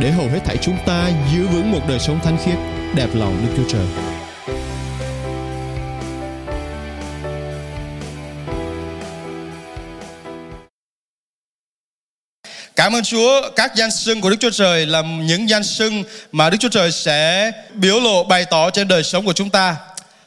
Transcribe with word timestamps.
để 0.00 0.10
hầu 0.10 0.28
hết 0.28 0.40
thảy 0.44 0.56
chúng 0.62 0.76
ta 0.86 1.10
giữ 1.32 1.46
vững 1.46 1.72
một 1.72 1.80
đời 1.88 1.98
sống 1.98 2.20
thánh 2.24 2.38
khiết, 2.44 2.56
đẹp 2.94 3.08
lòng 3.14 3.46
Đức 3.46 3.52
Chúa 3.56 3.68
Trời. 3.72 3.86
Cảm 12.76 12.92
ơn 12.92 13.02
Chúa, 13.02 13.50
các 13.56 13.74
danh 13.76 13.90
xưng 13.90 14.20
của 14.20 14.30
Đức 14.30 14.36
Chúa 14.40 14.50
Trời 14.50 14.86
là 14.86 15.02
những 15.02 15.48
danh 15.48 15.64
xưng 15.64 16.04
mà 16.32 16.50
Đức 16.50 16.56
Chúa 16.60 16.68
Trời 16.68 16.92
sẽ 16.92 17.52
biểu 17.74 18.00
lộ 18.00 18.24
bày 18.24 18.44
tỏ 18.44 18.70
trên 18.70 18.88
đời 18.88 19.02
sống 19.02 19.26
của 19.26 19.32
chúng 19.32 19.50
ta. 19.50 19.76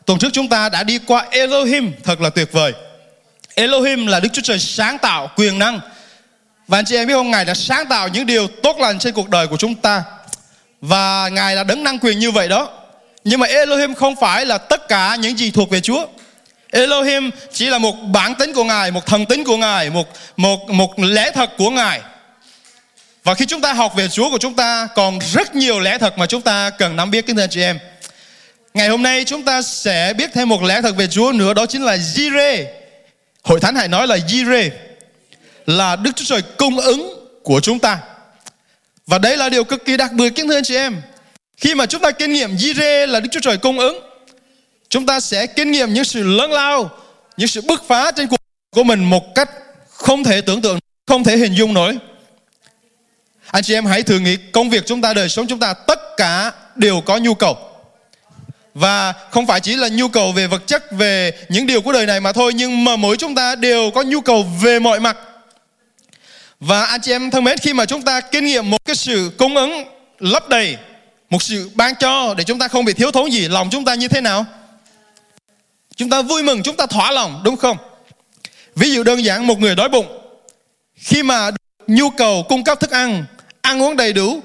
Tuần 0.06 0.20
trước 0.20 0.30
chúng 0.34 0.50
ta 0.50 0.70
đã 0.70 0.84
đi 0.84 1.00
qua 1.08 1.28
Elohim 1.32 1.92
thật 2.04 2.22
là 2.22 2.30
tuyệt 2.30 2.52
vời. 2.52 2.74
Elohim 3.56 4.08
là 4.08 4.20
Đức 4.20 4.30
Chúa 4.34 4.42
Trời 4.42 4.60
sáng 4.60 4.98
tạo 4.98 5.32
quyền 5.36 5.60
năng. 5.60 5.80
Và 6.72 6.78
anh 6.78 6.86
chị 6.86 6.96
em 6.96 7.08
biết 7.08 7.14
không, 7.14 7.32
Ngài 7.32 7.46
đã 7.46 7.54
sáng 7.54 7.86
tạo 7.86 8.08
những 8.08 8.26
điều 8.26 8.48
tốt 8.48 8.78
lành 8.80 9.00
trên 9.00 9.14
cuộc 9.14 9.30
đời 9.30 9.48
của 9.48 9.58
chúng 9.58 9.76
ta. 9.76 10.04
Và 10.82 11.30
Ngài 11.30 11.56
là 11.56 11.64
đấng 11.64 11.84
năng 11.84 12.00
quyền 12.00 12.20
như 12.20 12.32
vậy 12.32 12.48
đó. 12.48 12.70
Nhưng 13.24 13.40
mà 13.40 13.48
Elohim 13.48 13.94
không 13.94 14.16
phải 14.16 14.46
là 14.46 14.58
tất 14.58 14.88
cả 14.88 15.16
những 15.16 15.38
gì 15.40 15.52
thuộc 15.52 15.70
về 15.70 15.82
Chúa. 15.82 16.06
Elohim 16.72 17.30
chỉ 17.54 17.66
là 17.66 17.78
một 17.78 17.96
bản 18.12 18.36
tính 18.36 18.54
của 18.54 18.64
Ngài, 18.64 18.92
một 18.92 19.06
thần 19.06 19.26
tính 19.26 19.44
của 19.44 19.58
Ngài, 19.58 19.90
một 19.90 20.08
một 20.38 20.70
một 20.70 21.00
lẽ 21.00 21.32
thật 21.32 21.50
của 21.58 21.70
Ngài. 21.70 22.02
Và 23.24 23.34
khi 23.34 23.46
chúng 23.46 23.62
ta 23.62 23.74
học 23.74 23.96
về 23.96 24.08
Chúa 24.08 24.30
của 24.30 24.38
chúng 24.38 24.54
ta 24.54 24.88
còn 24.96 25.20
rất 25.34 25.56
nhiều 25.56 25.80
lẽ 25.80 25.98
thật 25.98 26.18
mà 26.18 26.26
chúng 26.26 26.42
ta 26.42 26.70
cần 26.70 26.96
nắm 26.96 27.12
biết 27.12 27.26
kính 27.28 27.36
thưa 27.36 27.44
anh 27.44 27.50
chị 27.50 27.62
em. 27.62 27.80
Ngày 28.74 28.88
hôm 28.88 29.04
nay 29.04 29.24
chúng 29.28 29.44
ta 29.44 29.62
sẽ 29.62 30.14
biết 30.14 30.30
thêm 30.34 30.50
một 30.50 30.64
lẽ 30.64 30.82
thật 30.82 30.96
về 30.96 31.08
Chúa 31.08 31.32
nữa 31.32 31.54
đó 31.54 31.66
chính 31.66 31.84
là 31.84 31.96
Jire. 31.96 32.66
Hội 33.44 33.60
thánh 33.60 33.76
hãy 33.76 33.88
nói 33.88 34.08
là 34.08 34.18
Jire 34.18 34.70
là 35.66 35.96
Đức 35.96 36.12
Chúa 36.16 36.26
Trời 36.26 36.42
cung 36.58 36.80
ứng 36.80 37.28
của 37.44 37.60
chúng 37.60 37.80
ta. 37.80 38.00
Và 39.08 39.18
đây 39.18 39.38
là 39.38 39.50
điều 39.50 39.64
cực 39.64 39.86
kỳ 39.86 39.98
đặc 39.98 40.12
biệt 40.12 40.30
kính 40.36 40.48
thưa 40.48 40.58
anh 40.58 40.64
chị 40.64 40.76
em. 40.76 41.02
Khi 41.58 41.76
mà 41.76 41.86
chúng 41.86 42.02
ta 42.02 42.12
kinh 42.12 42.34
nghiệm 42.34 42.56
Jireh 42.56 43.08
là 43.08 43.20
Đức 43.20 43.30
Chúa 43.32 43.40
Trời 43.40 43.58
cung 43.58 43.80
ứng, 43.80 44.00
chúng 44.90 45.06
ta 45.06 45.20
sẽ 45.20 45.48
kinh 45.48 45.72
nghiệm 45.72 45.94
những 45.94 46.04
sự 46.04 46.24
lớn 46.24 46.52
lao, 46.52 46.90
những 47.38 47.48
sự 47.48 47.62
bứt 47.62 47.84
phá 47.88 48.12
trên 48.12 48.28
cuộc 48.28 48.38
của 48.76 48.84
mình 48.84 49.04
một 49.04 49.36
cách 49.36 49.50
không 49.90 50.24
thể 50.24 50.42
tưởng 50.42 50.62
tượng, 50.62 50.80
không 51.08 51.24
thể 51.24 51.38
hình 51.38 51.54
dung 51.54 51.74
nổi. 51.74 51.98
Anh 53.48 53.64
chị 53.64 53.74
em 53.74 53.86
hãy 53.86 54.04
thử 54.04 54.20
nghĩ 54.20 54.38
công 54.52 54.70
việc 54.70 54.84
chúng 54.86 55.02
ta, 55.02 55.14
đời 55.14 55.30
sống 55.30 55.48
chúng 55.48 55.60
ta 55.60 55.74
tất 55.74 56.00
cả 56.18 56.52
đều 56.76 57.02
có 57.02 57.18
nhu 57.18 57.34
cầu. 57.34 57.58
Và 58.74 59.14
không 59.32 59.48
phải 59.48 59.60
chỉ 59.60 59.76
là 59.76 59.88
nhu 59.88 60.08
cầu 60.08 60.32
về 60.32 60.48
vật 60.48 60.68
chất, 60.68 60.92
về 60.92 61.32
những 61.50 61.68
điều 61.68 61.82
của 61.82 61.92
đời 61.92 62.06
này 62.06 62.20
mà 62.20 62.32
thôi 62.32 62.54
Nhưng 62.54 62.84
mà 62.84 62.96
mỗi 62.96 63.18
chúng 63.18 63.36
ta 63.36 63.56
đều 63.56 63.92
có 63.92 64.02
nhu 64.02 64.22
cầu 64.22 64.46
về 64.62 64.80
mọi 64.80 65.00
mặt 65.00 65.18
và 66.62 66.84
anh 66.84 67.02
chị 67.02 67.12
em 67.12 67.32
thân 67.32 67.44
mến, 67.44 67.58
khi 67.58 67.74
mà 67.74 67.86
chúng 67.86 68.02
ta 68.02 68.22
kinh 68.22 68.46
nghiệm 68.46 68.70
một 68.70 68.86
cái 68.86 68.96
sự 68.96 69.32
cung 69.38 69.56
ứng 69.56 69.84
lấp 70.20 70.50
đầy 70.50 70.78
Một 71.30 71.44
sự 71.44 71.70
ban 71.76 71.96
cho 71.96 72.34
để 72.38 72.44
chúng 72.44 72.60
ta 72.60 72.68
không 72.68 72.86
bị 72.86 72.94
thiếu 72.94 73.12
thốn 73.12 73.32
gì 73.32 73.48
Lòng 73.48 73.70
chúng 73.72 73.86
ta 73.86 73.96
như 73.96 74.08
thế 74.08 74.22
nào? 74.22 74.46
Chúng 75.96 76.10
ta 76.10 76.22
vui 76.22 76.44
mừng, 76.44 76.64
chúng 76.64 76.76
ta 76.76 76.86
thỏa 76.86 77.12
lòng, 77.12 77.42
đúng 77.46 77.58
không? 77.58 77.78
Ví 78.76 78.92
dụ 78.92 79.04
đơn 79.04 79.24
giản 79.24 79.48
một 79.48 79.60
người 79.60 79.76
đói 79.76 79.90
bụng 79.90 80.22
Khi 80.96 81.24
mà 81.24 81.52
nhu 81.88 82.10
cầu 82.10 82.46
cung 82.50 82.64
cấp 82.64 82.80
thức 82.80 82.92
ăn 82.92 83.26
Ăn 83.62 83.82
uống 83.82 83.96
đầy 83.96 84.14
đủ 84.14 84.42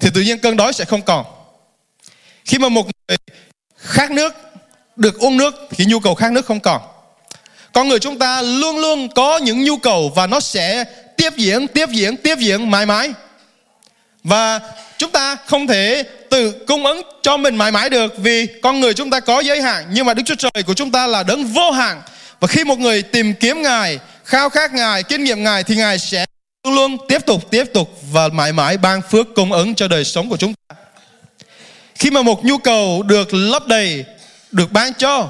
Thì 0.00 0.10
tự 0.14 0.20
nhiên 0.20 0.38
cơn 0.38 0.56
đói 0.56 0.72
sẽ 0.72 0.84
không 0.84 1.02
còn 1.02 1.26
Khi 2.44 2.58
mà 2.58 2.68
một 2.68 2.86
người 2.86 3.16
khát 3.76 4.10
nước 4.10 4.34
được 4.96 5.18
uống 5.18 5.36
nước 5.36 5.54
thì 5.70 5.84
nhu 5.84 6.00
cầu 6.00 6.14
khát 6.14 6.32
nước 6.32 6.46
không 6.46 6.60
còn 6.60 6.80
con 7.72 7.88
người 7.88 7.98
chúng 7.98 8.18
ta 8.18 8.42
luôn 8.42 8.78
luôn 8.78 9.08
có 9.14 9.38
những 9.38 9.64
nhu 9.64 9.76
cầu 9.76 10.12
và 10.14 10.26
nó 10.26 10.40
sẽ 10.40 10.84
tiếp 11.18 11.36
diễn 11.36 11.68
tiếp 11.68 11.88
diễn 11.92 12.16
tiếp 12.16 12.38
diễn 12.38 12.70
mãi 12.70 12.86
mãi. 12.86 13.12
Và 14.24 14.60
chúng 14.98 15.10
ta 15.10 15.36
không 15.46 15.66
thể 15.66 16.04
tự 16.30 16.52
cung 16.66 16.86
ứng 16.86 17.02
cho 17.22 17.36
mình 17.36 17.56
mãi 17.56 17.70
mãi 17.70 17.90
được 17.90 18.14
vì 18.18 18.46
con 18.62 18.80
người 18.80 18.94
chúng 18.94 19.10
ta 19.10 19.20
có 19.20 19.40
giới 19.40 19.62
hạn, 19.62 19.86
nhưng 19.92 20.06
mà 20.06 20.14
đức 20.14 20.22
chúa 20.26 20.34
trời 20.34 20.62
của 20.66 20.74
chúng 20.74 20.90
ta 20.90 21.06
là 21.06 21.22
đấng 21.22 21.44
vô 21.44 21.70
hạn. 21.70 22.02
Và 22.40 22.48
khi 22.48 22.64
một 22.64 22.78
người 22.78 23.02
tìm 23.02 23.34
kiếm 23.34 23.62
ngài, 23.62 23.98
khao 24.24 24.48
khát 24.48 24.74
ngài, 24.74 25.02
kinh 25.02 25.24
nghiệm 25.24 25.44
ngài 25.44 25.64
thì 25.64 25.76
ngài 25.76 25.98
sẽ 25.98 26.26
luôn 26.64 26.74
luôn 26.74 26.96
tiếp 27.08 27.26
tục 27.26 27.50
tiếp 27.50 27.64
tục 27.74 27.98
và 28.12 28.28
mãi 28.28 28.52
mãi 28.52 28.76
ban 28.76 29.02
phước 29.02 29.26
cung 29.34 29.52
ứng 29.52 29.74
cho 29.74 29.88
đời 29.88 30.04
sống 30.04 30.28
của 30.28 30.36
chúng 30.36 30.54
ta. 30.68 30.76
Khi 31.94 32.10
mà 32.10 32.22
một 32.22 32.44
nhu 32.44 32.58
cầu 32.58 33.02
được 33.02 33.34
lấp 33.34 33.66
đầy, 33.66 34.04
được 34.52 34.72
ban 34.72 34.94
cho, 34.94 35.28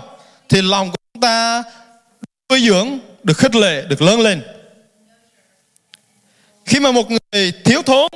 thì 0.48 0.62
lòng 0.62 0.91
của 0.91 0.97
chúng 1.15 1.22
ta 1.22 1.62
nuôi 2.50 2.60
dưỡng, 2.69 2.98
được 3.25 3.38
khích 3.38 3.54
lệ, 3.54 3.82
được 3.88 4.03
lớn 4.03 4.21
lên 4.21 4.43
khi 6.68 6.80
mà 6.80 6.92
một 6.92 7.06
người 7.10 7.52
thiếu 7.64 7.82
thốn 7.82 8.08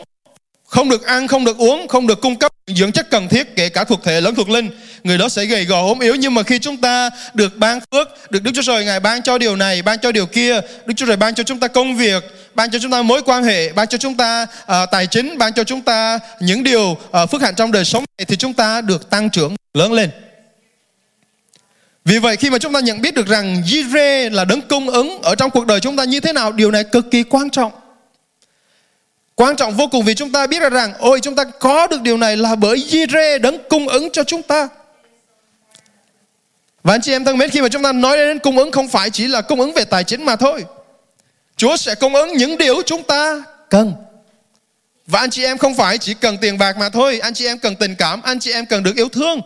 không 0.66 0.88
được 0.88 1.06
ăn 1.06 1.28
không 1.28 1.44
được 1.44 1.58
uống 1.58 1.88
không 1.88 2.06
được 2.06 2.20
cung 2.20 2.36
cấp 2.36 2.52
dưỡng 2.66 2.92
chất 2.92 3.10
cần 3.10 3.28
thiết 3.28 3.56
kể 3.56 3.68
cả 3.68 3.84
thuộc 3.84 4.04
thể 4.04 4.20
lẫn 4.20 4.34
thuộc 4.34 4.50
linh 4.50 4.70
người 5.04 5.18
đó 5.18 5.28
sẽ 5.28 5.44
gầy 5.44 5.64
gò 5.64 5.80
ốm 5.80 6.00
yếu. 6.00 6.14
Nhưng 6.14 6.34
mà 6.34 6.42
khi 6.42 6.58
chúng 6.58 6.76
ta 6.76 7.10
được 7.34 7.56
ban 7.56 7.78
phước 7.92 8.30
được 8.30 8.42
đức 8.42 8.50
chúa 8.54 8.62
trời 8.62 8.84
ngài 8.84 9.00
ban 9.00 9.22
cho 9.22 9.38
điều 9.38 9.56
này 9.56 9.82
ban 9.82 9.98
cho 9.98 10.12
điều 10.12 10.26
kia 10.26 10.60
đức 10.86 10.94
chúa 10.96 11.06
trời 11.06 11.16
ban 11.16 11.34
cho 11.34 11.42
chúng 11.42 11.60
ta 11.60 11.68
công 11.68 11.96
việc 11.96 12.24
ban 12.54 12.70
cho 12.70 12.78
chúng 12.78 12.90
ta 12.90 13.02
mối 13.02 13.22
quan 13.22 13.44
hệ 13.44 13.72
ban 13.72 13.88
cho 13.88 13.98
chúng 13.98 14.16
ta 14.16 14.42
uh, 14.62 14.90
tài 14.90 15.06
chính 15.06 15.38
ban 15.38 15.52
cho 15.52 15.64
chúng 15.64 15.80
ta 15.80 16.18
những 16.40 16.64
điều 16.64 16.82
uh, 16.82 17.30
phước 17.30 17.42
hạnh 17.42 17.54
trong 17.56 17.72
đời 17.72 17.84
sống 17.84 18.04
này 18.18 18.26
thì 18.26 18.36
chúng 18.36 18.54
ta 18.54 18.80
được 18.80 19.10
tăng 19.10 19.30
trưởng 19.30 19.56
lớn 19.74 19.92
lên. 19.92 20.10
Vì 22.04 22.18
vậy 22.18 22.36
khi 22.36 22.50
mà 22.50 22.58
chúng 22.58 22.72
ta 22.72 22.80
nhận 22.80 23.00
biết 23.00 23.14
được 23.14 23.26
rằng 23.26 23.62
Jire 23.66 24.30
là 24.30 24.44
đấng 24.44 24.60
cung 24.60 24.90
ứng 24.90 25.22
ở 25.22 25.34
trong 25.34 25.50
cuộc 25.50 25.66
đời 25.66 25.80
chúng 25.80 25.96
ta 25.96 26.04
như 26.04 26.20
thế 26.20 26.32
nào 26.32 26.52
điều 26.52 26.70
này 26.70 26.84
cực 26.84 27.10
kỳ 27.10 27.22
quan 27.22 27.50
trọng. 27.50 27.72
Quan 29.42 29.56
trọng 29.56 29.76
vô 29.76 29.86
cùng 29.86 30.04
vì 30.04 30.14
chúng 30.14 30.32
ta 30.32 30.46
biết 30.46 30.62
ra 30.62 30.68
rằng 30.70 30.92
Ôi 30.98 31.20
chúng 31.20 31.34
ta 31.34 31.44
có 31.44 31.86
được 31.86 32.02
điều 32.02 32.16
này 32.16 32.36
là 32.36 32.54
bởi 32.54 32.76
Jireh 32.76 33.40
đấng 33.40 33.58
cung 33.68 33.88
ứng 33.88 34.08
cho 34.12 34.24
chúng 34.24 34.42
ta. 34.42 34.68
Và 36.82 36.94
anh 36.94 37.00
chị 37.00 37.12
em 37.12 37.24
thân 37.24 37.38
mến 37.38 37.50
khi 37.50 37.60
mà 37.60 37.68
chúng 37.68 37.82
ta 37.82 37.92
nói 37.92 38.16
đến 38.16 38.38
cung 38.38 38.58
ứng 38.58 38.70
không 38.70 38.88
phải 38.88 39.10
chỉ 39.10 39.28
là 39.28 39.40
cung 39.40 39.60
ứng 39.60 39.72
về 39.72 39.84
tài 39.84 40.04
chính 40.04 40.24
mà 40.24 40.36
thôi. 40.36 40.64
Chúa 41.56 41.76
sẽ 41.76 41.94
cung 41.94 42.14
ứng 42.14 42.36
những 42.36 42.58
điều 42.58 42.82
chúng 42.82 43.02
ta 43.02 43.42
cần. 43.70 43.94
Và 45.06 45.20
anh 45.20 45.30
chị 45.30 45.44
em 45.44 45.58
không 45.58 45.74
phải 45.74 45.98
chỉ 45.98 46.14
cần 46.14 46.38
tiền 46.38 46.58
bạc 46.58 46.76
mà 46.78 46.88
thôi. 46.88 47.18
Anh 47.22 47.34
chị 47.34 47.46
em 47.46 47.58
cần 47.58 47.76
tình 47.76 47.94
cảm, 47.94 48.22
anh 48.22 48.38
chị 48.38 48.52
em 48.52 48.66
cần 48.66 48.82
được 48.82 48.96
yêu 48.96 49.08
thương 49.08 49.40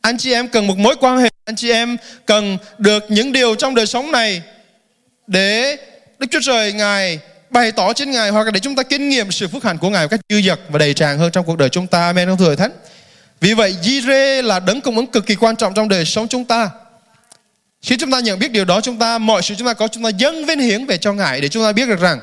Anh 0.00 0.18
chị 0.18 0.32
em 0.32 0.48
cần 0.48 0.66
một 0.66 0.78
mối 0.78 0.94
quan 1.00 1.18
hệ 1.18 1.28
Anh 1.44 1.56
chị 1.56 1.70
em 1.70 1.96
cần 2.26 2.58
được 2.78 3.04
những 3.08 3.32
điều 3.32 3.54
trong 3.54 3.74
đời 3.74 3.86
sống 3.86 4.12
này 4.12 4.42
Để 5.26 5.76
Đức 6.18 6.26
Chúa 6.30 6.40
Trời 6.42 6.72
Ngài 6.72 7.20
bày 7.52 7.72
tỏ 7.72 7.92
trên 7.92 8.10
Ngài 8.10 8.30
hoặc 8.30 8.44
là 8.44 8.50
để 8.50 8.60
chúng 8.60 8.76
ta 8.76 8.82
kinh 8.82 9.08
nghiệm 9.08 9.30
sự 9.30 9.48
phước 9.48 9.64
hạnh 9.64 9.78
của 9.78 9.90
Ngài 9.90 10.04
một 10.04 10.08
cách 10.10 10.20
dư 10.28 10.42
dật 10.42 10.60
và 10.68 10.78
đầy 10.78 10.94
tràn 10.94 11.18
hơn 11.18 11.30
trong 11.32 11.46
cuộc 11.46 11.58
đời 11.58 11.68
chúng 11.68 11.86
ta. 11.86 12.00
Amen. 12.00 12.28
Không 12.28 12.38
thưa 12.38 12.54
Thánh. 12.54 12.70
Vì 13.40 13.54
vậy, 13.54 13.76
Jireh 13.82 14.42
là 14.42 14.60
đấng 14.60 14.80
cung 14.80 14.96
ứng 14.96 15.06
cực 15.06 15.26
kỳ 15.26 15.34
quan 15.34 15.56
trọng 15.56 15.74
trong 15.74 15.88
đời 15.88 16.04
sống 16.04 16.28
chúng 16.28 16.44
ta. 16.44 16.70
Khi 17.82 17.96
chúng 17.96 18.10
ta 18.10 18.20
nhận 18.20 18.38
biết 18.38 18.52
điều 18.52 18.64
đó, 18.64 18.80
chúng 18.80 18.98
ta 18.98 19.18
mọi 19.18 19.42
sự 19.42 19.54
chúng 19.58 19.66
ta 19.66 19.74
có 19.74 19.88
chúng 19.88 20.02
ta 20.02 20.08
dâng 20.08 20.44
vinh 20.44 20.58
hiến 20.58 20.86
về 20.86 20.98
cho 20.98 21.12
Ngài 21.12 21.40
để 21.40 21.48
chúng 21.48 21.64
ta 21.64 21.72
biết 21.72 21.88
được 21.88 22.00
rằng 22.00 22.20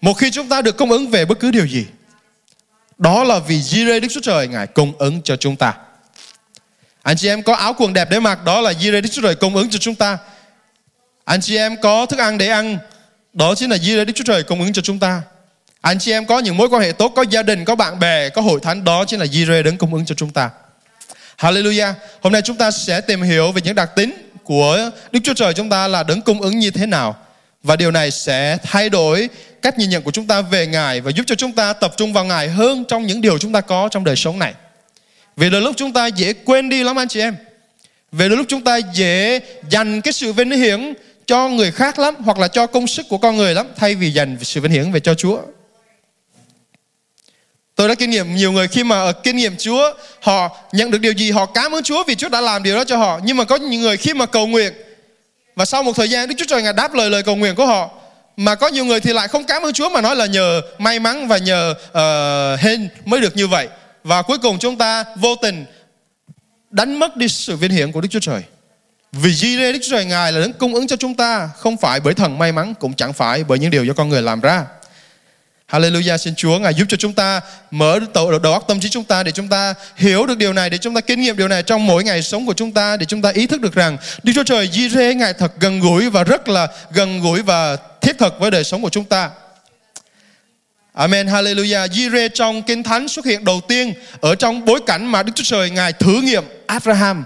một 0.00 0.12
khi 0.12 0.30
chúng 0.30 0.48
ta 0.48 0.62
được 0.62 0.76
cung 0.76 0.90
ứng 0.90 1.08
về 1.08 1.24
bất 1.24 1.40
cứ 1.40 1.50
điều 1.50 1.66
gì, 1.66 1.86
đó 2.98 3.24
là 3.24 3.38
vì 3.38 3.60
Jireh 3.60 4.00
Đức 4.00 4.08
Chúa 4.10 4.20
Trời 4.20 4.48
Ngài 4.48 4.66
cung 4.66 4.92
ứng 4.98 5.22
cho 5.22 5.36
chúng 5.36 5.56
ta. 5.56 5.74
Anh 7.02 7.16
chị 7.16 7.28
em 7.28 7.42
có 7.42 7.54
áo 7.54 7.74
quần 7.78 7.92
đẹp 7.92 8.10
để 8.10 8.20
mặc, 8.20 8.44
đó 8.44 8.60
là 8.60 8.72
Jireh 8.72 9.02
Đức 9.02 9.08
Chúa 9.12 9.22
Trời 9.22 9.34
cung 9.34 9.56
ứng 9.56 9.70
cho 9.70 9.78
chúng 9.78 9.94
ta. 9.94 10.18
Anh 11.24 11.40
chị 11.40 11.56
em 11.56 11.76
có 11.80 12.06
thức 12.06 12.18
ăn 12.18 12.38
để 12.38 12.48
ăn, 12.48 12.78
đó 13.32 13.54
chính 13.54 13.70
là 13.70 13.78
Di 13.78 14.04
Đức 14.04 14.12
Chúa 14.14 14.24
Trời 14.24 14.42
cung 14.42 14.60
ứng 14.60 14.72
cho 14.72 14.82
chúng 14.82 14.98
ta. 14.98 15.22
Anh 15.80 15.98
chị 15.98 16.12
em 16.12 16.26
có 16.26 16.38
những 16.38 16.56
mối 16.56 16.68
quan 16.68 16.82
hệ 16.82 16.92
tốt, 16.92 17.12
có 17.16 17.24
gia 17.30 17.42
đình, 17.42 17.64
có 17.64 17.74
bạn 17.74 18.00
bè, 18.00 18.28
có 18.28 18.42
hội 18.42 18.60
thánh, 18.62 18.84
đó 18.84 19.04
chính 19.04 19.20
là 19.20 19.26
Di 19.26 19.46
Rê 19.46 19.62
đấng 19.62 19.76
cung 19.76 19.94
ứng 19.94 20.04
cho 20.04 20.14
chúng 20.14 20.30
ta. 20.30 20.50
Hallelujah. 21.38 21.92
Hôm 22.20 22.32
nay 22.32 22.42
chúng 22.42 22.56
ta 22.56 22.70
sẽ 22.70 23.00
tìm 23.00 23.22
hiểu 23.22 23.52
về 23.52 23.60
những 23.64 23.74
đặc 23.74 23.90
tính 23.96 24.12
của 24.44 24.90
Đức 25.12 25.20
Chúa 25.24 25.34
Trời 25.34 25.54
chúng 25.54 25.68
ta 25.68 25.88
là 25.88 26.02
đấng 26.02 26.22
cung 26.22 26.40
ứng 26.40 26.58
như 26.58 26.70
thế 26.70 26.86
nào. 26.86 27.16
Và 27.62 27.76
điều 27.76 27.90
này 27.90 28.10
sẽ 28.10 28.58
thay 28.62 28.88
đổi 28.88 29.28
cách 29.62 29.78
nhìn 29.78 29.90
nhận 29.90 30.02
của 30.02 30.10
chúng 30.10 30.26
ta 30.26 30.40
về 30.40 30.66
Ngài 30.66 31.00
và 31.00 31.10
giúp 31.10 31.22
cho 31.26 31.34
chúng 31.34 31.52
ta 31.52 31.72
tập 31.72 31.94
trung 31.96 32.12
vào 32.12 32.24
Ngài 32.24 32.48
hơn 32.48 32.84
trong 32.88 33.06
những 33.06 33.20
điều 33.20 33.38
chúng 33.38 33.52
ta 33.52 33.60
có 33.60 33.88
trong 33.88 34.04
đời 34.04 34.16
sống 34.16 34.38
này. 34.38 34.54
Vì 35.36 35.50
đôi 35.50 35.60
lúc 35.60 35.76
chúng 35.76 35.92
ta 35.92 36.06
dễ 36.06 36.32
quên 36.32 36.68
đi 36.68 36.84
lắm 36.84 36.98
anh 36.98 37.08
chị 37.08 37.20
em. 37.20 37.36
vì 38.12 38.28
đôi 38.28 38.36
lúc 38.36 38.46
chúng 38.48 38.64
ta 38.64 38.76
dễ 38.76 39.40
dành 39.70 40.00
cái 40.00 40.12
sự 40.12 40.32
vinh 40.32 40.50
hiển 40.50 40.94
cho 41.28 41.48
người 41.48 41.70
khác 41.70 41.98
lắm 41.98 42.14
hoặc 42.18 42.38
là 42.38 42.48
cho 42.48 42.66
công 42.66 42.86
sức 42.86 43.06
của 43.08 43.18
con 43.18 43.36
người 43.36 43.54
lắm 43.54 43.66
thay 43.76 43.94
vì 43.94 44.10
dành 44.10 44.36
sự 44.42 44.60
vinh 44.60 44.72
hiển 44.72 44.92
về 44.92 45.00
cho 45.00 45.14
Chúa. 45.14 45.40
Tôi 47.74 47.88
đã 47.88 47.94
kinh 47.94 48.10
nghiệm 48.10 48.36
nhiều 48.36 48.52
người 48.52 48.68
khi 48.68 48.84
mà 48.84 48.98
ở 49.00 49.12
kinh 49.12 49.36
nghiệm 49.36 49.56
Chúa, 49.56 49.92
họ 50.20 50.56
nhận 50.72 50.90
được 50.90 50.98
điều 50.98 51.12
gì 51.12 51.30
họ 51.30 51.46
cảm 51.46 51.74
ơn 51.74 51.82
Chúa 51.82 52.04
vì 52.04 52.14
Chúa 52.14 52.28
đã 52.28 52.40
làm 52.40 52.62
điều 52.62 52.76
đó 52.76 52.84
cho 52.84 52.96
họ. 52.96 53.20
Nhưng 53.24 53.36
mà 53.36 53.44
có 53.44 53.56
những 53.56 53.80
người 53.80 53.96
khi 53.96 54.14
mà 54.14 54.26
cầu 54.26 54.46
nguyện 54.46 54.72
và 55.56 55.64
sau 55.64 55.82
một 55.82 55.96
thời 55.96 56.10
gian 56.10 56.28
Đức 56.28 56.34
Chúa 56.38 56.44
Trời 56.48 56.62
ngài 56.62 56.72
đáp 56.72 56.94
lời 56.94 57.10
lời 57.10 57.22
cầu 57.22 57.36
nguyện 57.36 57.54
của 57.54 57.66
họ 57.66 57.90
mà 58.36 58.54
có 58.54 58.68
nhiều 58.68 58.84
người 58.84 59.00
thì 59.00 59.12
lại 59.12 59.28
không 59.28 59.44
cảm 59.44 59.62
ơn 59.62 59.72
Chúa 59.72 59.88
mà 59.88 60.00
nói 60.00 60.16
là 60.16 60.26
nhờ 60.26 60.60
may 60.78 60.98
mắn 60.98 61.28
và 61.28 61.38
nhờ 61.38 61.74
uh, 61.88 62.60
hên 62.60 62.88
mới 63.04 63.20
được 63.20 63.36
như 63.36 63.46
vậy 63.46 63.68
và 64.04 64.22
cuối 64.22 64.38
cùng 64.38 64.58
chúng 64.58 64.78
ta 64.78 65.04
vô 65.16 65.34
tình 65.42 65.64
đánh 66.70 66.98
mất 66.98 67.16
đi 67.16 67.28
sự 67.28 67.56
vinh 67.56 67.70
hiển 67.70 67.92
của 67.92 68.00
Đức 68.00 68.08
Chúa 68.10 68.20
Trời 68.20 68.42
vì 69.12 69.30
Jireh 69.30 69.72
Đức 69.72 69.78
Chúa 69.82 69.90
Trời 69.90 70.04
ngài 70.04 70.32
là 70.32 70.40
đấng 70.40 70.52
cung 70.52 70.74
ứng 70.74 70.86
cho 70.86 70.96
chúng 70.96 71.14
ta 71.14 71.50
không 71.58 71.76
phải 71.76 72.00
bởi 72.00 72.14
thần 72.14 72.38
may 72.38 72.52
mắn 72.52 72.74
cũng 72.74 72.94
chẳng 72.94 73.12
phải 73.12 73.44
bởi 73.44 73.58
những 73.58 73.70
điều 73.70 73.84
do 73.84 73.92
con 73.92 74.08
người 74.08 74.22
làm 74.22 74.40
ra 74.40 74.64
Hallelujah, 75.68 76.16
xin 76.16 76.34
Chúa 76.34 76.58
Ngài 76.58 76.74
giúp 76.74 76.84
cho 76.88 76.96
chúng 76.96 77.12
ta 77.12 77.40
mở 77.70 77.98
đầu, 78.14 78.38
đầu 78.38 78.52
óc 78.52 78.64
tâm 78.68 78.80
trí 78.80 78.88
chúng 78.88 79.04
ta 79.04 79.22
để 79.22 79.32
chúng 79.32 79.48
ta 79.48 79.74
hiểu 79.96 80.26
được 80.26 80.38
điều 80.38 80.52
này, 80.52 80.70
để 80.70 80.78
chúng 80.78 80.94
ta 80.94 81.00
kinh 81.00 81.20
nghiệm 81.20 81.36
điều 81.36 81.48
này 81.48 81.62
trong 81.62 81.86
mỗi 81.86 82.04
ngày 82.04 82.22
sống 82.22 82.46
của 82.46 82.52
chúng 82.52 82.72
ta, 82.72 82.96
để 82.96 83.06
chúng 83.06 83.22
ta 83.22 83.30
ý 83.30 83.46
thức 83.46 83.60
được 83.60 83.74
rằng 83.74 83.96
Đức 84.22 84.32
Chúa 84.34 84.44
Trời 84.44 84.68
Jireh 84.68 85.16
Ngài 85.16 85.32
thật 85.32 85.52
gần 85.60 85.80
gũi 85.80 86.10
và 86.10 86.24
rất 86.24 86.48
là 86.48 86.68
gần 86.92 87.20
gũi 87.20 87.42
và 87.42 87.76
thiết 88.00 88.18
thực 88.18 88.40
với 88.40 88.50
đời 88.50 88.64
sống 88.64 88.82
của 88.82 88.90
chúng 88.90 89.04
ta. 89.04 89.30
Amen, 90.92 91.26
Hallelujah. 91.26 91.86
Jireh 91.86 92.28
trong 92.34 92.62
Kinh 92.62 92.82
Thánh 92.82 93.08
xuất 93.08 93.24
hiện 93.24 93.44
đầu 93.44 93.60
tiên 93.68 93.94
ở 94.20 94.34
trong 94.34 94.64
bối 94.64 94.80
cảnh 94.86 95.06
mà 95.06 95.22
Đức 95.22 95.32
Chúa 95.34 95.44
Trời 95.44 95.70
Ngài 95.70 95.92
thử 95.92 96.20
nghiệm 96.20 96.44
Abraham 96.66 97.24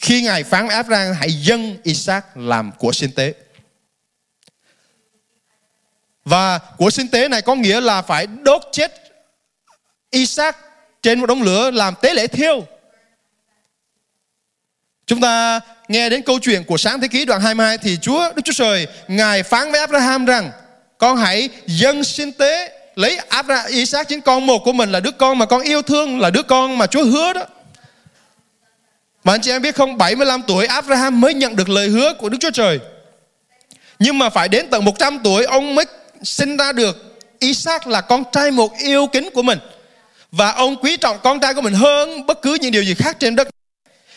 khi 0.00 0.22
Ngài 0.22 0.44
phán 0.44 0.66
với 0.66 0.76
Abraham, 0.76 1.14
hãy 1.14 1.32
dâng 1.32 1.76
Isaac 1.82 2.36
làm 2.36 2.72
của 2.78 2.92
sinh 2.92 3.10
tế. 3.12 3.34
Và 6.24 6.58
của 6.58 6.90
sinh 6.90 7.08
tế 7.08 7.28
này 7.28 7.42
có 7.42 7.54
nghĩa 7.54 7.80
là 7.80 8.02
phải 8.02 8.26
đốt 8.26 8.62
chết 8.72 8.92
Isaac 10.10 10.56
trên 11.02 11.20
một 11.20 11.26
đống 11.26 11.42
lửa 11.42 11.70
làm 11.70 11.94
tế 12.02 12.14
lễ 12.14 12.26
thiêu. 12.26 12.66
Chúng 15.06 15.20
ta 15.20 15.60
nghe 15.88 16.08
đến 16.08 16.22
câu 16.22 16.38
chuyện 16.38 16.64
của 16.64 16.76
sáng 16.76 17.00
thế 17.00 17.08
ký 17.08 17.24
đoạn 17.24 17.40
22 17.40 17.78
thì 17.78 17.98
Chúa, 18.02 18.32
Đức 18.36 18.42
Chúa 18.44 18.52
Trời, 18.52 18.86
ngài 19.08 19.42
phán 19.42 19.70
với 19.70 19.80
Abraham 19.80 20.24
rằng, 20.24 20.50
con 20.98 21.16
hãy 21.16 21.48
dâng 21.66 22.04
sinh 22.04 22.32
tế, 22.32 22.78
lấy 22.94 23.16
Abraham 23.16 23.70
Isaac 23.70 24.08
chính 24.08 24.20
con 24.20 24.46
một 24.46 24.58
của 24.64 24.72
mình 24.72 24.92
là 24.92 25.00
đứa 25.00 25.10
con 25.10 25.38
mà 25.38 25.46
con 25.46 25.62
yêu 25.62 25.82
thương, 25.82 26.20
là 26.20 26.30
đứa 26.30 26.42
con 26.42 26.78
mà 26.78 26.86
Chúa 26.86 27.04
hứa 27.04 27.32
đó. 27.32 27.42
Mà 29.26 29.34
anh 29.34 29.40
chị 29.40 29.50
em 29.50 29.62
biết 29.62 29.74
không 29.74 29.98
75 29.98 30.42
tuổi 30.42 30.66
Abraham 30.66 31.20
mới 31.20 31.34
nhận 31.34 31.56
được 31.56 31.68
lời 31.68 31.88
hứa 31.88 32.12
của 32.12 32.28
Đức 32.28 32.38
Chúa 32.40 32.50
Trời. 32.50 32.80
Nhưng 33.98 34.18
mà 34.18 34.30
phải 34.30 34.48
đến 34.48 34.66
tận 34.70 34.84
100 34.84 35.18
tuổi, 35.24 35.44
ông 35.44 35.74
mới 35.74 35.84
sinh 36.22 36.56
ra 36.56 36.72
được 36.72 37.18
Isaac 37.38 37.86
là 37.86 38.00
con 38.00 38.24
trai 38.32 38.50
một 38.50 38.72
yêu 38.78 39.06
kính 39.06 39.28
của 39.34 39.42
mình. 39.42 39.58
Và 40.32 40.52
ông 40.52 40.76
quý 40.76 40.96
trọng 40.96 41.18
con 41.22 41.40
trai 41.40 41.54
của 41.54 41.60
mình 41.60 41.74
hơn 41.74 42.26
bất 42.26 42.42
cứ 42.42 42.58
những 42.60 42.72
điều 42.72 42.82
gì 42.82 42.94
khác 42.94 43.16
trên 43.20 43.36
đất. 43.36 43.48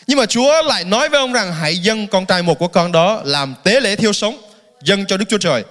Nhưng 0.06 0.18
mà 0.18 0.26
Chúa 0.26 0.62
lại 0.62 0.84
nói 0.84 1.08
với 1.08 1.20
ông 1.20 1.32
rằng, 1.32 1.52
hãy 1.52 1.78
dâng 1.78 2.06
con 2.06 2.26
trai 2.26 2.42
một 2.42 2.58
của 2.58 2.68
con 2.68 2.92
đó 2.92 3.20
làm 3.24 3.54
tế 3.64 3.80
lễ 3.80 3.96
thiêu 3.96 4.12
sống, 4.12 4.36
dâng 4.82 5.06
cho 5.06 5.16
Đức 5.16 5.24
Chúa 5.28 5.38
Trời. 5.38 5.64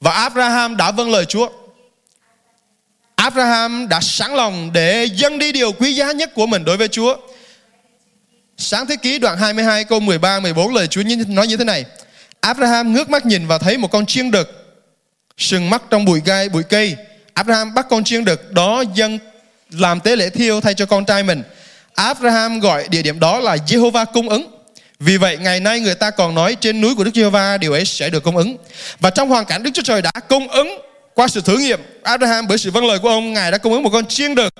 Và 0.00 0.12
Abraham 0.12 0.76
đã 0.76 0.90
vâng 0.90 1.10
lời 1.10 1.24
Chúa. 1.24 1.48
Abraham 3.22 3.88
đã 3.88 4.00
sẵn 4.00 4.34
lòng 4.34 4.70
để 4.72 5.04
dâng 5.04 5.38
đi 5.38 5.52
điều 5.52 5.72
quý 5.72 5.92
giá 5.92 6.12
nhất 6.12 6.34
của 6.34 6.46
mình 6.46 6.64
đối 6.64 6.76
với 6.76 6.88
Chúa 6.88 7.16
Sáng 8.56 8.86
thế 8.86 8.96
ký 8.96 9.18
đoạn 9.18 9.38
22 9.38 9.84
câu 9.84 10.00
13 10.00 10.40
14 10.40 10.74
lời 10.74 10.86
Chúa 10.86 11.02
nói 11.28 11.46
như 11.46 11.56
thế 11.56 11.64
này 11.64 11.84
Abraham 12.40 12.92
ngước 12.92 13.10
mắt 13.10 13.26
nhìn 13.26 13.46
và 13.46 13.58
thấy 13.58 13.78
một 13.78 13.90
con 13.90 14.06
chiên 14.06 14.30
đực 14.30 14.76
sừng 15.38 15.70
mắt 15.70 15.82
trong 15.90 16.04
bụi 16.04 16.20
gai, 16.24 16.48
bụi 16.48 16.62
cây. 16.62 16.96
Abraham 17.34 17.74
bắt 17.74 17.86
con 17.90 18.04
chiên 18.04 18.24
đực 18.24 18.52
đó 18.52 18.84
dâng 18.94 19.18
làm 19.70 20.00
tế 20.00 20.16
lễ 20.16 20.30
thiêu 20.30 20.60
thay 20.60 20.74
cho 20.74 20.86
con 20.86 21.04
trai 21.04 21.22
mình. 21.22 21.42
Abraham 21.94 22.60
gọi 22.60 22.88
địa 22.88 23.02
điểm 23.02 23.20
đó 23.20 23.40
là 23.40 23.56
Jehovah 23.56 24.06
cung 24.06 24.28
ứng. 24.28 24.46
Vì 24.98 25.16
vậy, 25.16 25.38
ngày 25.40 25.60
nay 25.60 25.80
người 25.80 25.94
ta 25.94 26.10
còn 26.10 26.34
nói 26.34 26.56
trên 26.60 26.80
núi 26.80 26.94
của 26.94 27.04
Đức 27.04 27.14
Giê-hô-va 27.14 27.58
điều 27.58 27.72
ấy 27.72 27.84
sẽ 27.84 28.10
được 28.10 28.22
cung 28.22 28.36
ứng. 28.36 28.56
Và 29.00 29.10
trong 29.10 29.28
hoàn 29.28 29.44
cảnh 29.44 29.62
Đức 29.62 29.70
Chúa 29.74 29.82
Trời 29.82 30.02
đã 30.02 30.12
cung 30.28 30.48
ứng 30.48 30.78
qua 31.14 31.28
sự 31.28 31.40
thử 31.40 31.58
nghiệm, 31.58 31.80
Abraham 32.02 32.46
bởi 32.48 32.58
sự 32.58 32.70
vâng 32.70 32.86
lời 32.86 32.98
của 32.98 33.08
ông, 33.08 33.32
ngài 33.32 33.50
đã 33.50 33.58
cung 33.58 33.72
ứng 33.72 33.82
một 33.82 33.90
con 33.92 34.06
chiên 34.06 34.34
đực 34.34 34.54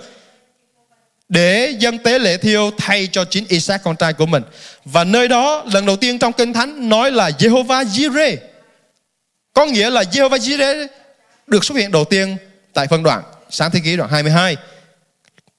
để 1.28 1.74
dân 1.78 1.98
tế 1.98 2.18
lễ 2.18 2.36
thiêu 2.36 2.70
thay 2.78 3.08
cho 3.12 3.24
chính 3.24 3.44
Isaac, 3.48 3.82
con 3.84 3.96
trai 3.96 4.12
của 4.12 4.26
mình. 4.26 4.42
Và 4.84 5.04
nơi 5.04 5.28
đó, 5.28 5.64
lần 5.72 5.86
đầu 5.86 5.96
tiên 5.96 6.18
trong 6.18 6.32
Kinh 6.32 6.52
Thánh 6.52 6.88
nói 6.88 7.10
là 7.10 7.30
Jehovah 7.30 7.84
Jireh. 7.84 8.36
Có 9.52 9.66
nghĩa 9.66 9.90
là 9.90 10.02
Jehovah 10.02 10.38
Jireh 10.38 10.86
được 11.46 11.64
xuất 11.64 11.78
hiện 11.78 11.92
đầu 11.92 12.04
tiên 12.04 12.36
tại 12.72 12.86
phân 12.86 13.02
đoạn, 13.02 13.22
sáng 13.50 13.70
thế 13.70 13.80
ký 13.84 13.96
đoạn 13.96 14.10
22 14.10 14.56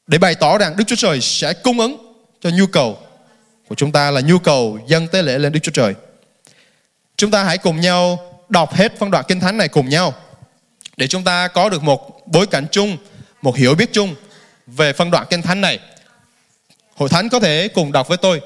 để 0.07 0.17
bày 0.17 0.35
tỏ 0.35 0.57
rằng 0.57 0.77
Đức 0.77 0.83
Chúa 0.87 0.95
Trời 0.95 1.21
sẽ 1.21 1.53
cung 1.53 1.79
ứng 1.79 2.13
cho 2.41 2.49
nhu 2.49 2.65
cầu 2.65 2.99
của 3.69 3.75
chúng 3.75 3.91
ta 3.91 4.11
là 4.11 4.21
nhu 4.21 4.39
cầu 4.39 4.79
dân 4.87 5.07
tế 5.07 5.21
lễ 5.21 5.37
lên 5.37 5.51
Đức 5.51 5.59
Chúa 5.63 5.71
Trời. 5.71 5.93
Chúng 7.17 7.31
ta 7.31 7.43
hãy 7.43 7.57
cùng 7.57 7.81
nhau 7.81 8.19
đọc 8.49 8.73
hết 8.73 8.99
phân 8.99 9.11
đoạn 9.11 9.25
Kinh 9.27 9.39
Thánh 9.39 9.57
này 9.57 9.67
cùng 9.67 9.89
nhau 9.89 10.13
để 10.97 11.07
chúng 11.07 11.23
ta 11.23 11.47
có 11.47 11.69
được 11.69 11.83
một 11.83 12.27
bối 12.27 12.47
cảnh 12.47 12.65
chung, 12.71 12.97
một 13.41 13.55
hiểu 13.55 13.75
biết 13.75 13.93
chung 13.93 14.15
về 14.67 14.93
phân 14.93 15.11
đoạn 15.11 15.25
kinh 15.29 15.41
thánh 15.41 15.61
này. 15.61 15.79
Hội 16.95 17.09
thánh 17.09 17.29
có 17.29 17.39
thể 17.39 17.67
cùng 17.67 17.91
đọc 17.91 18.07
với 18.07 18.17
tôi. 18.17 18.41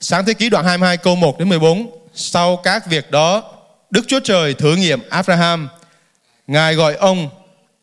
Sáng 0.00 0.24
thế 0.24 0.34
ký 0.34 0.50
đoạn 0.50 0.64
22 0.64 0.96
câu 0.96 1.16
1 1.16 1.38
đến 1.38 1.48
14. 1.48 1.90
Sau 2.14 2.56
các 2.56 2.86
việc 2.86 3.10
đó, 3.10 3.52
Đức 3.90 4.04
Chúa 4.08 4.20
Trời 4.20 4.54
thử 4.54 4.76
nghiệm 4.76 5.08
Abraham. 5.08 5.68
Ngài 6.46 6.74
gọi 6.74 6.94
ông 6.94 7.30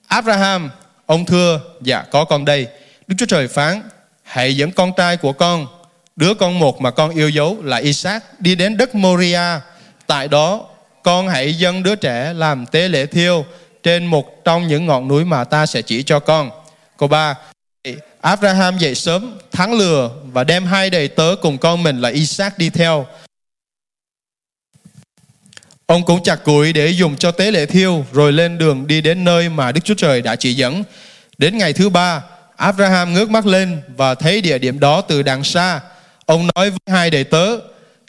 Abraham, 0.07 0.69
ông 1.05 1.25
thưa, 1.25 1.61
dạ 1.81 2.03
có 2.11 2.25
con 2.25 2.45
đây. 2.45 2.67
Đức 3.07 3.15
Chúa 3.17 3.25
Trời 3.25 3.47
phán, 3.47 3.81
hãy 4.23 4.57
dẫn 4.57 4.71
con 4.71 4.91
trai 4.97 5.17
của 5.17 5.33
con, 5.33 5.67
đứa 6.15 6.33
con 6.33 6.59
một 6.59 6.81
mà 6.81 6.91
con 6.91 7.09
yêu 7.09 7.29
dấu 7.29 7.57
là 7.63 7.77
Isaac 7.77 8.41
đi 8.41 8.55
đến 8.55 8.77
đất 8.77 8.95
Moria. 8.95 9.59
Tại 10.07 10.27
đó, 10.27 10.65
con 11.03 11.27
hãy 11.27 11.53
dâng 11.53 11.83
đứa 11.83 11.95
trẻ 11.95 12.33
làm 12.33 12.65
tế 12.65 12.87
lễ 12.87 13.05
thiêu 13.05 13.45
trên 13.83 14.05
một 14.05 14.43
trong 14.45 14.67
những 14.67 14.85
ngọn 14.85 15.07
núi 15.07 15.25
mà 15.25 15.43
ta 15.43 15.65
sẽ 15.65 15.81
chỉ 15.81 16.03
cho 16.03 16.19
con. 16.19 16.51
Câu 16.97 17.09
3. 17.09 17.35
Abraham 18.21 18.77
dậy 18.77 18.95
sớm, 18.95 19.37
thắng 19.51 19.73
lừa 19.73 20.11
và 20.23 20.43
đem 20.43 20.65
hai 20.65 20.89
đầy 20.89 21.07
tớ 21.07 21.35
cùng 21.41 21.57
con 21.57 21.83
mình 21.83 22.01
là 22.01 22.09
Isaac 22.09 22.57
đi 22.57 22.69
theo. 22.69 23.07
Ông 25.85 26.05
cũng 26.05 26.23
chặt 26.23 26.35
củi 26.35 26.73
để 26.73 26.87
dùng 26.87 27.17
cho 27.17 27.31
tế 27.31 27.51
lễ 27.51 27.65
thiêu, 27.65 28.05
rồi 28.11 28.33
lên 28.33 28.57
đường 28.57 28.87
đi 28.87 29.01
đến 29.01 29.23
nơi 29.23 29.49
mà 29.49 29.71
Đức 29.71 29.81
Chúa 29.83 29.93
Trời 29.93 30.21
đã 30.21 30.35
chỉ 30.35 30.53
dẫn. 30.53 30.83
Đến 31.37 31.57
ngày 31.57 31.73
thứ 31.73 31.89
ba, 31.89 32.23
Abraham 32.55 33.13
ngước 33.13 33.29
mắt 33.29 33.45
lên 33.45 33.81
và 33.95 34.15
thấy 34.15 34.41
địa 34.41 34.57
điểm 34.57 34.79
đó 34.79 35.01
từ 35.01 35.21
đằng 35.21 35.43
xa. 35.43 35.81
Ông 36.25 36.49
nói 36.55 36.69
với 36.69 36.79
hai 36.87 37.09
đầy 37.09 37.23
tớ, 37.23 37.57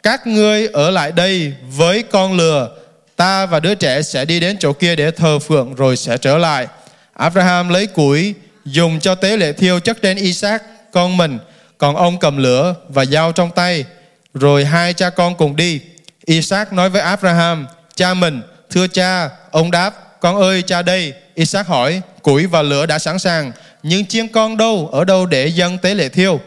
các 0.03 0.27
ngươi 0.27 0.67
ở 0.67 0.89
lại 0.89 1.11
đây 1.11 1.53
với 1.77 2.03
con 2.03 2.37
lừa 2.37 2.78
ta 3.19 3.45
và 3.45 3.59
đứa 3.59 3.75
trẻ 3.75 4.01
sẽ 4.01 4.25
đi 4.25 4.39
đến 4.39 4.57
chỗ 4.59 4.73
kia 4.73 4.95
để 4.95 5.11
thờ 5.11 5.39
phượng 5.39 5.75
rồi 5.75 5.97
sẽ 5.97 6.17
trở 6.17 6.37
lại. 6.37 6.67
Abraham 7.13 7.69
lấy 7.69 7.87
củi 7.87 8.33
dùng 8.65 8.99
cho 8.99 9.15
tế 9.15 9.37
lễ 9.37 9.53
thiêu 9.53 9.79
chất 9.79 10.01
trên 10.01 10.17
Isaac 10.17 10.63
con 10.91 11.17
mình, 11.17 11.39
còn 11.77 11.95
ông 11.95 12.19
cầm 12.19 12.37
lửa 12.37 12.75
và 12.89 13.05
dao 13.05 13.31
trong 13.31 13.51
tay, 13.51 13.85
rồi 14.33 14.65
hai 14.65 14.93
cha 14.93 15.09
con 15.09 15.35
cùng 15.35 15.55
đi. 15.55 15.81
Isaac 16.25 16.73
nói 16.73 16.89
với 16.89 17.01
Abraham, 17.01 17.67
cha 17.95 18.13
mình, 18.13 18.41
thưa 18.69 18.87
cha, 18.87 19.29
ông 19.51 19.71
đáp, 19.71 20.19
con 20.19 20.37
ơi 20.41 20.61
cha 20.61 20.81
đây. 20.81 21.13
Isaac 21.35 21.67
hỏi, 21.67 22.01
củi 22.21 22.47
và 22.47 22.61
lửa 22.61 22.85
đã 22.85 22.99
sẵn 22.99 23.19
sàng, 23.19 23.51
nhưng 23.83 24.05
chiên 24.05 24.27
con 24.27 24.57
đâu, 24.57 24.89
ở 24.91 25.05
đâu 25.05 25.25
để 25.25 25.47
dân 25.47 25.77
tế 25.77 25.95
lễ 25.95 26.09
thiêu? 26.09 26.39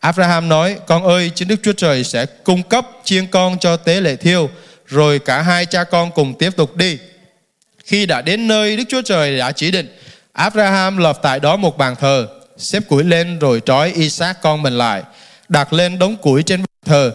Abraham 0.00 0.48
nói, 0.48 0.76
con 0.86 1.04
ơi, 1.04 1.30
chính 1.34 1.48
Đức 1.48 1.60
Chúa 1.62 1.72
Trời 1.72 2.04
sẽ 2.04 2.26
cung 2.26 2.62
cấp 2.62 2.86
chiên 3.04 3.26
con 3.26 3.58
cho 3.58 3.76
tế 3.76 4.00
lễ 4.00 4.16
thiêu. 4.16 4.50
Rồi 4.90 5.18
cả 5.18 5.42
hai 5.42 5.66
cha 5.66 5.84
con 5.84 6.10
cùng 6.10 6.34
tiếp 6.34 6.56
tục 6.56 6.76
đi. 6.76 6.98
Khi 7.84 8.06
đã 8.06 8.22
đến 8.22 8.48
nơi 8.48 8.76
Đức 8.76 8.84
Chúa 8.88 9.02
Trời 9.02 9.38
đã 9.38 9.52
chỉ 9.52 9.70
định, 9.70 9.96
Abraham 10.32 10.96
lập 10.96 11.18
tại 11.22 11.40
đó 11.40 11.56
một 11.56 11.78
bàn 11.78 11.96
thờ, 11.96 12.28
xếp 12.56 12.82
củi 12.88 13.04
lên 13.04 13.38
rồi 13.38 13.60
trói 13.66 13.92
Isaac 13.92 14.42
con 14.42 14.62
mình 14.62 14.78
lại, 14.78 15.02
đặt 15.48 15.72
lên 15.72 15.98
đống 15.98 16.16
củi 16.16 16.42
trên 16.42 16.60
bàn 16.60 16.66
thờ. 16.84 17.12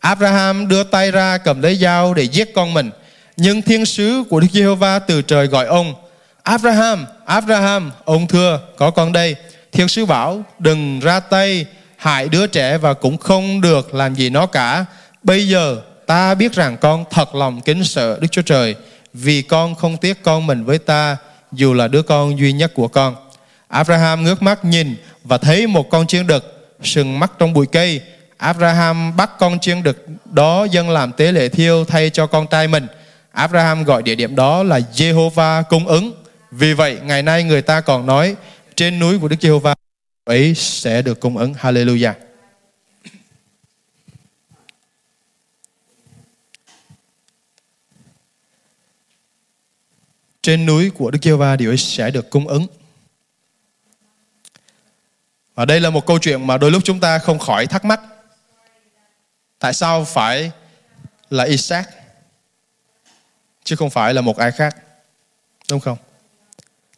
Abraham 0.00 0.68
đưa 0.68 0.84
tay 0.84 1.10
ra 1.10 1.38
cầm 1.38 1.62
lấy 1.62 1.76
dao 1.76 2.14
để 2.14 2.22
giết 2.22 2.54
con 2.54 2.74
mình. 2.74 2.90
Nhưng 3.36 3.62
thiên 3.62 3.86
sứ 3.86 4.24
của 4.30 4.40
Đức 4.40 4.46
Giê-hô-va 4.52 4.98
từ 4.98 5.22
trời 5.22 5.46
gọi 5.46 5.66
ông, 5.66 5.94
Abraham, 6.42 7.06
Abraham, 7.24 7.92
ông 8.04 8.28
thưa, 8.28 8.60
có 8.76 8.90
con 8.90 9.12
đây. 9.12 9.36
Thiên 9.72 9.88
sứ 9.88 10.06
bảo, 10.06 10.44
đừng 10.58 11.00
ra 11.00 11.20
tay 11.20 11.66
hại 11.96 12.28
đứa 12.28 12.46
trẻ 12.46 12.78
và 12.78 12.94
cũng 12.94 13.18
không 13.18 13.60
được 13.60 13.94
làm 13.94 14.14
gì 14.14 14.30
nó 14.30 14.46
cả. 14.46 14.84
Bây 15.22 15.48
giờ 15.48 15.76
ta 16.06 16.34
biết 16.34 16.52
rằng 16.52 16.76
con 16.76 17.04
thật 17.10 17.34
lòng 17.34 17.60
kính 17.60 17.84
sợ 17.84 18.18
Đức 18.20 18.28
Chúa 18.30 18.42
Trời 18.42 18.74
vì 19.12 19.42
con 19.42 19.74
không 19.74 19.96
tiếc 19.96 20.22
con 20.22 20.46
mình 20.46 20.64
với 20.64 20.78
ta 20.78 21.16
dù 21.52 21.74
là 21.74 21.88
đứa 21.88 22.02
con 22.02 22.38
duy 22.38 22.52
nhất 22.52 22.74
của 22.74 22.88
con. 22.88 23.16
Abraham 23.68 24.24
ngước 24.24 24.42
mắt 24.42 24.64
nhìn 24.64 24.96
và 25.24 25.38
thấy 25.38 25.66
một 25.66 25.90
con 25.90 26.06
chiên 26.06 26.26
đực 26.26 26.74
sừng 26.82 27.18
mắt 27.18 27.32
trong 27.38 27.52
bụi 27.52 27.66
cây. 27.66 28.00
Abraham 28.36 29.16
bắt 29.16 29.30
con 29.38 29.58
chiên 29.58 29.82
đực 29.82 30.06
đó 30.24 30.64
dâng 30.64 30.90
làm 30.90 31.12
tế 31.12 31.32
lễ 31.32 31.48
thiêu 31.48 31.84
thay 31.84 32.10
cho 32.10 32.26
con 32.26 32.46
trai 32.46 32.68
mình. 32.68 32.86
Abraham 33.32 33.84
gọi 33.84 34.02
địa 34.02 34.14
điểm 34.14 34.36
đó 34.36 34.62
là 34.62 34.80
Jehovah 34.94 35.62
cung 35.62 35.86
ứng. 35.86 36.12
Vì 36.50 36.72
vậy, 36.72 36.98
ngày 37.04 37.22
nay 37.22 37.44
người 37.44 37.62
ta 37.62 37.80
còn 37.80 38.06
nói 38.06 38.36
trên 38.76 38.98
núi 38.98 39.18
của 39.18 39.28
Đức 39.28 39.36
Giê-hô-va 39.40 39.74
ấy 40.24 40.54
sẽ 40.54 41.02
được 41.02 41.20
cung 41.20 41.36
ứng. 41.36 41.54
Hallelujah. 41.54 42.12
Trên 50.46 50.66
núi 50.66 50.90
của 50.90 51.10
Đức 51.10 51.18
Giê-va 51.22 51.56
điều 51.56 51.70
ấy 51.70 51.76
sẽ 51.76 52.10
được 52.10 52.30
cung 52.30 52.48
ứng. 52.48 52.66
Và 55.54 55.64
đây 55.64 55.80
là 55.80 55.90
một 55.90 56.06
câu 56.06 56.18
chuyện 56.18 56.46
mà 56.46 56.58
đôi 56.58 56.70
lúc 56.70 56.82
chúng 56.84 57.00
ta 57.00 57.18
không 57.18 57.38
khỏi 57.38 57.66
thắc 57.66 57.84
mắc. 57.84 58.00
Tại 59.58 59.72
sao 59.72 60.04
phải 60.04 60.50
là 61.30 61.44
Isaac 61.44 61.88
chứ 63.64 63.76
không 63.76 63.90
phải 63.90 64.14
là 64.14 64.20
một 64.20 64.36
ai 64.36 64.52
khác? 64.52 64.76
Đúng 65.70 65.80
không? 65.80 65.98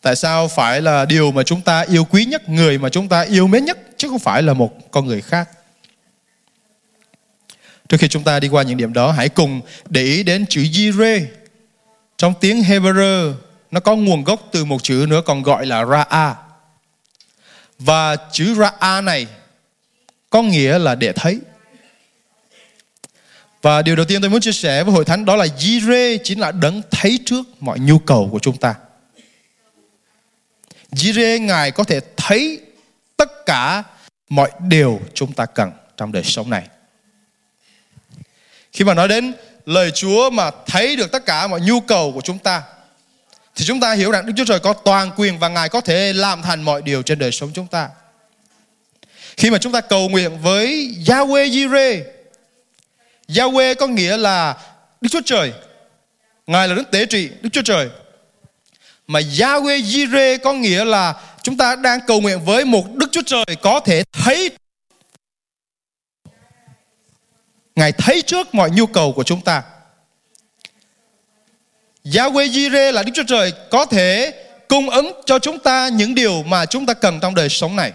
Tại 0.00 0.16
sao 0.16 0.48
phải 0.48 0.80
là 0.82 1.04
điều 1.04 1.32
mà 1.32 1.42
chúng 1.42 1.62
ta 1.62 1.80
yêu 1.80 2.04
quý 2.04 2.24
nhất, 2.24 2.48
người 2.48 2.78
mà 2.78 2.88
chúng 2.88 3.08
ta 3.08 3.20
yêu 3.20 3.46
mến 3.46 3.64
nhất 3.64 3.78
chứ 3.96 4.08
không 4.08 4.18
phải 4.18 4.42
là 4.42 4.52
một 4.52 4.90
con 4.90 5.06
người 5.06 5.20
khác? 5.20 5.48
Trước 7.88 7.96
khi 8.00 8.08
chúng 8.08 8.24
ta 8.24 8.40
đi 8.40 8.48
qua 8.48 8.62
những 8.62 8.76
điểm 8.76 8.92
đó, 8.92 9.12
hãy 9.12 9.28
cùng 9.28 9.60
để 9.88 10.02
ý 10.02 10.22
đến 10.22 10.46
chữ 10.46 10.66
Yire. 10.74 11.38
Trong 12.18 12.34
tiếng 12.40 12.62
Hebrew, 12.62 13.34
nó 13.70 13.80
có 13.80 13.96
nguồn 13.96 14.24
gốc 14.24 14.48
từ 14.52 14.64
một 14.64 14.82
chữ 14.82 15.06
nữa 15.08 15.22
còn 15.26 15.42
gọi 15.42 15.66
là 15.66 15.84
Ra'a. 15.84 16.34
Và 17.78 18.16
chữ 18.32 18.54
Ra'a 18.54 19.04
này 19.04 19.26
có 20.30 20.42
nghĩa 20.42 20.78
là 20.78 20.94
để 20.94 21.12
thấy. 21.12 21.40
Và 23.62 23.82
điều 23.82 23.96
đầu 23.96 24.06
tiên 24.06 24.20
tôi 24.20 24.30
muốn 24.30 24.40
chia 24.40 24.52
sẻ 24.52 24.84
với 24.84 24.94
hội 24.94 25.04
thánh 25.04 25.24
đó 25.24 25.36
là 25.36 25.46
Jire 25.46 26.18
chính 26.24 26.40
là 26.40 26.52
đấng 26.52 26.82
thấy 26.90 27.18
trước 27.24 27.42
mọi 27.60 27.78
nhu 27.78 27.98
cầu 27.98 28.28
của 28.32 28.38
chúng 28.38 28.56
ta. 28.56 28.74
Jire 30.92 31.44
Ngài 31.44 31.70
có 31.70 31.84
thể 31.84 32.00
thấy 32.16 32.60
tất 33.16 33.46
cả 33.46 33.82
mọi 34.28 34.50
điều 34.68 35.00
chúng 35.14 35.32
ta 35.32 35.46
cần 35.46 35.70
trong 35.96 36.12
đời 36.12 36.24
sống 36.24 36.50
này. 36.50 36.68
Khi 38.72 38.84
mà 38.84 38.94
nói 38.94 39.08
đến 39.08 39.34
lời 39.68 39.90
Chúa 39.90 40.30
mà 40.30 40.50
thấy 40.66 40.96
được 40.96 41.12
tất 41.12 41.26
cả 41.26 41.46
mọi 41.46 41.60
nhu 41.60 41.80
cầu 41.80 42.12
của 42.12 42.20
chúng 42.20 42.38
ta, 42.38 42.62
thì 43.56 43.64
chúng 43.64 43.80
ta 43.80 43.92
hiểu 43.92 44.10
rằng 44.10 44.26
Đức 44.26 44.32
Chúa 44.36 44.44
Trời 44.44 44.58
có 44.58 44.72
toàn 44.72 45.10
quyền 45.16 45.38
và 45.38 45.48
Ngài 45.48 45.68
có 45.68 45.80
thể 45.80 46.12
làm 46.12 46.42
thành 46.42 46.62
mọi 46.62 46.82
điều 46.82 47.02
trên 47.02 47.18
đời 47.18 47.32
sống 47.32 47.50
chúng 47.54 47.66
ta. 47.66 47.88
Khi 49.36 49.50
mà 49.50 49.58
chúng 49.58 49.72
ta 49.72 49.80
cầu 49.80 50.08
nguyện 50.08 50.38
với 50.42 50.94
Yahweh 51.06 51.50
Jireh, 51.50 52.02
Yahweh 53.28 53.74
có 53.74 53.86
nghĩa 53.86 54.16
là 54.16 54.56
Đức 55.00 55.08
Chúa 55.12 55.20
Trời 55.24 55.52
Ngài 56.46 56.68
là 56.68 56.74
Đức 56.74 56.90
Tế 56.90 57.06
Trị, 57.06 57.30
Đức 57.40 57.48
Chúa 57.52 57.62
Trời 57.62 57.88
mà 59.06 59.20
Yahweh 59.20 59.80
Jireh 59.80 60.38
có 60.38 60.52
nghĩa 60.52 60.84
là 60.84 61.14
chúng 61.42 61.56
ta 61.56 61.76
đang 61.76 62.00
cầu 62.06 62.20
nguyện 62.20 62.44
với 62.44 62.64
một 62.64 62.94
Đức 62.94 63.06
Chúa 63.12 63.22
Trời 63.26 63.44
có 63.62 63.80
thể 63.80 64.02
thấy 64.12 64.50
Ngài 67.78 67.92
thấy 67.92 68.22
trước 68.22 68.54
mọi 68.54 68.70
nhu 68.70 68.86
cầu 68.86 69.12
của 69.12 69.22
chúng 69.22 69.40
ta. 69.40 69.62
Yahweh 72.04 72.50
Jireh 72.50 72.92
là 72.92 73.02
Đức 73.02 73.12
Chúa 73.14 73.22
Trời 73.26 73.52
có 73.70 73.84
thể 73.84 74.32
cung 74.68 74.90
ứng 74.90 75.12
cho 75.26 75.38
chúng 75.38 75.58
ta 75.58 75.88
những 75.88 76.14
điều 76.14 76.42
mà 76.42 76.66
chúng 76.66 76.86
ta 76.86 76.94
cần 76.94 77.20
trong 77.20 77.34
đời 77.34 77.48
sống 77.48 77.76
này. 77.76 77.92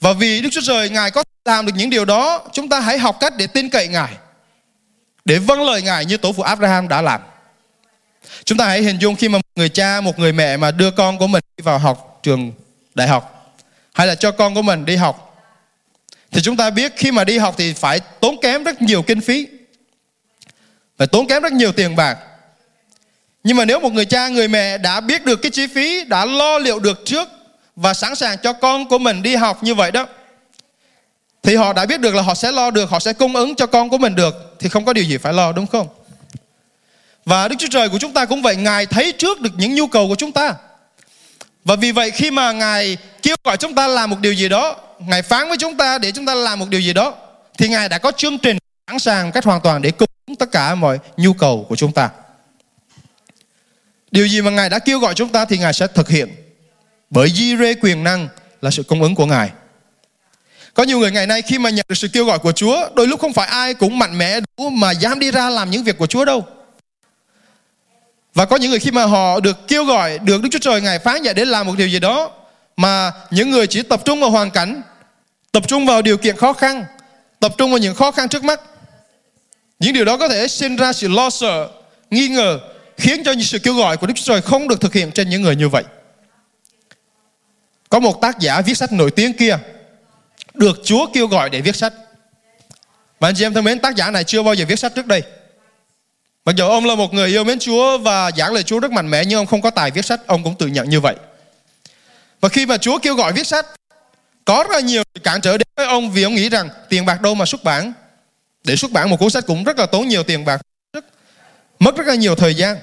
Và 0.00 0.12
vì 0.12 0.40
Đức 0.40 0.48
Chúa 0.52 0.60
Trời 0.64 0.90
Ngài 0.90 1.10
có 1.10 1.24
làm 1.44 1.66
được 1.66 1.72
những 1.76 1.90
điều 1.90 2.04
đó, 2.04 2.48
chúng 2.52 2.68
ta 2.68 2.80
hãy 2.80 2.98
học 2.98 3.16
cách 3.20 3.32
để 3.36 3.46
tin 3.46 3.70
cậy 3.70 3.88
Ngài. 3.88 4.12
Để 5.24 5.38
vâng 5.38 5.62
lời 5.62 5.82
Ngài 5.82 6.04
như 6.04 6.16
tổ 6.16 6.32
phụ 6.32 6.42
Abraham 6.42 6.88
đã 6.88 7.02
làm. 7.02 7.20
Chúng 8.44 8.58
ta 8.58 8.66
hãy 8.66 8.82
hình 8.82 8.98
dung 8.98 9.16
khi 9.16 9.28
mà 9.28 9.38
một 9.38 9.50
người 9.56 9.68
cha, 9.68 10.00
một 10.00 10.18
người 10.18 10.32
mẹ 10.32 10.56
mà 10.56 10.70
đưa 10.70 10.90
con 10.90 11.18
của 11.18 11.26
mình 11.26 11.42
đi 11.56 11.62
vào 11.62 11.78
học 11.78 12.20
trường 12.22 12.52
đại 12.94 13.08
học 13.08 13.56
hay 13.94 14.06
là 14.06 14.14
cho 14.14 14.30
con 14.30 14.54
của 14.54 14.62
mình 14.62 14.84
đi 14.84 14.96
học 14.96 15.23
thì 16.34 16.40
chúng 16.42 16.56
ta 16.56 16.70
biết 16.70 16.92
khi 16.96 17.10
mà 17.10 17.24
đi 17.24 17.38
học 17.38 17.54
thì 17.58 17.72
phải 17.72 18.00
tốn 18.00 18.40
kém 18.40 18.64
rất 18.64 18.82
nhiều 18.82 19.02
kinh 19.02 19.20
phí. 19.20 19.46
Phải 20.98 21.06
tốn 21.06 21.26
kém 21.26 21.42
rất 21.42 21.52
nhiều 21.52 21.72
tiền 21.72 21.96
bạc. 21.96 22.18
Nhưng 23.44 23.56
mà 23.56 23.64
nếu 23.64 23.80
một 23.80 23.92
người 23.92 24.04
cha 24.04 24.28
người 24.28 24.48
mẹ 24.48 24.78
đã 24.78 25.00
biết 25.00 25.24
được 25.24 25.36
cái 25.36 25.50
chi 25.50 25.66
phí 25.66 26.04
đã 26.04 26.24
lo 26.24 26.58
liệu 26.58 26.78
được 26.78 27.02
trước 27.04 27.28
và 27.76 27.94
sẵn 27.94 28.14
sàng 28.14 28.38
cho 28.42 28.52
con 28.52 28.88
của 28.88 28.98
mình 28.98 29.22
đi 29.22 29.36
học 29.36 29.62
như 29.62 29.74
vậy 29.74 29.92
đó 29.92 30.06
thì 31.42 31.56
họ 31.56 31.72
đã 31.72 31.86
biết 31.86 32.00
được 32.00 32.14
là 32.14 32.22
họ 32.22 32.34
sẽ 32.34 32.52
lo 32.52 32.70
được 32.70 32.90
họ 32.90 33.00
sẽ 33.00 33.12
cung 33.12 33.36
ứng 33.36 33.54
cho 33.54 33.66
con 33.66 33.90
của 33.90 33.98
mình 33.98 34.14
được 34.14 34.56
thì 34.58 34.68
không 34.68 34.84
có 34.84 34.92
điều 34.92 35.04
gì 35.04 35.16
phải 35.18 35.32
lo 35.32 35.52
đúng 35.52 35.66
không? 35.66 35.88
Và 37.24 37.48
Đức 37.48 37.56
Chúa 37.58 37.68
Trời 37.70 37.88
của 37.88 37.98
chúng 37.98 38.12
ta 38.12 38.24
cũng 38.24 38.42
vậy, 38.42 38.56
Ngài 38.56 38.86
thấy 38.86 39.12
trước 39.12 39.40
được 39.40 39.52
những 39.56 39.74
nhu 39.74 39.86
cầu 39.86 40.08
của 40.08 40.14
chúng 40.14 40.32
ta. 40.32 40.54
Và 41.64 41.76
vì 41.76 41.92
vậy 41.92 42.10
khi 42.10 42.30
mà 42.30 42.52
Ngài 42.52 42.96
kêu 43.22 43.36
gọi 43.44 43.56
chúng 43.56 43.74
ta 43.74 43.86
làm 43.86 44.10
một 44.10 44.20
điều 44.20 44.32
gì 44.32 44.48
đó, 44.48 44.76
Ngài 44.98 45.22
phán 45.22 45.48
với 45.48 45.56
chúng 45.58 45.76
ta 45.76 45.98
để 45.98 46.12
chúng 46.12 46.26
ta 46.26 46.34
làm 46.34 46.58
một 46.58 46.68
điều 46.68 46.80
gì 46.80 46.92
đó, 46.92 47.14
thì 47.58 47.68
Ngài 47.68 47.88
đã 47.88 47.98
có 47.98 48.12
chương 48.16 48.38
trình 48.38 48.58
sẵn 48.86 48.98
sàng 48.98 49.32
cách 49.32 49.44
hoàn 49.44 49.60
toàn 49.60 49.82
để 49.82 49.90
cung 49.90 50.08
ứng 50.26 50.36
tất 50.36 50.52
cả 50.52 50.74
mọi 50.74 50.98
nhu 51.16 51.32
cầu 51.32 51.66
của 51.68 51.76
chúng 51.76 51.92
ta. 51.92 52.10
Điều 54.10 54.26
gì 54.26 54.42
mà 54.42 54.50
Ngài 54.50 54.68
đã 54.68 54.78
kêu 54.78 54.98
gọi 54.98 55.14
chúng 55.14 55.28
ta 55.28 55.44
thì 55.44 55.58
Ngài 55.58 55.72
sẽ 55.72 55.86
thực 55.86 56.08
hiện. 56.08 56.28
Bởi 57.10 57.30
di 57.30 57.56
rê 57.56 57.74
quyền 57.74 58.04
năng 58.04 58.28
là 58.60 58.70
sự 58.70 58.82
cung 58.82 59.02
ứng 59.02 59.14
của 59.14 59.26
Ngài. 59.26 59.50
Có 60.74 60.82
nhiều 60.82 60.98
người 60.98 61.10
ngày 61.10 61.26
nay 61.26 61.42
khi 61.42 61.58
mà 61.58 61.70
nhận 61.70 61.86
được 61.88 61.94
sự 61.94 62.08
kêu 62.08 62.24
gọi 62.24 62.38
của 62.38 62.52
Chúa, 62.52 62.88
đôi 62.94 63.06
lúc 63.06 63.20
không 63.20 63.32
phải 63.32 63.46
ai 63.46 63.74
cũng 63.74 63.98
mạnh 63.98 64.18
mẽ 64.18 64.40
đủ 64.40 64.70
mà 64.70 64.90
dám 64.90 65.18
đi 65.18 65.30
ra 65.30 65.50
làm 65.50 65.70
những 65.70 65.84
việc 65.84 65.98
của 65.98 66.06
Chúa 66.06 66.24
đâu. 66.24 66.46
Và 68.34 68.44
có 68.44 68.56
những 68.56 68.70
người 68.70 68.80
khi 68.80 68.90
mà 68.90 69.04
họ 69.04 69.40
được 69.40 69.68
kêu 69.68 69.84
gọi, 69.84 70.18
được 70.18 70.42
Đức 70.42 70.48
Chúa 70.52 70.58
Trời 70.58 70.80
Ngài 70.80 70.98
phán 70.98 71.22
dạy 71.22 71.34
để 71.34 71.44
làm 71.44 71.66
một 71.66 71.74
điều 71.76 71.88
gì 71.88 71.98
đó 71.98 72.30
mà 72.76 73.12
những 73.30 73.50
người 73.50 73.66
chỉ 73.66 73.82
tập 73.82 74.00
trung 74.04 74.20
vào 74.20 74.30
hoàn 74.30 74.50
cảnh, 74.50 74.82
tập 75.52 75.68
trung 75.68 75.86
vào 75.86 76.02
điều 76.02 76.16
kiện 76.16 76.36
khó 76.36 76.52
khăn, 76.52 76.84
tập 77.40 77.54
trung 77.58 77.70
vào 77.70 77.78
những 77.78 77.94
khó 77.94 78.10
khăn 78.10 78.28
trước 78.28 78.44
mắt. 78.44 78.60
Những 79.78 79.92
điều 79.92 80.04
đó 80.04 80.16
có 80.16 80.28
thể 80.28 80.48
sinh 80.48 80.76
ra 80.76 80.92
sự 80.92 81.08
lo 81.08 81.30
sợ, 81.30 81.68
nghi 82.10 82.28
ngờ, 82.28 82.60
khiến 82.96 83.24
cho 83.24 83.32
những 83.32 83.44
sự 83.44 83.58
kêu 83.58 83.74
gọi 83.74 83.96
của 83.96 84.06
Đức 84.06 84.14
Chúa 84.16 84.24
Trời 84.24 84.42
không 84.42 84.68
được 84.68 84.80
thực 84.80 84.92
hiện 84.92 85.12
trên 85.12 85.28
những 85.28 85.42
người 85.42 85.56
như 85.56 85.68
vậy. 85.68 85.84
Có 87.88 87.98
một 87.98 88.20
tác 88.20 88.38
giả 88.38 88.60
viết 88.60 88.74
sách 88.74 88.92
nổi 88.92 89.10
tiếng 89.10 89.32
kia 89.32 89.58
được 90.54 90.80
Chúa 90.84 91.06
kêu 91.12 91.26
gọi 91.26 91.50
để 91.50 91.60
viết 91.60 91.76
sách. 91.76 91.92
Và 93.20 93.28
anh 93.28 93.34
chị 93.34 93.44
em 93.44 93.54
thân 93.54 93.64
mến, 93.64 93.78
tác 93.78 93.96
giả 93.96 94.10
này 94.10 94.24
chưa 94.24 94.42
bao 94.42 94.54
giờ 94.54 94.64
viết 94.68 94.78
sách 94.78 94.94
trước 94.94 95.06
đây. 95.06 95.22
Mặc 96.44 96.56
dù 96.56 96.68
ông 96.68 96.86
là 96.86 96.94
một 96.94 97.14
người 97.14 97.28
yêu 97.28 97.44
mến 97.44 97.58
Chúa 97.58 97.98
và 97.98 98.30
giảng 98.36 98.52
lời 98.52 98.62
Chúa 98.62 98.78
rất 98.78 98.92
mạnh 98.92 99.10
mẽ 99.10 99.24
nhưng 99.24 99.38
ông 99.38 99.46
không 99.46 99.62
có 99.62 99.70
tài 99.70 99.90
viết 99.90 100.04
sách, 100.04 100.26
ông 100.26 100.44
cũng 100.44 100.54
tự 100.58 100.66
nhận 100.66 100.90
như 100.90 101.00
vậy. 101.00 101.16
Và 102.44 102.48
khi 102.48 102.66
mà 102.66 102.76
Chúa 102.76 102.98
kêu 102.98 103.14
gọi 103.14 103.32
viết 103.32 103.46
sách, 103.46 103.66
có 104.44 104.64
rất 104.68 104.70
là 104.74 104.80
nhiều 104.80 105.02
cản 105.22 105.40
trở 105.40 105.58
đến 105.58 105.66
với 105.76 105.86
ông 105.86 106.10
vì 106.10 106.22
ông 106.22 106.34
nghĩ 106.34 106.48
rằng 106.48 106.68
tiền 106.88 107.06
bạc 107.06 107.20
đâu 107.20 107.34
mà 107.34 107.44
xuất 107.44 107.64
bản. 107.64 107.92
Để 108.64 108.76
xuất 108.76 108.90
bản 108.90 109.10
một 109.10 109.16
cuốn 109.20 109.30
sách 109.30 109.44
cũng 109.46 109.64
rất 109.64 109.78
là 109.78 109.86
tốn 109.86 110.08
nhiều 110.08 110.22
tiền 110.22 110.44
bạc, 110.44 110.60
rất, 110.92 111.04
mất 111.78 111.96
rất 111.96 112.06
là 112.06 112.14
nhiều 112.14 112.34
thời 112.34 112.54
gian. 112.54 112.76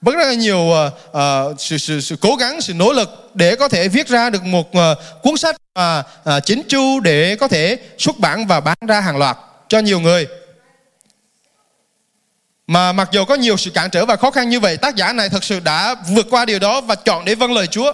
Mất 0.00 0.14
rất 0.14 0.26
là 0.26 0.34
nhiều 0.34 0.58
uh, 0.58 0.92
uh, 1.08 1.60
sự, 1.60 1.78
sự, 1.78 2.00
sự 2.00 2.16
cố 2.20 2.36
gắng, 2.36 2.60
sự 2.60 2.74
nỗ 2.74 2.92
lực 2.92 3.30
để 3.34 3.56
có 3.56 3.68
thể 3.68 3.88
viết 3.88 4.08
ra 4.08 4.30
được 4.30 4.44
một 4.44 4.68
uh, 4.68 4.98
cuốn 5.22 5.36
sách 5.36 5.56
uh, 5.78 6.06
uh, 6.36 6.44
chính 6.44 6.62
chu 6.68 7.00
để 7.00 7.36
có 7.36 7.48
thể 7.48 7.78
xuất 7.98 8.18
bản 8.18 8.46
và 8.46 8.60
bán 8.60 8.76
ra 8.88 9.00
hàng 9.00 9.16
loạt 9.16 9.36
cho 9.68 9.78
nhiều 9.78 10.00
người. 10.00 10.26
Mà 12.66 12.92
mặc 12.92 13.08
dù 13.12 13.24
có 13.24 13.34
nhiều 13.34 13.56
sự 13.56 13.70
cản 13.70 13.90
trở 13.90 14.06
và 14.06 14.16
khó 14.16 14.30
khăn 14.30 14.48
như 14.48 14.60
vậy, 14.60 14.76
tác 14.76 14.96
giả 14.96 15.12
này 15.12 15.28
thật 15.28 15.44
sự 15.44 15.60
đã 15.60 15.94
vượt 16.08 16.26
qua 16.30 16.44
điều 16.44 16.58
đó 16.58 16.80
và 16.80 16.94
chọn 16.94 17.24
để 17.24 17.34
vâng 17.34 17.52
lời 17.52 17.66
Chúa. 17.66 17.92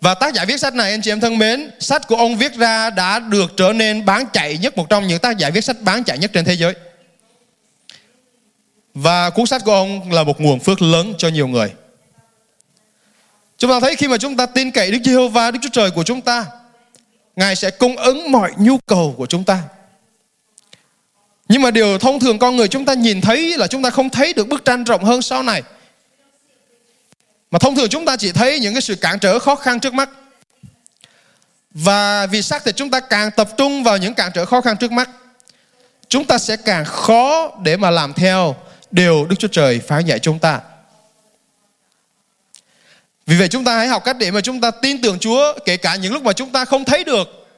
Và 0.00 0.14
tác 0.14 0.34
giả 0.34 0.44
viết 0.44 0.60
sách 0.60 0.74
này 0.74 0.90
anh 0.90 1.02
chị 1.02 1.10
em 1.10 1.20
thân 1.20 1.38
mến, 1.38 1.70
sách 1.80 2.08
của 2.08 2.16
ông 2.16 2.36
viết 2.36 2.54
ra 2.54 2.90
đã 2.90 3.18
được 3.18 3.52
trở 3.56 3.72
nên 3.72 4.04
bán 4.04 4.24
chạy 4.32 4.58
nhất 4.58 4.76
một 4.76 4.86
trong 4.90 5.06
những 5.06 5.18
tác 5.18 5.38
giả 5.38 5.50
viết 5.50 5.64
sách 5.64 5.76
bán 5.80 6.04
chạy 6.04 6.18
nhất 6.18 6.30
trên 6.34 6.44
thế 6.44 6.54
giới. 6.54 6.74
Và 8.94 9.30
cuốn 9.30 9.46
sách 9.46 9.62
của 9.64 9.72
ông 9.72 10.12
là 10.12 10.22
một 10.22 10.40
nguồn 10.40 10.60
phước 10.60 10.82
lớn 10.82 11.14
cho 11.18 11.28
nhiều 11.28 11.48
người. 11.48 11.72
Chúng 13.58 13.70
ta 13.70 13.80
thấy 13.80 13.96
khi 13.96 14.08
mà 14.08 14.18
chúng 14.18 14.36
ta 14.36 14.46
tin 14.46 14.70
cậy 14.70 14.90
Đức 14.90 14.98
Giê-hô-va, 15.04 15.50
Đức 15.50 15.58
Chúa 15.62 15.68
Trời 15.72 15.90
của 15.90 16.02
chúng 16.02 16.20
ta, 16.20 16.46
Ngài 17.36 17.56
sẽ 17.56 17.70
cung 17.70 17.96
ứng 17.96 18.32
mọi 18.32 18.52
nhu 18.58 18.78
cầu 18.86 19.14
của 19.18 19.26
chúng 19.26 19.44
ta. 19.44 19.62
Nhưng 21.48 21.62
mà 21.62 21.70
điều 21.70 21.98
thông 21.98 22.20
thường 22.20 22.38
con 22.38 22.56
người 22.56 22.68
chúng 22.68 22.84
ta 22.84 22.94
nhìn 22.94 23.20
thấy 23.20 23.58
là 23.58 23.66
chúng 23.66 23.82
ta 23.82 23.90
không 23.90 24.10
thấy 24.10 24.32
được 24.32 24.48
bức 24.48 24.64
tranh 24.64 24.84
rộng 24.84 25.04
hơn 25.04 25.22
sau 25.22 25.42
này. 25.42 25.62
Mà 27.50 27.58
thông 27.58 27.76
thường 27.76 27.88
chúng 27.88 28.04
ta 28.04 28.16
chỉ 28.16 28.32
thấy 28.32 28.60
những 28.60 28.74
cái 28.74 28.82
sự 28.82 28.94
cản 28.94 29.18
trở 29.18 29.38
khó 29.38 29.54
khăn 29.54 29.80
trước 29.80 29.94
mắt. 29.94 30.10
Và 31.70 32.26
vì 32.26 32.42
xác 32.42 32.64
thì 32.64 32.72
chúng 32.76 32.90
ta 32.90 33.00
càng 33.00 33.30
tập 33.30 33.48
trung 33.56 33.84
vào 33.84 33.96
những 33.96 34.14
cản 34.14 34.30
trở 34.34 34.44
khó 34.44 34.60
khăn 34.60 34.76
trước 34.76 34.92
mắt, 34.92 35.10
chúng 36.08 36.24
ta 36.24 36.38
sẽ 36.38 36.56
càng 36.56 36.84
khó 36.84 37.50
để 37.62 37.76
mà 37.76 37.90
làm 37.90 38.12
theo 38.12 38.56
điều 38.90 39.26
Đức 39.26 39.36
Chúa 39.38 39.48
Trời 39.48 39.80
phán 39.80 40.04
dạy 40.04 40.18
chúng 40.18 40.38
ta. 40.38 40.60
Vì 43.26 43.36
vậy 43.36 43.48
chúng 43.48 43.64
ta 43.64 43.76
hãy 43.76 43.88
học 43.88 44.04
cách 44.04 44.16
để 44.18 44.30
mà 44.30 44.40
chúng 44.40 44.60
ta 44.60 44.70
tin 44.70 45.02
tưởng 45.02 45.18
Chúa 45.18 45.58
kể 45.64 45.76
cả 45.76 45.96
những 45.96 46.12
lúc 46.12 46.22
mà 46.22 46.32
chúng 46.32 46.52
ta 46.52 46.64
không 46.64 46.84
thấy 46.84 47.04
được, 47.04 47.48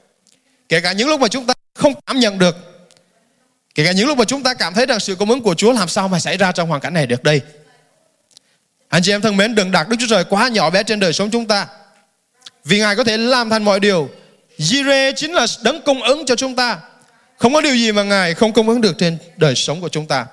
kể 0.69 0.81
cả 0.81 0.93
những 0.93 1.09
lúc 1.09 1.21
mà 1.21 1.29
chúng 1.29 1.47
ta 1.47 1.55
không 1.75 1.95
cảm 2.07 2.19
nhận 2.19 2.39
được 2.39 2.69
Kể 3.79 3.85
cả 3.85 3.93
những 3.93 4.07
lúc 4.07 4.19
mà 4.19 4.25
chúng 4.25 4.43
ta 4.43 4.55
cảm 4.55 4.75
thấy 4.75 4.87
rằng 4.87 5.01
sự 5.01 5.15
cung 5.15 5.31
ứng 5.31 5.43
của 5.43 5.55
Chúa 5.55 5.73
làm 5.73 5.89
sao 5.89 6.09
mà 6.09 6.19
xảy 6.19 6.37
ra 6.37 6.53
trong 6.53 6.69
hoàn 6.69 6.81
cảnh 6.81 6.95
này 6.95 7.07
được 7.07 7.23
đây. 7.23 7.41
Anh 8.89 9.03
chị 9.03 9.13
em 9.13 9.21
thân 9.21 9.37
mến, 9.37 9.55
đừng 9.55 9.71
đặt 9.71 9.89
Đức 9.89 9.97
Chúa 10.01 10.07
Trời 10.09 10.25
quá 10.25 10.49
nhỏ 10.49 10.71
bé 10.71 10.83
trên 10.83 11.01
đời 11.01 11.13
sống 11.13 11.31
chúng 11.31 11.47
ta. 11.47 11.67
Vì 12.65 12.79
Ngài 12.79 12.97
có 12.97 13.05
thể 13.05 13.17
làm 13.17 13.51
thành 13.51 13.65
mọi 13.65 13.81
điều. 13.81 14.11
Jireh 14.59 15.13
chính 15.17 15.33
là 15.33 15.47
đấng 15.63 15.83
cung 15.83 16.03
ứng 16.03 16.27
cho 16.27 16.37
chúng 16.37 16.57
ta. 16.57 16.79
Không 17.39 17.55
có 17.55 17.61
điều 17.61 17.75
gì 17.77 17.93
mà 17.93 18.03
Ngài 18.03 18.35
không 18.35 18.53
cung 18.53 18.69
ứng 18.69 18.81
được 18.81 18.99
trên 18.99 19.19
đời 19.37 19.55
sống 19.55 19.81
của 19.81 19.89
chúng 19.89 20.07
ta. 20.07 20.27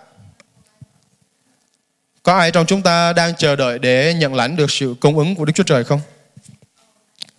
Có 2.24 2.38
ai 2.38 2.52
trong 2.52 2.66
chúng 2.66 2.82
ta 2.82 3.14
đang 3.14 3.36
chờ 3.36 3.56
đợi 3.56 3.80
để 3.80 4.14
nhận 4.14 4.36
lãnh 4.36 4.56
được 4.56 4.72
sự 4.72 4.96
cung 5.00 5.18
ứng 5.18 5.36
của 5.36 5.46
Đức 5.46 5.54
Chúa 5.56 5.64
Trời 5.64 5.84
không? 5.84 6.02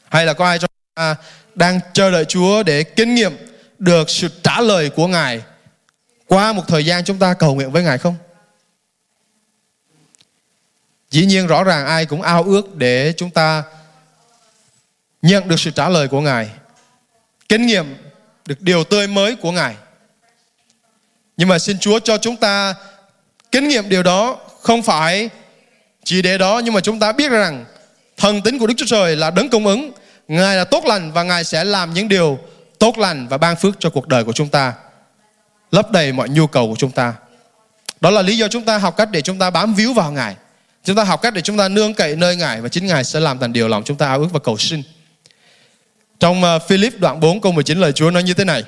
Hay 0.08 0.26
là 0.26 0.32
có 0.32 0.46
ai 0.46 0.58
trong 0.58 0.70
chúng 0.70 0.94
ta 0.94 1.16
đang 1.54 1.80
chờ 1.92 2.10
đợi 2.10 2.24
Chúa 2.24 2.62
để 2.62 2.82
kinh 2.82 3.14
nghiệm 3.14 3.36
được 3.78 4.10
sự 4.10 4.28
trả 4.42 4.60
lời 4.60 4.90
của 4.90 5.06
Ngài 5.06 5.42
qua 6.26 6.52
một 6.52 6.62
thời 6.68 6.84
gian 6.84 7.04
chúng 7.04 7.18
ta 7.18 7.34
cầu 7.34 7.54
nguyện 7.54 7.70
với 7.70 7.82
Ngài 7.82 7.98
không? 7.98 8.16
Dĩ 11.10 11.26
nhiên 11.26 11.46
rõ 11.46 11.64
ràng 11.64 11.86
ai 11.86 12.06
cũng 12.06 12.22
ao 12.22 12.42
ước 12.42 12.76
để 12.76 13.12
chúng 13.16 13.30
ta 13.30 13.62
nhận 15.22 15.48
được 15.48 15.60
sự 15.60 15.70
trả 15.70 15.88
lời 15.88 16.08
của 16.08 16.20
Ngài. 16.20 16.50
Kinh 17.48 17.66
nghiệm 17.66 17.96
được 18.46 18.60
điều 18.60 18.84
tươi 18.84 19.06
mới 19.06 19.36
của 19.36 19.52
Ngài. 19.52 19.76
Nhưng 21.36 21.48
mà 21.48 21.58
xin 21.58 21.78
Chúa 21.78 21.98
cho 21.98 22.18
chúng 22.18 22.36
ta 22.36 22.74
kinh 23.52 23.68
nghiệm 23.68 23.88
điều 23.88 24.02
đó 24.02 24.38
không 24.62 24.82
phải 24.82 25.30
chỉ 26.04 26.22
để 26.22 26.38
đó 26.38 26.60
nhưng 26.64 26.74
mà 26.74 26.80
chúng 26.80 26.98
ta 26.98 27.12
biết 27.12 27.30
rằng 27.30 27.64
thần 28.16 28.42
tính 28.42 28.58
của 28.58 28.66
Đức 28.66 28.74
Chúa 28.76 28.86
Trời 28.88 29.16
là 29.16 29.30
đấng 29.30 29.48
cung 29.48 29.66
ứng, 29.66 29.92
Ngài 30.28 30.56
là 30.56 30.64
tốt 30.64 30.84
lành 30.84 31.12
và 31.12 31.22
Ngài 31.22 31.44
sẽ 31.44 31.64
làm 31.64 31.94
những 31.94 32.08
điều 32.08 32.38
tốt 32.78 32.98
lành 32.98 33.28
và 33.28 33.38
ban 33.38 33.56
phước 33.56 33.74
cho 33.78 33.90
cuộc 33.90 34.08
đời 34.08 34.24
của 34.24 34.32
chúng 34.32 34.48
ta. 34.48 34.74
Lấp 35.70 35.90
đầy 35.90 36.12
mọi 36.12 36.28
nhu 36.28 36.46
cầu 36.46 36.68
của 36.68 36.76
chúng 36.78 36.90
ta. 36.90 37.14
Đó 38.00 38.10
là 38.10 38.22
lý 38.22 38.36
do 38.36 38.48
chúng 38.48 38.64
ta 38.64 38.78
học 38.78 38.96
cách 38.96 39.08
để 39.10 39.22
chúng 39.22 39.38
ta 39.38 39.50
bám 39.50 39.74
víu 39.74 39.92
vào 39.92 40.12
Ngài. 40.12 40.36
Chúng 40.86 40.96
ta 40.96 41.04
học 41.04 41.22
cách 41.22 41.34
để 41.34 41.40
chúng 41.40 41.56
ta 41.56 41.68
nương 41.68 41.94
cậy 41.94 42.16
nơi 42.16 42.36
Ngài 42.36 42.60
và 42.60 42.68
chính 42.68 42.86
Ngài 42.86 43.04
sẽ 43.04 43.20
làm 43.20 43.38
thành 43.38 43.52
điều 43.52 43.68
lòng 43.68 43.82
chúng 43.84 43.96
ta 43.96 44.06
ao 44.06 44.18
ước 44.18 44.28
và 44.32 44.38
cầu 44.38 44.58
xin. 44.58 44.82
Trong 46.20 46.44
ờ, 46.44 46.58
Philip 46.58 47.00
đoạn 47.00 47.20
4 47.20 47.40
câu 47.40 47.52
19 47.52 47.78
lời 47.78 47.92
Chúa 47.92 48.10
nói 48.10 48.22
như 48.22 48.34
thế 48.34 48.44
này. 48.44 48.64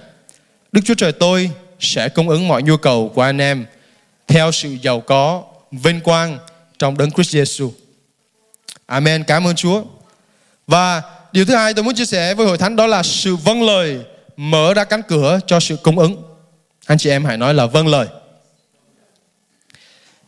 Đức 0.72 0.80
Chúa 0.84 0.94
Trời 0.94 1.12
tôi 1.12 1.50
sẽ 1.80 2.08
cung 2.08 2.28
ứng 2.28 2.48
mọi 2.48 2.62
nhu 2.62 2.76
cầu 2.76 3.12
của 3.14 3.22
anh 3.22 3.38
em 3.40 3.66
theo 4.28 4.52
sự 4.52 4.76
giàu 4.82 5.00
có, 5.00 5.42
vinh 5.72 6.00
quang 6.00 6.38
trong 6.78 6.98
đấng 6.98 7.10
Christ 7.10 7.36
Jesus. 7.36 7.70
Amen. 8.86 9.24
Cảm 9.24 9.46
ơn 9.46 9.54
Chúa. 9.54 9.82
Và 10.66 11.02
điều 11.32 11.44
thứ 11.44 11.54
hai 11.54 11.74
tôi 11.74 11.84
muốn 11.84 11.94
chia 11.94 12.06
sẻ 12.06 12.34
với 12.34 12.46
hội 12.46 12.58
thánh 12.58 12.76
đó 12.76 12.86
là 12.86 13.02
sự 13.02 13.36
vâng 13.36 13.62
lời 13.62 13.98
mở 14.36 14.74
ra 14.74 14.84
cánh 14.84 15.02
cửa 15.02 15.40
cho 15.46 15.60
sự 15.60 15.76
cung 15.76 15.98
ứng. 15.98 16.22
Anh 16.86 16.98
chị 16.98 17.10
em 17.10 17.24
hãy 17.24 17.36
nói 17.36 17.54
là 17.54 17.66
vâng 17.66 17.86
lời. 17.86 18.06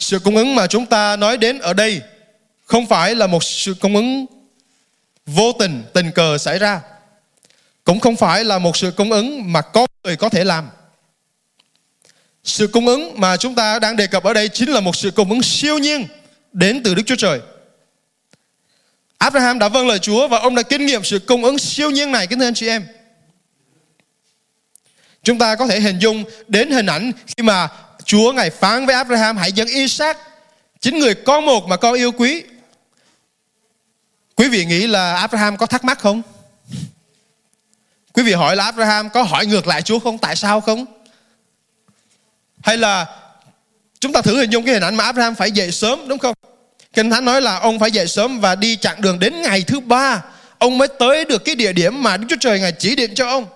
Sự 0.00 0.18
cung 0.18 0.36
ứng 0.36 0.54
mà 0.54 0.66
chúng 0.66 0.86
ta 0.86 1.16
nói 1.16 1.36
đến 1.36 1.58
ở 1.58 1.72
đây 1.72 2.00
không 2.66 2.86
phải 2.86 3.14
là 3.14 3.26
một 3.26 3.44
sự 3.44 3.74
cung 3.80 3.96
ứng 3.96 4.26
vô 5.26 5.52
tình, 5.58 5.82
tình 5.94 6.10
cờ 6.12 6.38
xảy 6.38 6.58
ra. 6.58 6.80
Cũng 7.84 8.00
không 8.00 8.16
phải 8.16 8.44
là 8.44 8.58
một 8.58 8.76
sự 8.76 8.90
cung 8.90 9.12
ứng 9.12 9.52
mà 9.52 9.60
có 9.60 9.86
người 10.04 10.16
có 10.16 10.28
thể 10.28 10.44
làm. 10.44 10.68
Sự 12.44 12.66
cung 12.66 12.86
ứng 12.86 13.20
mà 13.20 13.36
chúng 13.36 13.54
ta 13.54 13.78
đang 13.78 13.96
đề 13.96 14.06
cập 14.06 14.24
ở 14.24 14.32
đây 14.32 14.48
chính 14.48 14.70
là 14.70 14.80
một 14.80 14.96
sự 14.96 15.10
cung 15.10 15.30
ứng 15.30 15.42
siêu 15.42 15.78
nhiên 15.78 16.06
đến 16.52 16.82
từ 16.82 16.94
Đức 16.94 17.02
Chúa 17.06 17.16
Trời. 17.16 17.40
Abraham 19.18 19.58
đã 19.58 19.68
vâng 19.68 19.88
lời 19.88 19.98
Chúa 19.98 20.28
và 20.28 20.38
ông 20.38 20.54
đã 20.54 20.62
kinh 20.62 20.86
nghiệm 20.86 21.04
sự 21.04 21.18
cung 21.18 21.44
ứng 21.44 21.58
siêu 21.58 21.90
nhiên 21.90 22.12
này 22.12 22.26
kính 22.26 22.38
thưa 22.38 22.46
anh 22.46 22.54
chị 22.54 22.68
em. 22.68 22.86
Chúng 25.22 25.38
ta 25.38 25.54
có 25.56 25.66
thể 25.66 25.80
hình 25.80 25.98
dung 25.98 26.24
đến 26.48 26.70
hình 26.70 26.86
ảnh 26.86 27.12
khi 27.26 27.42
mà 27.42 27.68
Chúa 28.10 28.32
ngài 28.32 28.50
phán 28.50 28.86
với 28.86 28.94
Abraham, 28.94 29.36
hãy 29.36 29.52
dẫn 29.52 29.68
Isaac, 29.68 30.18
chính 30.80 30.98
người 30.98 31.14
con 31.14 31.46
một 31.46 31.66
mà 31.68 31.76
con 31.76 31.94
yêu 31.94 32.12
quý. 32.12 32.42
Quý 34.36 34.48
vị 34.48 34.64
nghĩ 34.64 34.86
là 34.86 35.14
Abraham 35.14 35.56
có 35.56 35.66
thắc 35.66 35.84
mắc 35.84 35.98
không? 35.98 36.22
Quý 38.12 38.22
vị 38.22 38.32
hỏi 38.32 38.56
là 38.56 38.64
Abraham 38.64 39.10
có 39.10 39.22
hỏi 39.22 39.46
ngược 39.46 39.66
lại 39.66 39.82
Chúa 39.82 39.98
không? 39.98 40.18
Tại 40.18 40.36
sao 40.36 40.60
không? 40.60 40.86
Hay 42.62 42.76
là 42.76 43.06
chúng 44.00 44.12
ta 44.12 44.22
thử 44.22 44.36
hình 44.36 44.50
dung 44.50 44.64
cái 44.64 44.74
hình 44.74 44.82
ảnh 44.82 44.94
mà 44.94 45.04
Abraham 45.04 45.34
phải 45.34 45.52
dậy 45.52 45.72
sớm, 45.72 46.08
đúng 46.08 46.18
không? 46.18 46.34
Kinh 46.92 47.10
Thánh 47.10 47.24
nói 47.24 47.42
là 47.42 47.58
ông 47.58 47.78
phải 47.78 47.90
dậy 47.90 48.06
sớm 48.06 48.40
và 48.40 48.54
đi 48.54 48.76
chặng 48.76 49.00
đường 49.00 49.18
đến 49.18 49.42
ngày 49.42 49.64
thứ 49.66 49.80
ba 49.80 50.24
ông 50.58 50.78
mới 50.78 50.88
tới 50.88 51.24
được 51.24 51.44
cái 51.44 51.54
địa 51.54 51.72
điểm 51.72 52.02
mà 52.02 52.16
Đức 52.16 52.26
Chúa 52.30 52.36
Trời 52.40 52.60
ngài 52.60 52.72
chỉ 52.72 52.96
định 52.96 53.14
cho 53.14 53.28
ông. 53.28 53.46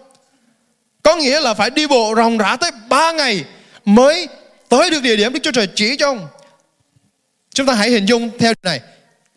Có 1.03 1.17
nghĩa 1.17 1.41
là 1.41 1.55
phải 1.55 1.71
đi 1.71 1.87
bộ 1.87 2.15
ròng 2.17 2.39
rã 2.39 2.57
tới 2.57 2.71
ba 2.89 3.13
ngày 3.13 3.45
mới 3.85 4.29
tới 4.69 4.91
được 4.91 5.03
địa 5.03 5.17
điểm 5.17 5.33
Đức 5.33 5.41
Chúa 5.43 5.53
Trời 5.53 5.69
chỉ 5.75 5.97
cho 5.97 6.07
ông. 6.07 6.29
Chúng 7.55 7.67
ta 7.67 7.75
hãy 7.75 7.91
hình 7.91 8.07
dung 8.07 8.31
theo 8.39 8.53
này. 8.63 8.81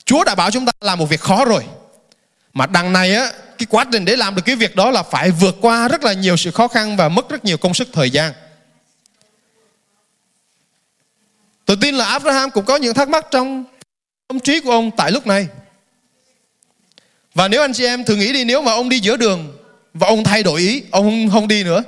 Chúa 0.05 0.23
đã 0.23 0.35
bảo 0.35 0.51
chúng 0.51 0.65
ta 0.65 0.71
làm 0.81 0.99
một 0.99 1.05
việc 1.05 1.19
khó 1.19 1.45
rồi. 1.45 1.63
Mà 2.53 2.65
đằng 2.65 2.93
này 2.93 3.15
á, 3.15 3.31
cái 3.57 3.67
quá 3.69 3.85
trình 3.91 4.05
để 4.05 4.15
làm 4.15 4.35
được 4.35 4.41
cái 4.45 4.55
việc 4.55 4.75
đó 4.75 4.91
là 4.91 5.03
phải 5.03 5.31
vượt 5.31 5.57
qua 5.61 5.87
rất 5.87 6.03
là 6.03 6.13
nhiều 6.13 6.37
sự 6.37 6.51
khó 6.51 6.67
khăn 6.67 6.97
và 6.97 7.09
mất 7.09 7.29
rất 7.29 7.45
nhiều 7.45 7.57
công 7.57 7.73
sức 7.73 7.87
thời 7.93 8.09
gian. 8.09 8.33
Tôi 11.65 11.77
tin 11.81 11.95
là 11.95 12.05
Abraham 12.05 12.51
cũng 12.51 12.65
có 12.65 12.75
những 12.75 12.93
thắc 12.93 13.09
mắc 13.09 13.25
trong 13.31 13.63
tâm 14.27 14.39
trí 14.39 14.59
của 14.59 14.71
ông 14.71 14.91
tại 14.97 15.11
lúc 15.11 15.27
này. 15.27 15.47
Và 17.35 17.47
nếu 17.47 17.61
anh 17.61 17.73
chị 17.73 17.85
em 17.85 18.03
thử 18.03 18.15
nghĩ 18.15 18.33
đi 18.33 18.43
nếu 18.43 18.61
mà 18.61 18.71
ông 18.71 18.89
đi 18.89 18.99
giữa 18.99 19.17
đường 19.17 19.57
và 19.93 20.07
ông 20.07 20.23
thay 20.23 20.43
đổi 20.43 20.61
ý, 20.61 20.83
ông 20.91 21.03
không, 21.03 21.29
không 21.31 21.47
đi 21.47 21.63
nữa. 21.63 21.83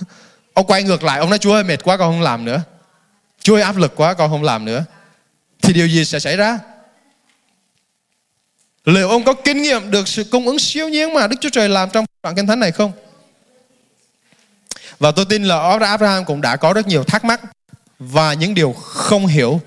Ông 0.54 0.66
quay 0.66 0.82
ngược 0.82 1.02
lại, 1.02 1.18
ông 1.18 1.30
nói 1.30 1.38
Chúa 1.38 1.52
ơi 1.52 1.64
mệt 1.64 1.82
quá 1.82 1.96
con 1.96 2.12
không 2.12 2.22
làm 2.22 2.44
nữa. 2.44 2.62
Chúa 3.44 3.54
ơi, 3.54 3.62
áp 3.62 3.76
lực 3.76 3.92
quá, 3.96 4.14
con 4.14 4.30
không 4.30 4.42
làm 4.42 4.64
nữa. 4.64 4.84
Thì 5.62 5.72
điều 5.72 5.86
gì 5.86 6.04
sẽ 6.04 6.18
xảy 6.18 6.36
ra? 6.36 6.58
Liệu 8.84 9.08
ông 9.08 9.24
có 9.24 9.34
kinh 9.34 9.62
nghiệm 9.62 9.90
được 9.90 10.08
sự 10.08 10.24
cung 10.24 10.46
ứng 10.46 10.58
siêu 10.58 10.88
nhiên 10.88 11.14
mà 11.14 11.26
Đức 11.26 11.36
Chúa 11.40 11.48
Trời 11.52 11.68
làm 11.68 11.90
trong 11.90 12.04
đoạn 12.22 12.36
kinh 12.36 12.46
thánh 12.46 12.60
này 12.60 12.72
không? 12.72 12.92
Và 14.98 15.10
tôi 15.10 15.24
tin 15.24 15.44
là 15.44 15.60
Abraham 15.60 16.24
cũng 16.24 16.40
đã 16.40 16.56
có 16.56 16.72
rất 16.72 16.86
nhiều 16.86 17.04
thắc 17.04 17.24
mắc 17.24 17.40
và 17.98 18.34
những 18.34 18.54
điều 18.54 18.72
không 18.72 19.26
hiểu. 19.26 19.60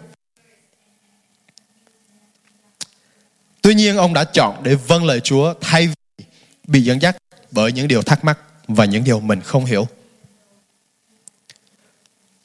Tuy 3.62 3.74
nhiên, 3.74 3.98
ông 3.98 4.14
đã 4.14 4.24
chọn 4.24 4.64
để 4.64 4.76
vâng 4.76 5.06
lời 5.06 5.20
Chúa 5.20 5.54
thay 5.62 5.88
vì 5.88 6.26
bị 6.68 6.82
dẫn 6.82 7.02
dắt 7.02 7.18
bởi 7.52 7.72
những 7.72 7.88
điều 7.88 8.02
thắc 8.02 8.24
mắc 8.24 8.40
và 8.68 8.86
những 8.86 9.04
điều 9.04 9.20
mình 9.20 9.42
không 9.42 9.66
hiểu. 9.66 9.88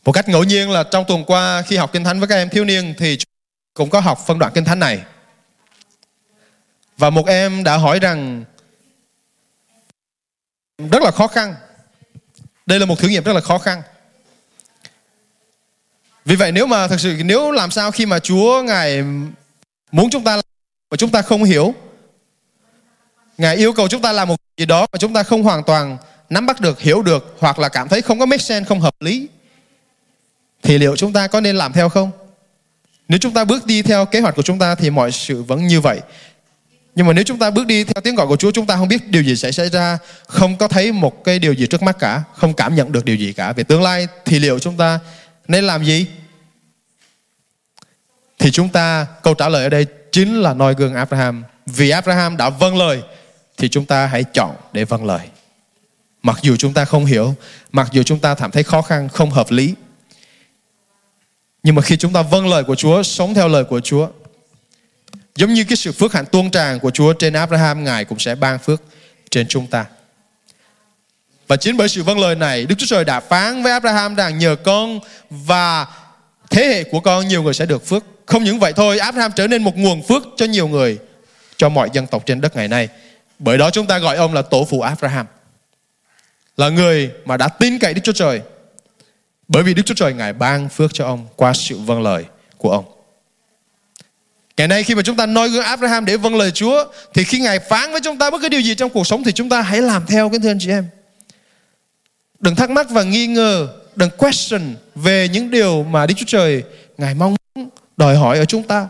Một 0.05 0.13
cách 0.13 0.29
ngẫu 0.29 0.45
nhiên 0.45 0.71
là 0.71 0.83
trong 0.83 1.05
tuần 1.09 1.25
qua 1.25 1.63
khi 1.63 1.77
học 1.77 1.93
kinh 1.93 2.05
thánh 2.05 2.19
với 2.19 2.29
các 2.29 2.35
em 2.35 2.49
thiếu 2.49 2.65
niên 2.65 2.95
thì 2.99 3.19
cũng 3.75 3.91
có 3.91 4.01
học 4.01 4.19
phân 4.27 4.39
đoạn 4.39 4.53
kinh 4.55 4.65
thánh 4.65 4.79
này. 4.79 5.03
Và 6.99 7.11
một 7.11 7.27
em 7.27 7.65
đã 7.65 7.77
hỏi 7.77 7.99
rằng 7.99 8.45
rất 10.91 11.03
là 11.03 11.11
khó 11.11 11.27
khăn. 11.27 11.55
Đây 12.67 12.81
là 12.81 12.87
một 12.87 12.99
thử 12.99 13.09
nghiệm 13.09 13.25
rất 13.25 13.33
là 13.33 13.41
khó 13.41 13.59
khăn. 13.59 13.83
Vì 16.25 16.37
vậy 16.37 16.53
nếu 16.53 16.67
mà 16.67 16.89
thật 16.89 17.01
sự 17.01 17.17
nếu 17.25 17.51
làm 17.51 17.71
sao 17.71 17.91
khi 17.91 18.07
mà 18.07 18.19
Chúa 18.19 18.63
ngài 18.63 19.03
muốn 19.93 20.11
chúng 20.11 20.25
ta 20.25 20.37
mà 20.91 20.97
chúng 20.97 21.11
ta 21.11 21.23
không 21.23 21.45
hiểu 21.45 21.75
Ngài 23.39 23.57
yêu 23.57 23.73
cầu 23.73 23.89
chúng 23.89 24.03
ta 24.03 24.13
làm 24.13 24.29
một 24.29 24.37
gì 24.57 24.67
đó 24.67 24.87
mà 24.93 24.99
chúng 24.99 25.13
ta 25.13 25.23
không 25.23 25.43
hoàn 25.43 25.63
toàn 25.65 25.97
nắm 26.31 26.47
bắt 26.47 26.61
được, 26.61 26.81
hiểu 26.81 27.03
được 27.03 27.37
hoặc 27.39 27.59
là 27.59 27.69
cảm 27.69 27.89
thấy 27.89 28.03
không 28.03 28.19
có 28.19 28.27
make 28.27 28.43
sense, 28.43 28.69
không 28.69 28.81
hợp 28.81 28.95
lý 29.01 29.29
thì 30.63 30.79
liệu 30.79 30.97
chúng 30.97 31.13
ta 31.13 31.27
có 31.27 31.41
nên 31.41 31.57
làm 31.57 31.73
theo 31.73 31.89
không? 31.89 32.11
Nếu 33.09 33.19
chúng 33.19 33.35
ta 33.35 33.45
bước 33.45 33.67
đi 33.67 33.83
theo 33.83 34.05
kế 34.05 34.21
hoạch 34.21 34.37
của 34.37 34.43
chúng 34.43 34.59
ta 34.59 34.75
thì 34.75 34.91
mọi 34.91 35.13
sự 35.13 35.43
vẫn 35.43 35.67
như 35.67 35.81
vậy. 35.81 36.01
Nhưng 36.95 37.07
mà 37.07 37.13
nếu 37.13 37.25
chúng 37.25 37.39
ta 37.39 37.51
bước 37.51 37.67
đi 37.67 37.85
theo 37.85 38.03
tiếng 38.05 38.15
gọi 38.15 38.27
của 38.27 38.37
Chúa 38.37 38.51
chúng 38.51 38.67
ta 38.67 38.77
không 38.77 38.89
biết 38.89 39.09
điều 39.09 39.23
gì 39.23 39.37
sẽ 39.37 39.53
xảy 39.53 39.69
ra, 39.69 39.99
không 40.27 40.57
có 40.57 40.69
thấy 40.69 40.93
một 40.93 41.25
cái 41.25 41.39
điều 41.39 41.53
gì 41.53 41.67
trước 41.67 41.83
mắt 41.83 41.97
cả, 41.99 42.23
không 42.35 42.55
cảm 42.55 42.75
nhận 42.75 42.93
được 42.93 43.05
điều 43.05 43.17
gì 43.17 43.33
cả 43.33 43.53
về 43.53 43.65
tương 43.65 43.83
lai 43.83 44.07
thì 44.25 44.39
liệu 44.39 44.59
chúng 44.59 44.77
ta 44.77 44.99
nên 45.49 45.65
làm 45.65 45.85
gì? 45.85 46.07
Thì 48.39 48.51
chúng 48.51 48.69
ta 48.69 49.07
câu 49.23 49.35
trả 49.35 49.49
lời 49.49 49.63
ở 49.63 49.69
đây 49.69 49.87
chính 50.13 50.41
là 50.41 50.55
noi 50.55 50.75
gương 50.75 50.95
Abraham. 50.95 51.45
Vì 51.67 51.91
Abraham 51.91 52.37
đã 52.37 52.51
vâng 52.51 52.77
lời 52.77 53.03
thì 53.57 53.69
chúng 53.69 53.85
ta 53.85 54.07
hãy 54.07 54.25
chọn 54.25 54.57
để 54.73 54.85
vâng 54.85 55.05
lời. 55.05 55.29
Mặc 56.23 56.39
dù 56.43 56.57
chúng 56.57 56.73
ta 56.73 56.85
không 56.85 57.05
hiểu, 57.05 57.35
mặc 57.73 57.89
dù 57.93 58.03
chúng 58.03 58.19
ta 58.19 58.35
cảm 58.35 58.51
thấy 58.51 58.63
khó 58.63 58.83
khăn, 58.83 59.09
không 59.09 59.31
hợp 59.31 59.51
lý. 59.51 59.75
Nhưng 61.63 61.75
mà 61.75 61.83
khi 61.83 61.97
chúng 61.97 62.13
ta 62.13 62.23
vâng 62.23 62.49
lời 62.49 62.65
của 62.65 62.75
Chúa, 62.75 63.03
sống 63.03 63.35
theo 63.35 63.49
lời 63.49 63.65
của 63.65 63.81
Chúa, 63.81 64.09
giống 65.37 65.55
như 65.55 65.65
cái 65.65 65.77
sự 65.77 65.93
phước 65.93 66.13
hạnh 66.13 66.25
tuôn 66.33 66.51
tràn 66.51 66.79
của 66.79 66.91
Chúa 66.91 67.13
trên 67.13 67.33
Abraham, 67.33 67.85
Ngài 67.85 68.05
cũng 68.05 68.19
sẽ 68.19 68.35
ban 68.35 68.59
phước 68.59 68.83
trên 69.31 69.49
chúng 69.49 69.67
ta. 69.67 69.87
Và 71.49 71.57
chính 71.57 71.77
bởi 71.77 71.89
sự 71.89 72.03
vâng 72.03 72.19
lời 72.19 72.35
này, 72.35 72.67
Đức 72.67 72.75
Chúa 72.79 72.87
Trời 72.87 73.05
đã 73.05 73.21
phán 73.21 73.63
với 73.63 73.73
Abraham 73.73 74.15
rằng 74.15 74.39
nhờ 74.39 74.57
con 74.65 75.01
và 75.31 75.87
thế 76.51 76.67
hệ 76.67 76.85
của 76.85 77.01
con 77.01 77.29
nhiều 77.29 77.43
người 77.43 77.55
sẽ 77.55 77.67
được 77.67 77.87
phước. 77.87 78.05
Không 78.27 78.45
những 78.45 78.59
vậy 78.59 78.73
thôi, 78.73 78.99
Abraham 78.99 79.33
trở 79.37 79.47
nên 79.47 79.63
một 79.63 79.77
nguồn 79.77 80.03
phước 80.03 80.23
cho 80.37 80.47
nhiều 80.47 80.69
người, 80.69 80.99
cho 81.57 81.69
mọi 81.69 81.89
dân 81.93 82.07
tộc 82.07 82.27
trên 82.27 82.41
đất 82.41 82.57
ngày 82.57 82.69
nay. 82.69 82.89
Bởi 83.39 83.59
đó 83.59 83.71
chúng 83.71 83.87
ta 83.87 83.99
gọi 83.99 84.17
ông 84.17 84.35
là 84.35 84.43
tổ 84.43 84.67
phụ 84.71 84.81
Abraham. 84.81 85.27
Là 86.57 86.69
người 86.69 87.11
mà 87.25 87.37
đã 87.37 87.49
tin 87.49 87.79
cậy 87.79 87.95
Đức 87.95 88.01
Chúa 88.05 88.13
Trời. 88.13 88.41
Bởi 89.49 89.63
vì 89.63 89.75
Đức 89.75 89.83
Chúa 89.87 89.95
Trời 89.95 90.15
Ngài 90.15 90.33
ban 90.33 90.69
phước 90.69 90.95
cho 90.95 91.05
ông 91.05 91.27
qua 91.37 91.53
sự 91.55 91.79
vâng 91.79 92.03
lời 92.03 92.25
của 92.59 92.71
ông. 92.71 92.85
Ngày 94.57 94.69
nay 94.69 94.83
khi 94.83 94.95
mà 94.95 95.03
chúng 95.03 95.17
ta 95.17 95.27
noi 95.27 95.49
gương 95.49 95.65
Abraham 95.65 96.05
để 96.05 96.17
vâng 96.17 96.37
lời 96.37 96.51
Chúa 96.51 96.85
thì 97.15 97.25
khi 97.25 97.39
Ngài 97.39 97.59
phán 97.59 97.93
với 97.93 98.01
chúng 98.05 98.19
ta 98.19 98.31
bất 98.31 98.39
cứ 98.43 98.49
điều 98.49 98.61
gì 98.61 98.75
trong 98.75 98.91
cuộc 98.91 99.07
sống 99.07 99.25
thì 99.25 99.33
chúng 99.33 99.49
ta 99.49 99.63
hãy 99.63 99.83
làm 99.83 100.07
theo 100.07 100.29
cái 100.29 100.41
thưa 100.43 100.51
anh 100.51 100.59
chị 100.61 100.71
em. 100.71 100.87
Đừng 102.41 102.57
thắc 102.57 102.71
mắc 102.71 102.91
và 102.91 103.03
nghi 103.03 103.27
ngờ, 103.27 103.69
đừng 103.97 104.11
question 104.11 104.75
về 104.95 105.29
những 105.29 105.51
điều 105.51 105.83
mà 105.83 106.07
Đức 106.07 106.15
Chúa 106.17 106.27
Trời 106.27 106.63
Ngài 106.99 107.15
mong 107.15 107.37
đòi 107.97 108.17
hỏi 108.17 108.39
ở 108.39 108.45
chúng 108.45 108.63
ta. 108.63 108.89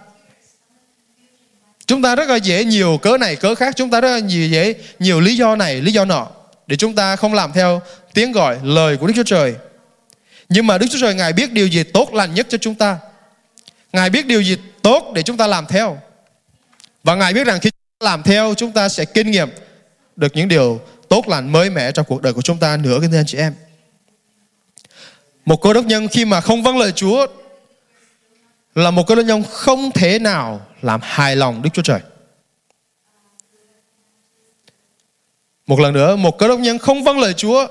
Chúng 1.87 2.03
ta 2.03 2.17
rất 2.17 2.29
là 2.29 2.37
dễ 2.37 2.65
nhiều 2.65 2.99
cớ 3.03 3.19
này 3.19 3.37
cớ 3.37 3.55
khác, 3.55 3.75
chúng 3.77 3.91
ta 3.91 4.01
rất 4.01 4.11
là 4.11 4.19
nhiều 4.19 4.49
dễ 4.49 4.75
nhiều 4.99 5.21
lý 5.21 5.37
do 5.37 5.57
này, 5.57 5.81
lý 5.81 5.93
do 5.93 6.05
nọ 6.05 6.29
để 6.67 6.77
chúng 6.77 6.95
ta 6.95 7.17
không 7.17 7.35
làm 7.35 7.53
theo 7.53 7.83
tiếng 8.15 8.33
gọi 8.33 8.59
lời 8.63 8.97
của 8.97 9.07
Đức 9.07 9.13
Chúa 9.17 9.23
Trời. 9.23 9.55
Nhưng 10.55 10.67
mà 10.67 10.79
Đức 10.79 10.87
Chúa 10.91 10.99
Trời 11.01 11.15
Ngài 11.15 11.33
biết 11.33 11.53
điều 11.53 11.67
gì 11.67 11.83
tốt 11.83 12.15
lành 12.15 12.35
nhất 12.35 12.47
cho 12.51 12.59
chúng 12.59 12.75
ta. 12.75 12.99
Ngài 13.93 14.11
biết 14.11 14.27
điều 14.27 14.43
gì 14.43 14.57
tốt 14.83 15.13
để 15.15 15.23
chúng 15.23 15.37
ta 15.37 15.47
làm 15.47 15.67
theo. 15.67 15.99
Và 17.05 17.15
Ngài 17.15 17.33
biết 17.33 17.47
rằng 17.47 17.61
khi 17.61 17.71
chúng 17.71 17.99
ta 17.99 18.05
làm 18.05 18.23
theo 18.23 18.55
chúng 18.57 18.73
ta 18.73 18.89
sẽ 18.89 19.05
kinh 19.05 19.31
nghiệm 19.31 19.49
được 20.17 20.33
những 20.35 20.49
điều 20.49 20.81
tốt 21.09 21.29
lành 21.29 21.53
mới 21.53 21.71
mẻ 21.71 21.93
trong 21.93 22.07
cuộc 22.09 22.23
đời 22.23 22.33
của 22.33 22.43
chúng 22.43 22.59
ta 22.59 22.77
nữa 22.77 22.99
cái 23.01 23.19
anh 23.19 23.27
chị 23.27 23.39
em. 23.39 23.55
Một 25.45 25.63
cơ 25.63 25.73
đốc 25.73 25.85
nhân 25.85 26.09
khi 26.09 26.25
mà 26.25 26.41
không 26.41 26.63
vâng 26.63 26.79
lời 26.79 26.93
Chúa 26.93 27.27
là 28.75 28.91
một 28.91 29.07
cơ 29.07 29.15
đốc 29.15 29.25
nhân 29.25 29.43
không 29.51 29.91
thể 29.93 30.19
nào 30.19 30.67
làm 30.83 31.01
hài 31.03 31.37
lòng 31.37 31.63
Đức 31.63 31.71
Chúa 31.73 31.83
Trời. 31.83 32.01
Một 35.67 35.81
lần 35.81 35.95
nữa, 35.95 36.17
một 36.17 36.39
cơ 36.39 36.49
đốc 36.49 36.61
nhân 36.61 36.79
không 36.79 37.05
vâng 37.05 37.19
lời 37.19 37.35
Chúa 37.35 37.67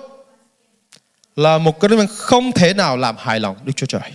là 1.36 1.58
một 1.58 1.80
cái 1.80 1.90
đốc 1.90 2.00
không 2.10 2.52
thể 2.52 2.74
nào 2.74 2.98
làm 2.98 3.16
hài 3.18 3.40
lòng 3.40 3.58
Đức 3.64 3.74
Chúa 3.76 3.86
Trời. 3.86 4.12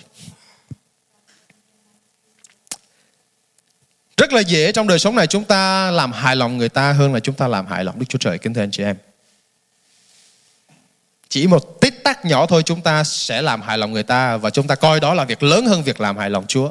Rất 4.17 4.33
là 4.33 4.41
dễ 4.41 4.73
trong 4.73 4.89
đời 4.89 4.99
sống 4.99 5.17
này 5.17 5.27
chúng 5.27 5.45
ta 5.45 5.91
làm 5.91 6.13
hài 6.13 6.37
lòng 6.37 6.59
người 6.59 6.69
ta 6.69 6.93
hơn 6.93 7.15
là 7.15 7.21
chúng 7.21 7.35
ta 7.35 7.49
làm 7.49 7.67
hài 7.67 7.85
lòng 7.85 7.99
Đức 7.99 8.07
Chúa 8.09 8.19
Trời 8.19 8.39
kính 8.39 8.55
thưa 8.55 8.63
anh 8.63 8.71
chị 8.71 8.83
em. 8.83 8.97
Chỉ 11.29 11.47
một 11.47 11.81
tích 11.81 12.05
tắc 12.05 12.25
nhỏ 12.25 12.47
thôi 12.47 12.63
chúng 12.63 12.81
ta 12.81 13.05
sẽ 13.05 13.43
làm 13.43 13.63
hài 13.63 13.79
lòng 13.79 13.93
người 13.93 14.03
ta 14.03 14.37
và 14.37 14.51
chúng 14.51 14.67
ta 14.67 14.75
coi 14.75 15.01
đó 15.01 15.15
là 15.15 15.25
việc 15.25 15.43
lớn 15.43 15.67
hơn 15.67 15.83
việc 15.83 16.01
làm 16.01 16.17
hài 16.17 16.31
lòng 16.31 16.47
Chúa. 16.47 16.71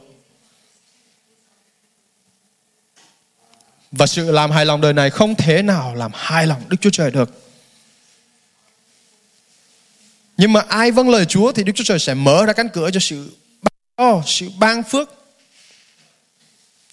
Và 3.92 4.08
sự 4.08 4.32
làm 4.32 4.52
hài 4.52 4.66
lòng 4.66 4.82
đời 4.82 4.94
này 4.94 5.10
không 5.10 5.36
thể 5.36 5.62
nào 5.62 5.96
làm 5.96 6.12
hài 6.14 6.48
lòng 6.48 6.62
Đức 6.70 6.78
Chúa 6.82 6.90
Trời 6.90 7.12
được. 7.12 7.45
Nhưng 10.38 10.54
mà 10.54 10.62
ai 10.62 10.92
vâng 10.92 11.10
lời 11.10 11.26
Chúa 11.26 11.52
thì 11.52 11.64
Đức 11.64 11.74
Chúa 11.76 11.84
Trời 11.84 12.00
sẽ 12.00 12.14
mở 12.14 12.46
ra 12.46 12.54
cánh 12.54 12.70
cửa 12.70 12.90
cho 12.92 13.00
sự 13.00 13.38
ban, 13.62 14.16
oh, 14.16 14.24
sự 14.28 14.50
ban 14.60 14.84
phước, 14.84 15.10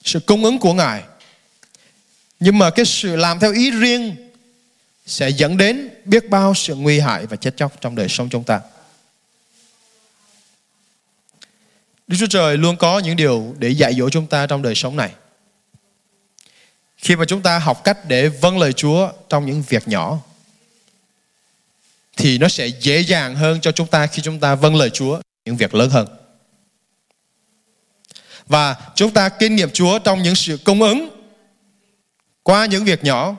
sự 0.04 0.20
cung 0.20 0.44
ứng 0.44 0.58
của 0.58 0.74
Ngài. 0.74 1.02
Nhưng 2.40 2.58
mà 2.58 2.70
cái 2.70 2.84
sự 2.84 3.16
làm 3.16 3.40
theo 3.40 3.52
ý 3.52 3.70
riêng 3.70 4.16
sẽ 5.06 5.30
dẫn 5.30 5.56
đến 5.56 5.90
biết 6.04 6.30
bao 6.30 6.54
sự 6.54 6.74
nguy 6.74 7.00
hại 7.00 7.26
và 7.26 7.36
chết 7.36 7.56
chóc 7.56 7.80
trong 7.80 7.94
đời 7.94 8.08
sống 8.08 8.28
chúng 8.28 8.44
ta. 8.44 8.60
Đức 12.06 12.16
Chúa 12.20 12.26
Trời 12.26 12.56
luôn 12.58 12.76
có 12.76 12.98
những 12.98 13.16
điều 13.16 13.54
để 13.58 13.68
dạy 13.68 13.94
dỗ 13.94 14.10
chúng 14.10 14.26
ta 14.26 14.46
trong 14.46 14.62
đời 14.62 14.74
sống 14.74 14.96
này. 14.96 15.10
Khi 16.96 17.16
mà 17.16 17.24
chúng 17.24 17.42
ta 17.42 17.58
học 17.58 17.84
cách 17.84 17.98
để 18.08 18.28
vâng 18.28 18.58
lời 18.58 18.72
Chúa 18.72 19.12
trong 19.28 19.46
những 19.46 19.62
việc 19.68 19.88
nhỏ 19.88 20.20
thì 22.16 22.38
nó 22.38 22.48
sẽ 22.48 22.66
dễ 22.66 23.00
dàng 23.00 23.34
hơn 23.34 23.60
cho 23.60 23.72
chúng 23.72 23.86
ta 23.86 24.06
khi 24.06 24.22
chúng 24.22 24.40
ta 24.40 24.54
vâng 24.54 24.76
lời 24.76 24.90
Chúa 24.90 25.20
những 25.44 25.56
việc 25.56 25.74
lớn 25.74 25.90
hơn. 25.90 26.06
Và 28.46 28.76
chúng 28.94 29.10
ta 29.10 29.28
kinh 29.28 29.56
nghiệm 29.56 29.70
Chúa 29.70 29.98
trong 29.98 30.22
những 30.22 30.34
sự 30.34 30.58
cung 30.64 30.82
ứng 30.82 31.08
qua 32.42 32.66
những 32.66 32.84
việc 32.84 33.04
nhỏ, 33.04 33.36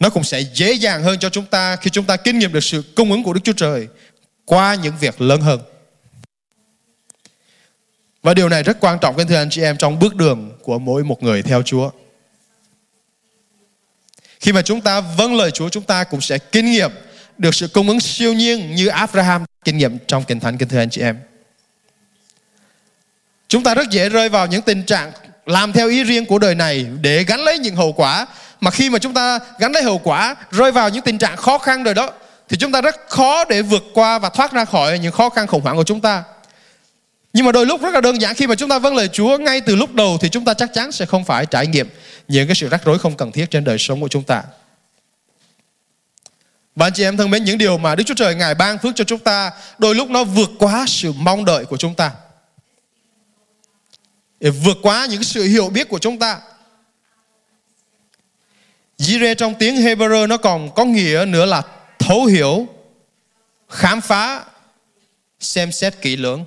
nó 0.00 0.10
cũng 0.10 0.24
sẽ 0.24 0.40
dễ 0.40 0.72
dàng 0.72 1.02
hơn 1.02 1.18
cho 1.18 1.30
chúng 1.30 1.46
ta 1.46 1.76
khi 1.76 1.90
chúng 1.90 2.04
ta 2.04 2.16
kinh 2.16 2.38
nghiệm 2.38 2.52
được 2.52 2.64
sự 2.64 2.82
cung 2.96 3.12
ứng 3.12 3.22
của 3.22 3.32
Đức 3.32 3.40
Chúa 3.44 3.52
Trời 3.52 3.88
qua 4.44 4.74
những 4.74 4.94
việc 5.00 5.20
lớn 5.20 5.40
hơn. 5.40 5.60
Và 8.22 8.34
điều 8.34 8.48
này 8.48 8.62
rất 8.62 8.76
quan 8.80 8.98
trọng 8.98 9.26
thưa 9.28 9.36
anh 9.36 9.50
chị 9.50 9.62
em, 9.62 9.76
trong 9.76 9.98
bước 9.98 10.14
đường 10.14 10.58
của 10.62 10.78
mỗi 10.78 11.04
một 11.04 11.22
người 11.22 11.42
theo 11.42 11.62
Chúa. 11.62 11.90
Khi 14.40 14.52
mà 14.52 14.62
chúng 14.62 14.80
ta 14.80 15.00
vâng 15.00 15.36
lời 15.36 15.50
Chúa, 15.50 15.68
chúng 15.68 15.84
ta 15.84 16.04
cũng 16.04 16.20
sẽ 16.20 16.38
kinh 16.38 16.70
nghiệm 16.70 16.90
được 17.38 17.54
sự 17.54 17.68
cung 17.68 17.88
ứng 17.88 18.00
siêu 18.00 18.32
nhiên 18.32 18.74
như 18.74 18.86
Abraham 18.86 19.44
kinh 19.64 19.78
nghiệm 19.78 19.98
trong 20.06 20.24
Kinh 20.24 20.40
Thánh 20.40 20.58
kính 20.58 20.68
thưa 20.68 20.78
anh 20.78 20.90
chị 20.90 21.00
em. 21.00 21.18
Chúng 23.48 23.62
ta 23.62 23.74
rất 23.74 23.90
dễ 23.90 24.08
rơi 24.08 24.28
vào 24.28 24.46
những 24.46 24.62
tình 24.62 24.82
trạng 24.82 25.12
làm 25.46 25.72
theo 25.72 25.88
ý 25.88 26.04
riêng 26.04 26.26
của 26.26 26.38
đời 26.38 26.54
này 26.54 26.86
để 27.00 27.24
gánh 27.24 27.40
lấy 27.40 27.58
những 27.58 27.76
hậu 27.76 27.92
quả 27.92 28.26
mà 28.60 28.70
khi 28.70 28.90
mà 28.90 28.98
chúng 28.98 29.14
ta 29.14 29.38
gánh 29.58 29.72
lấy 29.72 29.82
hậu 29.82 29.98
quả, 29.98 30.36
rơi 30.50 30.72
vào 30.72 30.88
những 30.88 31.02
tình 31.02 31.18
trạng 31.18 31.36
khó 31.36 31.58
khăn 31.58 31.82
rồi 31.82 31.94
đó, 31.94 32.10
thì 32.48 32.56
chúng 32.56 32.72
ta 32.72 32.80
rất 32.80 32.96
khó 33.08 33.44
để 33.44 33.62
vượt 33.62 33.84
qua 33.94 34.18
và 34.18 34.28
thoát 34.28 34.52
ra 34.52 34.64
khỏi 34.64 34.98
những 34.98 35.12
khó 35.12 35.28
khăn 35.28 35.46
khủng 35.46 35.62
hoảng 35.62 35.76
của 35.76 35.84
chúng 35.84 36.00
ta. 36.00 36.22
Nhưng 37.32 37.46
mà 37.46 37.52
đôi 37.52 37.66
lúc 37.66 37.82
rất 37.82 37.94
là 37.94 38.00
đơn 38.00 38.20
giản, 38.20 38.34
khi 38.34 38.46
mà 38.46 38.54
chúng 38.54 38.68
ta 38.68 38.78
vâng 38.78 38.96
lời 38.96 39.08
Chúa 39.08 39.38
ngay 39.38 39.60
từ 39.60 39.76
lúc 39.76 39.94
đầu 39.94 40.18
thì 40.20 40.28
chúng 40.28 40.44
ta 40.44 40.54
chắc 40.54 40.72
chắn 40.74 40.92
sẽ 40.92 41.06
không 41.06 41.24
phải 41.24 41.46
trải 41.46 41.66
nghiệm 41.66 41.88
những 42.28 42.46
cái 42.46 42.54
sự 42.54 42.68
rắc 42.68 42.84
rối 42.84 42.98
không 42.98 43.16
cần 43.16 43.32
thiết 43.32 43.50
trên 43.50 43.64
đời 43.64 43.78
sống 43.78 44.00
của 44.00 44.08
chúng 44.08 44.22
ta. 44.22 44.42
Và 46.78 46.86
anh 46.86 46.92
chị 46.92 47.02
em 47.04 47.16
thân 47.16 47.30
mến, 47.30 47.44
những 47.44 47.58
điều 47.58 47.78
mà 47.78 47.94
Đức 47.94 48.04
Chúa 48.06 48.14
Trời 48.14 48.34
Ngài 48.34 48.54
ban 48.54 48.78
phước 48.78 48.96
cho 48.96 49.04
chúng 49.04 49.18
ta 49.18 49.50
đôi 49.78 49.94
lúc 49.94 50.10
nó 50.10 50.24
vượt 50.24 50.50
quá 50.58 50.84
sự 50.88 51.12
mong 51.12 51.44
đợi 51.44 51.64
của 51.64 51.76
chúng 51.76 51.94
ta. 51.94 52.12
Để 54.40 54.50
vượt 54.50 54.76
quá 54.82 55.06
những 55.10 55.24
sự 55.24 55.44
hiểu 55.44 55.68
biết 55.68 55.88
của 55.88 55.98
chúng 55.98 56.18
ta. 56.18 56.40
Jireh 58.98 59.34
trong 59.34 59.54
tiếng 59.54 59.76
Hebrew 59.76 60.26
nó 60.28 60.36
còn 60.36 60.74
có 60.74 60.84
nghĩa 60.84 61.24
nữa 61.28 61.46
là 61.46 61.62
thấu 61.98 62.24
hiểu, 62.24 62.68
khám 63.68 64.00
phá, 64.00 64.44
xem 65.40 65.72
xét 65.72 66.00
kỹ 66.02 66.16
lưỡng. 66.16 66.44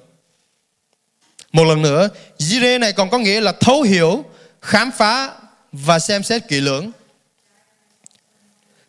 Một 1.51 1.63
lần 1.63 1.81
nữa, 1.81 2.09
Jireh 2.39 2.79
này 2.79 2.93
còn 2.93 3.09
có 3.09 3.17
nghĩa 3.17 3.41
là 3.41 3.53
thấu 3.59 3.81
hiểu, 3.81 4.25
khám 4.61 4.91
phá 4.91 5.31
và 5.71 5.99
xem 5.99 6.23
xét 6.23 6.47
kỹ 6.47 6.61
lưỡng. 6.61 6.91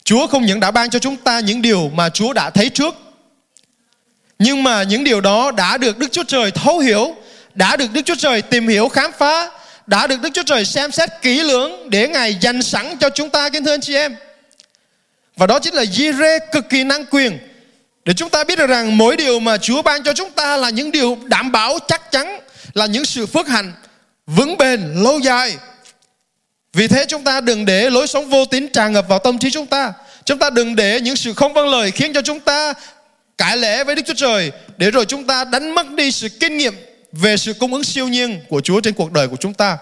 Chúa 0.04 0.26
không 0.26 0.46
những 0.46 0.60
đã 0.60 0.70
ban 0.70 0.90
cho 0.90 0.98
chúng 0.98 1.16
ta 1.16 1.40
những 1.40 1.62
điều 1.62 1.90
mà 1.94 2.08
Chúa 2.08 2.32
đã 2.32 2.50
thấy 2.50 2.68
trước, 2.68 2.94
nhưng 4.38 4.62
mà 4.62 4.82
những 4.82 5.04
điều 5.04 5.20
đó 5.20 5.50
đã 5.50 5.76
được 5.76 5.98
Đức 5.98 6.12
Chúa 6.12 6.24
Trời 6.24 6.50
thấu 6.50 6.78
hiểu, 6.78 7.14
đã 7.54 7.76
được 7.76 7.92
Đức 7.92 8.02
Chúa 8.04 8.14
Trời 8.14 8.42
tìm 8.42 8.68
hiểu, 8.68 8.88
khám 8.88 9.12
phá, 9.18 9.50
đã 9.86 10.06
được 10.06 10.20
Đức 10.20 10.30
Chúa 10.34 10.42
Trời 10.42 10.64
xem 10.64 10.92
xét 10.92 11.10
kỹ 11.22 11.42
lưỡng 11.42 11.90
để 11.90 12.08
Ngài 12.08 12.34
dành 12.34 12.62
sẵn 12.62 12.96
cho 13.00 13.10
chúng 13.10 13.30
ta, 13.30 13.48
kính 13.48 13.64
thưa 13.64 13.74
anh 13.74 13.80
chị 13.80 13.94
em. 13.94 14.16
Và 15.36 15.46
đó 15.46 15.58
chính 15.58 15.74
là 15.74 15.84
Jireh 15.84 16.40
cực 16.52 16.68
kỳ 16.68 16.84
năng 16.84 17.04
quyền. 17.04 17.38
Để 18.04 18.12
chúng 18.12 18.30
ta 18.30 18.44
biết 18.44 18.58
được 18.58 18.66
rằng 18.66 18.98
mỗi 18.98 19.16
điều 19.16 19.40
mà 19.40 19.58
Chúa 19.58 19.82
ban 19.82 20.02
cho 20.02 20.12
chúng 20.12 20.30
ta 20.30 20.56
là 20.56 20.70
những 20.70 20.90
điều 20.90 21.18
đảm 21.24 21.52
bảo 21.52 21.78
chắc 21.88 22.10
chắn, 22.10 22.40
là 22.74 22.86
những 22.86 23.04
sự 23.04 23.26
phước 23.26 23.48
hạnh 23.48 23.72
vững 24.26 24.56
bền, 24.56 24.94
lâu 24.94 25.18
dài 25.18 25.56
vì 26.72 26.88
thế 26.88 27.04
chúng 27.08 27.24
ta 27.24 27.40
đừng 27.40 27.64
để 27.64 27.90
lối 27.90 28.06
sống 28.06 28.30
vô 28.30 28.44
tín 28.44 28.68
tràn 28.72 28.92
ngập 28.92 29.08
vào 29.08 29.18
tâm 29.18 29.38
trí 29.38 29.50
chúng 29.50 29.66
ta. 29.66 29.92
Chúng 30.24 30.38
ta 30.38 30.50
đừng 30.50 30.76
để 30.76 31.00
những 31.00 31.16
sự 31.16 31.34
không 31.34 31.52
vâng 31.52 31.68
lời 31.68 31.90
khiến 31.90 32.12
cho 32.12 32.22
chúng 32.22 32.40
ta 32.40 32.74
cãi 33.38 33.56
lẽ 33.56 33.84
với 33.84 33.94
Đức 33.94 34.02
Chúa 34.06 34.14
Trời 34.14 34.52
để 34.76 34.90
rồi 34.90 35.04
chúng 35.04 35.26
ta 35.26 35.44
đánh 35.44 35.74
mất 35.74 35.90
đi 35.90 36.12
sự 36.12 36.28
kinh 36.28 36.56
nghiệm 36.56 36.74
về 37.12 37.36
sự 37.36 37.52
cung 37.52 37.72
ứng 37.72 37.84
siêu 37.84 38.08
nhiên 38.08 38.40
của 38.48 38.60
Chúa 38.60 38.80
trên 38.80 38.94
cuộc 38.94 39.12
đời 39.12 39.28
của 39.28 39.36
chúng 39.36 39.54
ta. 39.54 39.78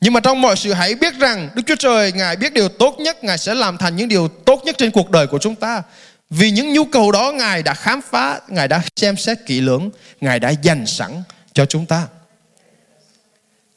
Nhưng 0.00 0.12
mà 0.12 0.20
trong 0.20 0.40
mọi 0.40 0.56
sự 0.56 0.72
hãy 0.72 0.94
biết 0.94 1.14
rằng 1.18 1.48
Đức 1.54 1.62
Chúa 1.66 1.76
Trời 1.76 2.12
Ngài 2.12 2.36
biết 2.36 2.52
điều 2.52 2.68
tốt 2.68 2.96
nhất, 2.98 3.24
Ngài 3.24 3.38
sẽ 3.38 3.54
làm 3.54 3.78
thành 3.78 3.96
những 3.96 4.08
điều 4.08 4.28
tốt 4.28 4.62
nhất 4.64 4.78
trên 4.78 4.90
cuộc 4.90 5.10
đời 5.10 5.26
của 5.26 5.38
chúng 5.38 5.54
ta. 5.54 5.82
Vì 6.30 6.50
những 6.50 6.72
nhu 6.72 6.84
cầu 6.84 7.12
đó 7.12 7.32
Ngài 7.32 7.62
đã 7.62 7.74
khám 7.74 8.00
phá, 8.10 8.40
Ngài 8.48 8.68
đã 8.68 8.82
xem 8.96 9.16
xét 9.16 9.38
kỹ 9.46 9.60
lưỡng, 9.60 9.90
Ngài 10.20 10.40
đã 10.40 10.50
dành 10.50 10.86
sẵn 10.86 11.22
cho 11.52 11.66
chúng 11.66 11.86
ta. 11.86 12.06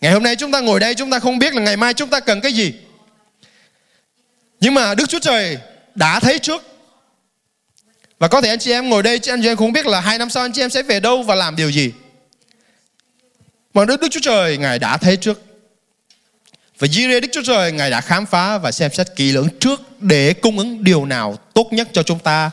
Ngày 0.06 0.14
hôm 0.14 0.24
nay 0.24 0.36
chúng 0.36 0.52
ta 0.52 0.60
ngồi 0.60 0.80
đây 0.80 0.96
chúng 0.96 1.12
ta 1.12 1.20
không 1.20 1.40
biết 1.40 1.54
là 1.54 1.62
ngày 1.62 1.78
mai 1.78 1.94
chúng 1.94 2.10
ta 2.10 2.20
cần 2.20 2.42
cái 2.42 2.54
gì. 2.54 2.74
Nhưng 4.60 4.74
mà 4.74 4.96
Đức 4.96 5.10
Chúa 5.10 5.20
Trời 5.20 5.58
đã 5.96 6.20
thấy 6.20 6.40
trước. 6.40 6.64
Và 8.20 8.28
có 8.28 8.42
thể 8.42 8.50
anh 8.50 8.60
chị 8.60 8.72
em 8.72 8.90
ngồi 8.90 9.04
đây, 9.04 9.20
anh 9.28 9.42
chị 9.42 9.48
em 9.48 9.58
không 9.58 9.72
biết 9.72 9.86
là 9.86 10.00
hai 10.00 10.18
năm 10.18 10.30
sau 10.30 10.46
anh 10.46 10.54
chị 10.54 10.62
em 10.62 10.70
sẽ 10.70 10.84
về 10.84 11.00
đâu 11.00 11.24
và 11.24 11.36
làm 11.36 11.56
điều 11.56 11.70
gì. 11.70 11.92
Mà 13.74 13.86
Đức, 13.86 14.02
Đức 14.02 14.08
Chúa 14.12 14.20
Trời 14.20 14.58
Ngài 14.58 14.80
đã 14.80 14.98
thấy 14.98 15.18
trước. 15.18 15.42
Và 16.80 16.88
Jireh 16.88 17.22
Đức 17.22 17.28
Chúa 17.32 17.44
Trời 17.44 17.72
Ngài 17.72 17.90
đã 17.90 18.02
khám 18.02 18.26
phá 18.26 18.58
và 18.58 18.72
xem 18.72 18.92
xét 18.94 19.16
kỹ 19.16 19.32
lưỡng 19.32 19.50
trước 19.60 19.82
để 20.00 20.34
cung 20.34 20.58
ứng 20.58 20.84
điều 20.84 21.06
nào 21.06 21.40
tốt 21.54 21.68
nhất 21.72 21.88
cho 21.94 22.04
chúng 22.04 22.20
ta 22.20 22.52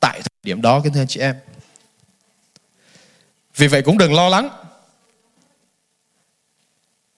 tại 0.00 0.20
thời 0.20 0.42
điểm 0.42 0.62
đó 0.62 0.80
kính 0.84 0.92
thưa 0.92 1.00
anh 1.00 1.08
chị 1.08 1.20
em. 1.20 1.34
Vì 3.56 3.66
vậy 3.66 3.82
cũng 3.82 3.98
đừng 3.98 4.14
lo 4.14 4.28
lắng 4.28 4.48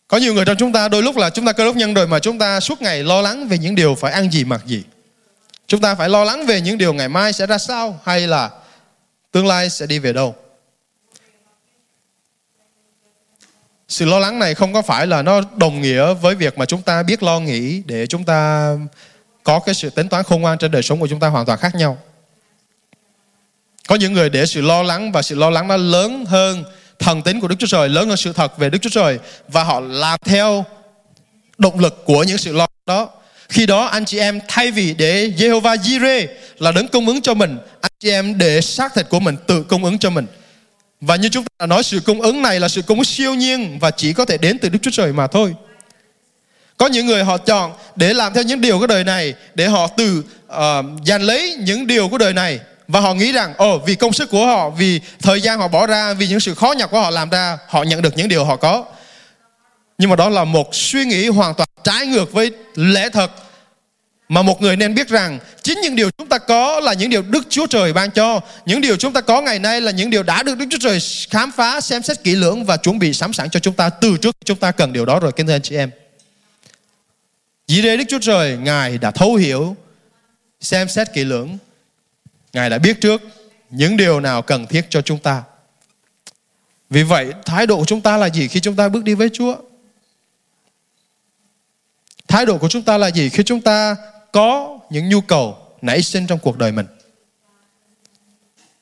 có 0.09 0.17
nhiều 0.17 0.35
người 0.35 0.45
trong 0.45 0.57
chúng 0.57 0.73
ta 0.73 0.89
đôi 0.89 1.03
lúc 1.03 1.17
là 1.17 1.31
chúng 1.31 1.47
ta 1.47 1.53
cơ 1.53 1.65
đốc 1.65 1.77
nhân 1.77 1.95
rồi 1.95 2.07
mà 2.07 2.19
chúng 2.19 2.39
ta 2.39 2.61
suốt 2.61 2.83
ngày 2.83 3.03
lo 3.03 3.21
lắng 3.21 3.49
về 3.49 3.59
những 3.59 3.75
điều 3.75 3.95
phải 3.95 4.13
ăn 4.13 4.33
gì, 4.33 4.45
mặc 4.45 4.63
gì. 4.67 4.83
Chúng 5.67 5.81
ta 5.81 5.95
phải 5.95 6.09
lo 6.09 6.25
lắng 6.25 6.47
về 6.47 6.61
những 6.61 6.79
điều 6.79 6.93
ngày 6.93 7.09
mai 7.09 7.33
sẽ 7.33 7.47
ra 7.47 7.59
sao 7.59 8.01
hay 8.05 8.27
là 8.27 8.51
tương 9.33 9.47
lai 9.47 9.71
sẽ 9.71 9.87
đi 9.87 9.99
về 9.99 10.13
đâu 10.13 10.35
sự 13.89 14.05
lo 14.05 14.19
lắng 14.19 14.39
này 14.39 14.55
không 14.55 14.73
có 14.73 14.83
phải 14.83 15.07
là 15.07 15.23
nó 15.23 15.41
đồng 15.57 15.81
nghĩa 15.81 16.15
với 16.15 16.35
việc 16.35 16.59
mà 16.59 16.67
chúng 16.67 16.83
ta 16.83 17.03
biết 17.03 17.23
lo 17.23 17.41
nghĩ 17.41 17.83
để 17.87 18.07
chúng 18.07 18.25
ta 18.25 18.71
có 19.43 19.59
cái 19.59 19.75
sự 19.75 19.91
tính 19.91 20.09
toán 20.09 20.25
khôn 20.25 20.41
ngoan 20.41 20.59
trên 20.59 20.71
đời 20.71 20.83
sống 20.83 21.01
của 21.01 21.07
chúng 21.07 21.21
ta 21.21 21.29
hoàn 21.29 21.47
toàn 21.47 21.59
khác 21.59 21.75
nhau 21.75 21.99
có 23.89 23.95
những 23.95 24.13
người 24.13 24.31
để 24.31 24.47
sự 24.47 24.61
lo 24.61 24.83
lắng 24.83 25.13
và 25.13 25.23
sự 25.23 25.35
lo 25.35 25.51
lắng 25.51 25.69
nó 25.69 25.77
lớn 25.77 26.25
hơn 26.25 26.65
thần 27.05 27.23
tính 27.23 27.41
của 27.41 27.49
Đức 27.49 27.57
Chúa 27.59 27.67
Trời, 27.67 27.89
lớn 27.89 28.09
hơn 28.09 28.17
sự 28.17 28.33
thật 28.33 28.59
về 28.59 28.71
Đức 28.71 28.79
Chúa 28.83 28.91
Trời 28.91 29.19
và 29.49 29.65
họ 29.65 29.81
làm 29.81 30.19
theo 30.25 30.65
động 31.59 31.81
lực 31.81 32.05
của 32.05 32.25
những 32.25 32.39
sự 32.39 32.53
lo 32.53 32.67
đó. 32.87 33.11
Khi 33.49 33.67
đó 33.67 33.85
anh 33.85 34.05
chị 34.05 34.19
em 34.19 34.41
thay 34.49 34.71
vì 34.71 34.95
để 34.95 35.33
Jehovah 35.37 35.77
Jireh 35.77 36.27
là 36.59 36.73
đấng 36.73 36.89
cung 36.89 37.07
ứng 37.07 37.21
cho 37.21 37.35
mình, 37.35 37.59
anh 37.81 37.93
chị 38.01 38.11
em 38.11 38.39
để 38.39 38.61
xác 38.61 38.95
thịt 38.95 39.07
của 39.09 39.21
mình 39.21 39.37
tự 39.47 39.63
cung 39.63 39.85
ứng 39.85 39.99
cho 39.99 40.11
mình. 40.11 40.27
Và 41.01 41.17
như 41.17 41.29
chúng 41.29 41.45
ta 41.45 41.49
đã 41.59 41.67
nói 41.67 41.83
sự 41.83 42.01
cung 42.01 42.23
ứng 42.23 42.43
này 42.43 42.61
là 42.61 42.69
sự 42.69 42.83
cung 42.83 42.99
ứng 42.99 43.05
siêu 43.05 43.35
nhiên 43.35 43.79
và 43.81 43.91
chỉ 43.91 44.13
có 44.13 44.25
thể 44.25 44.39
đến 44.39 44.59
từ 44.59 44.69
Đức 44.69 44.79
Chúa 44.83 44.91
Trời 44.91 45.13
mà 45.13 45.27
thôi. 45.27 45.55
Có 46.77 46.87
những 46.87 47.07
người 47.07 47.25
họ 47.25 47.39
chọn 47.39 47.73
để 47.97 48.15
làm 48.15 48.35
theo 48.35 48.45
những 48.45 48.61
điều 48.61 48.79
của 48.79 48.87
đời 48.87 49.05
này 49.05 49.35
để 49.55 49.69
họ 49.69 49.87
từ 49.97 50.19
uh, 50.19 50.25
ờ, 50.47 50.83
giành 51.07 51.23
lấy 51.23 51.57
những 51.61 51.87
điều 51.87 52.09
của 52.09 52.19
đời 52.19 52.33
này 52.33 52.61
và 52.89 53.01
họ 53.01 53.15
nghĩ 53.15 53.33
rằng 53.33 53.55
ồ 53.57 53.79
vì 53.79 53.95
công 53.95 54.13
sức 54.13 54.31
của 54.31 54.47
họ 54.47 54.71
vì 54.71 55.01
thời 55.23 55.41
gian 55.41 55.59
họ 55.59 55.69
bỏ 55.69 55.87
ra 55.87 56.15
vì 56.15 56.29
những 56.29 56.41
sự 56.41 56.55
khó 56.55 56.73
nhọc 56.73 56.91
của 56.91 57.01
họ 57.01 57.11
làm 57.11 57.31
ra 57.31 57.59
họ 57.69 57.83
nhận 57.83 58.03
được 58.03 58.17
những 58.17 58.29
điều 58.29 58.45
họ 58.45 58.57
có 58.57 58.85
nhưng 59.99 60.11
mà 60.11 60.17
đó 60.17 60.29
là 60.29 60.45
một 60.45 60.75
suy 60.75 61.05
nghĩ 61.05 61.29
hoàn 61.29 61.55
toàn 61.55 61.69
trái 61.85 62.07
ngược 62.07 62.33
với 62.33 62.51
lẽ 62.75 63.09
thật 63.09 63.31
mà 64.29 64.43
một 64.43 64.63
người 64.63 64.77
nên 64.77 64.95
biết 64.95 65.09
rằng 65.09 65.39
chính 65.63 65.81
những 65.81 65.97
điều 65.97 66.11
chúng 66.19 66.29
ta 66.29 66.39
có 66.39 66.81
là 66.81 66.93
những 66.93 67.11
điều 67.11 67.23
Đức 67.23 67.47
Chúa 67.49 67.67
Trời 67.67 67.93
ban 67.93 68.11
cho. 68.11 68.41
Những 68.67 68.81
điều 68.81 68.97
chúng 68.97 69.13
ta 69.13 69.21
có 69.21 69.41
ngày 69.41 69.59
nay 69.59 69.81
là 69.81 69.91
những 69.91 70.11
điều 70.11 70.23
đã 70.23 70.43
được 70.43 70.59
Đức 70.59 70.67
Chúa 70.71 70.79
Trời 70.81 70.99
khám 71.31 71.53
phá, 71.53 71.81
xem 71.81 72.03
xét 72.03 72.25
kỹ 72.25 72.35
lưỡng 72.35 72.65
và 72.65 72.77
chuẩn 72.77 72.99
bị 72.99 73.13
sẵn 73.13 73.33
sàng 73.33 73.51
cho 73.51 73.61
chúng 73.61 73.75
ta 73.75 73.91
từ 73.91 74.17
trước 74.17 74.37
chúng 74.45 74.59
ta 74.59 74.71
cần 74.71 74.93
điều 74.93 75.05
đó 75.05 75.21
rồi 75.21 75.33
kính 75.33 75.47
thưa 75.47 75.55
anh 75.55 75.63
chị 75.63 75.77
em. 75.77 75.91
Vì 77.69 77.83
đây 77.83 77.97
Đức 77.97 78.05
Chúa 78.09 78.19
Trời 78.19 78.57
Ngài 78.57 78.99
đã 78.99 79.11
thấu 79.11 79.35
hiểu, 79.35 79.77
xem 80.61 80.89
xét 80.89 81.13
kỹ 81.15 81.25
lưỡng 81.25 81.59
Ngài 82.55 82.71
đã 82.71 82.79
biết 82.79 83.01
trước 83.01 83.23
những 83.71 83.97
điều 83.97 84.21
nào 84.21 84.43
cần 84.43 84.67
thiết 84.67 84.87
cho 84.91 85.03
chúng 85.03 85.19
ta. 85.19 85.43
Vì 86.91 87.03
vậy, 87.03 87.33
thái 87.45 87.67
độ 87.67 87.77
của 87.77 87.85
chúng 87.85 88.01
ta 88.01 88.17
là 88.17 88.27
gì 88.27 88.49
khi 88.49 88.61
chúng 88.61 88.77
ta 88.77 88.89
bước 88.89 89.05
đi 89.05 89.15
với 89.15 89.31
Chúa? 89.33 89.57
Thái 92.29 92.47
độ 92.47 92.59
của 92.59 92.69
chúng 92.69 92.83
ta 92.83 92.99
là 92.99 93.09
gì 93.11 93.29
khi 93.29 93.43
chúng 93.43 93.61
ta 93.61 93.97
có 94.33 94.79
những 94.91 95.09
nhu 95.09 95.21
cầu 95.21 95.59
nảy 95.83 96.03
sinh 96.03 96.27
trong 96.27 96.39
cuộc 96.39 96.59
đời 96.59 96.73
mình? 96.73 96.87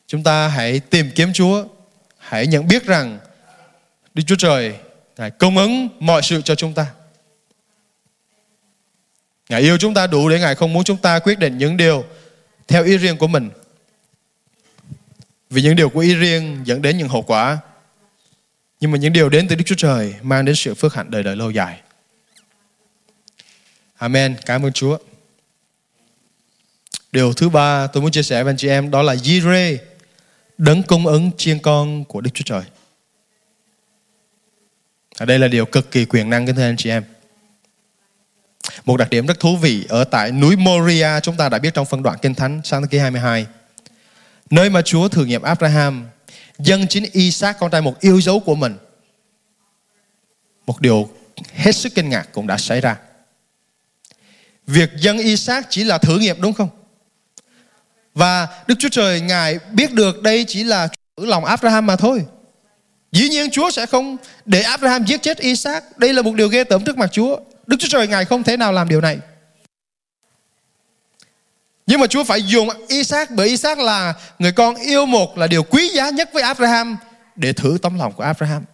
Chúng 0.06 0.22
ta 0.22 0.48
hãy 0.48 0.80
tìm 0.80 1.11
kiếm 1.14 1.32
Chúa, 1.32 1.64
hãy 2.18 2.46
nhận 2.46 2.68
biết 2.68 2.87
rằng 2.87 3.18
Đức 4.14 4.22
Chúa 4.26 4.37
Trời 4.37 4.74
Ngài 5.16 5.30
cung 5.30 5.58
ứng 5.58 5.88
mọi 6.00 6.22
sự 6.22 6.42
cho 6.42 6.54
chúng 6.54 6.74
ta. 6.74 6.87
Ngài 9.48 9.61
yêu 9.61 9.78
chúng 9.78 9.94
ta 9.94 10.06
đủ 10.06 10.28
để 10.28 10.40
Ngài 10.40 10.54
không 10.54 10.72
muốn 10.72 10.85
chúng 10.85 10.96
ta 10.96 11.18
quyết 11.18 11.38
định 11.38 11.58
những 11.58 11.76
điều 11.76 12.04
theo 12.68 12.85
ý 12.85 12.96
riêng 12.96 13.16
của 13.16 13.26
mình 13.26 13.50
vì 15.53 15.62
những 15.62 15.77
điều 15.77 15.88
của 15.88 16.01
ý 16.01 16.15
riêng 16.15 16.61
dẫn 16.65 16.83
đến 16.83 16.99
những 16.99 17.09
hậu 17.09 17.23
quả. 17.23 17.59
Nhưng 18.81 18.91
mà 18.91 18.99
những 18.99 19.12
điều 19.12 19.29
đến 19.29 19.49
từ 19.49 19.57
Đức 19.57 19.65
Chúa 19.67 19.75
Trời 19.79 20.15
mang 20.23 20.45
đến 20.45 20.55
sự 20.55 20.75
phước 20.75 20.95
hạnh 20.95 21.11
đời 21.11 21.23
đời 21.23 21.37
lâu 21.37 21.51
dài. 21.51 21.81
Amen. 23.97 24.37
Cảm 24.47 24.67
ơn 24.67 24.73
Chúa. 24.73 24.99
Điều 27.12 27.33
thứ 27.33 27.49
ba 27.49 27.87
tôi 27.87 28.03
muốn 28.03 28.12
chia 28.12 28.23
sẻ 28.23 28.43
với 28.43 28.51
anh 28.51 28.57
chị 28.57 28.69
em 28.69 28.91
đó 28.91 29.03
là 29.03 29.15
Jireh, 29.15 29.77
đấng 30.59 30.83
cung 30.83 31.07
ứng 31.07 31.31
chiên 31.37 31.59
con 31.59 32.05
của 32.05 32.21
Đức 32.21 32.31
Chúa 32.35 32.45
Trời. 32.45 32.62
Ở 35.19 35.27
đây 35.27 35.38
là 35.38 35.49
điều 35.49 35.67
cực 35.67 35.91
kỳ 35.91 36.05
quyền 36.05 36.31
năng 36.31 36.47
kính 36.47 36.57
thưa 36.57 36.62
anh 36.62 36.77
chị 36.77 36.91
em. 36.91 37.05
Một 38.85 38.97
đặc 38.97 39.11
điểm 39.11 39.27
rất 39.27 39.41
thú 39.41 39.57
vị 39.57 39.87
ở 39.88 40.05
tại 40.05 40.33
núi 40.33 40.57
Moria 40.57 41.21
chúng 41.23 41.37
ta 41.37 41.49
đã 41.49 41.59
biết 41.59 41.75
trong 41.75 41.87
phân 41.87 42.03
đoạn 42.03 42.19
Kinh 42.23 42.35
Thánh 42.35 42.61
sáng 42.65 42.83
thế 42.83 42.88
Kỷ 42.91 42.99
22 42.99 43.47
Nơi 44.53 44.71
mà 44.71 44.83
Chúa 44.83 45.09
thử 45.09 45.25
nghiệm 45.25 45.43
Abraham, 45.43 46.09
Dân 46.59 46.87
chính 46.88 47.05
Isaac, 47.12 47.59
con 47.59 47.71
trai 47.71 47.81
một 47.81 48.01
yêu 48.01 48.21
dấu 48.21 48.41
của 48.41 48.55
mình. 48.55 48.77
Một 50.67 50.81
điều 50.81 51.09
hết 51.55 51.73
sức 51.73 51.95
kinh 51.95 52.09
ngạc 52.09 52.29
cũng 52.33 52.47
đã 52.47 52.59
xảy 52.59 52.81
ra. 52.81 52.97
Việc 54.67 54.91
dân 54.97 55.19
Isaac 55.19 55.67
chỉ 55.71 55.85
là 55.85 55.99
thử 55.99 56.19
nghiệm 56.19 56.41
đúng 56.41 56.53
không? 56.53 56.69
Và 58.15 58.49
Đức 58.67 58.75
Chúa 58.79 58.88
Trời, 58.88 59.21
Ngài 59.21 59.59
biết 59.73 59.93
được 59.93 60.23
đây 60.23 60.45
chỉ 60.49 60.65
là 60.65 60.88
thử 61.17 61.27
lòng 61.27 61.45
Abraham 61.45 61.87
mà 61.87 61.97
thôi. 61.97 62.25
Dĩ 63.12 63.29
nhiên 63.29 63.51
Chúa 63.51 63.71
sẽ 63.71 63.87
không 63.87 64.17
để 64.45 64.62
Abraham 64.62 65.05
giết 65.05 65.23
chết 65.23 65.38
Isaac. 65.38 65.99
Đây 65.99 66.12
là 66.12 66.23
một 66.23 66.35
điều 66.35 66.49
ghê 66.49 66.65
tởm 66.65 66.85
trước 66.85 66.99
mặt 66.99 67.12
Chúa. 67.12 67.41
Đức 67.67 67.77
Chúa 67.81 67.88
Trời, 67.91 68.09
Ngài 68.09 68.25
không 68.25 68.43
thể 68.43 68.57
nào 68.57 68.73
làm 68.73 68.88
điều 68.88 69.01
này 69.01 69.19
nhưng 71.87 72.01
mà 72.01 72.07
Chúa 72.07 72.25
phải 72.25 72.42
dùng 72.42 72.68
Isaac 72.88 73.31
bởi 73.31 73.49
Isaac 73.49 73.79
là 73.79 74.14
người 74.38 74.53
con 74.53 74.75
yêu 74.75 75.07
một 75.07 75.38
là 75.38 75.47
điều 75.47 75.62
quý 75.62 75.88
giá 75.88 76.11
nhất 76.11 76.31
với 76.33 76.42
Abraham 76.42 76.97
để 77.37 77.53
thử 77.53 77.79
tấm 77.83 77.99
lòng 77.99 78.12
của 78.12 78.23
Abraham. 78.23 78.64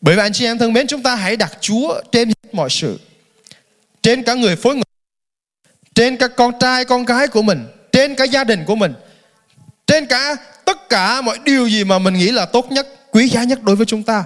Bởi 0.00 0.16
vậy 0.16 0.24
anh 0.24 0.32
chị 0.32 0.44
em 0.44 0.58
thân 0.58 0.72
mến 0.72 0.86
chúng 0.86 1.02
ta 1.02 1.14
hãy 1.14 1.36
đặt 1.36 1.52
Chúa 1.60 2.00
trên 2.12 2.28
hết 2.28 2.54
mọi 2.54 2.70
sự. 2.70 3.00
Trên 4.02 4.22
cả 4.22 4.34
người 4.34 4.56
phối 4.56 4.74
người, 4.74 4.84
trên 5.94 6.16
các 6.16 6.30
con 6.36 6.52
trai 6.60 6.84
con 6.84 7.04
gái 7.04 7.28
của 7.28 7.42
mình, 7.42 7.66
trên 7.92 8.14
cả 8.14 8.24
gia 8.24 8.44
đình 8.44 8.64
của 8.64 8.76
mình, 8.76 8.94
trên 9.86 10.06
cả 10.06 10.36
tất 10.64 10.88
cả 10.88 11.20
mọi 11.20 11.38
điều 11.44 11.68
gì 11.68 11.84
mà 11.84 11.98
mình 11.98 12.14
nghĩ 12.14 12.30
là 12.30 12.46
tốt 12.46 12.72
nhất, 12.72 12.88
quý 13.10 13.28
giá 13.28 13.44
nhất 13.44 13.62
đối 13.62 13.76
với 13.76 13.86
chúng 13.86 14.02
ta. 14.02 14.24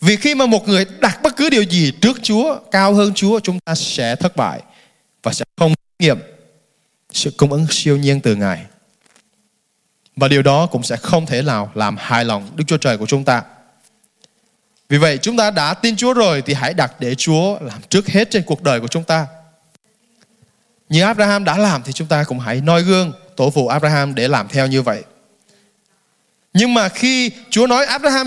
Vì 0.00 0.16
khi 0.16 0.34
mà 0.34 0.46
một 0.46 0.68
người 0.68 0.86
đặt 1.00 1.22
bất 1.22 1.36
cứ 1.36 1.50
điều 1.50 1.62
gì 1.62 1.92
trước 2.00 2.18
Chúa, 2.22 2.58
cao 2.70 2.94
hơn 2.94 3.14
Chúa, 3.14 3.40
chúng 3.40 3.60
ta 3.60 3.74
sẽ 3.74 4.16
thất 4.16 4.36
bại 4.36 4.60
và 5.22 5.32
sẽ 5.32 5.44
không 5.56 5.74
nghiệm 6.02 6.18
sự 7.12 7.30
cung 7.36 7.52
ứng 7.52 7.66
siêu 7.70 7.96
nhiên 7.96 8.20
từ 8.20 8.34
Ngài. 8.34 8.66
Và 10.16 10.28
điều 10.28 10.42
đó 10.42 10.66
cũng 10.66 10.82
sẽ 10.82 10.96
không 10.96 11.26
thể 11.26 11.42
nào 11.42 11.72
làm 11.74 11.96
hài 11.96 12.24
lòng 12.24 12.50
Đức 12.56 12.64
Chúa 12.66 12.76
Trời 12.76 12.98
của 12.98 13.06
chúng 13.06 13.24
ta. 13.24 13.42
Vì 14.88 14.98
vậy 14.98 15.18
chúng 15.22 15.36
ta 15.36 15.50
đã 15.50 15.74
tin 15.74 15.96
Chúa 15.96 16.12
rồi 16.12 16.42
thì 16.42 16.54
hãy 16.54 16.74
đặt 16.74 16.92
để 17.00 17.14
Chúa 17.14 17.58
làm 17.60 17.80
trước 17.88 18.06
hết 18.08 18.30
trên 18.30 18.42
cuộc 18.42 18.62
đời 18.62 18.80
của 18.80 18.88
chúng 18.88 19.04
ta. 19.04 19.26
Như 20.88 21.02
Abraham 21.02 21.44
đã 21.44 21.58
làm 21.58 21.82
thì 21.82 21.92
chúng 21.92 22.08
ta 22.08 22.24
cũng 22.24 22.38
hãy 22.38 22.60
noi 22.60 22.82
gương 22.82 23.12
tổ 23.36 23.50
phụ 23.50 23.68
Abraham 23.68 24.14
để 24.14 24.28
làm 24.28 24.48
theo 24.48 24.66
như 24.66 24.82
vậy. 24.82 25.04
Nhưng 26.52 26.74
mà 26.74 26.88
khi 26.88 27.30
Chúa 27.50 27.66
nói 27.66 27.86
Abraham 27.86 28.26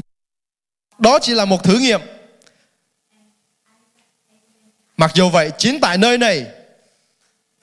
đó 0.99 1.19
chỉ 1.21 1.33
là 1.33 1.45
một 1.45 1.63
thử 1.63 1.79
nghiệm. 1.79 2.01
Mặc 4.97 5.11
dù 5.13 5.29
vậy, 5.29 5.51
chính 5.57 5.79
tại 5.81 5.97
nơi 5.97 6.17
này 6.17 6.45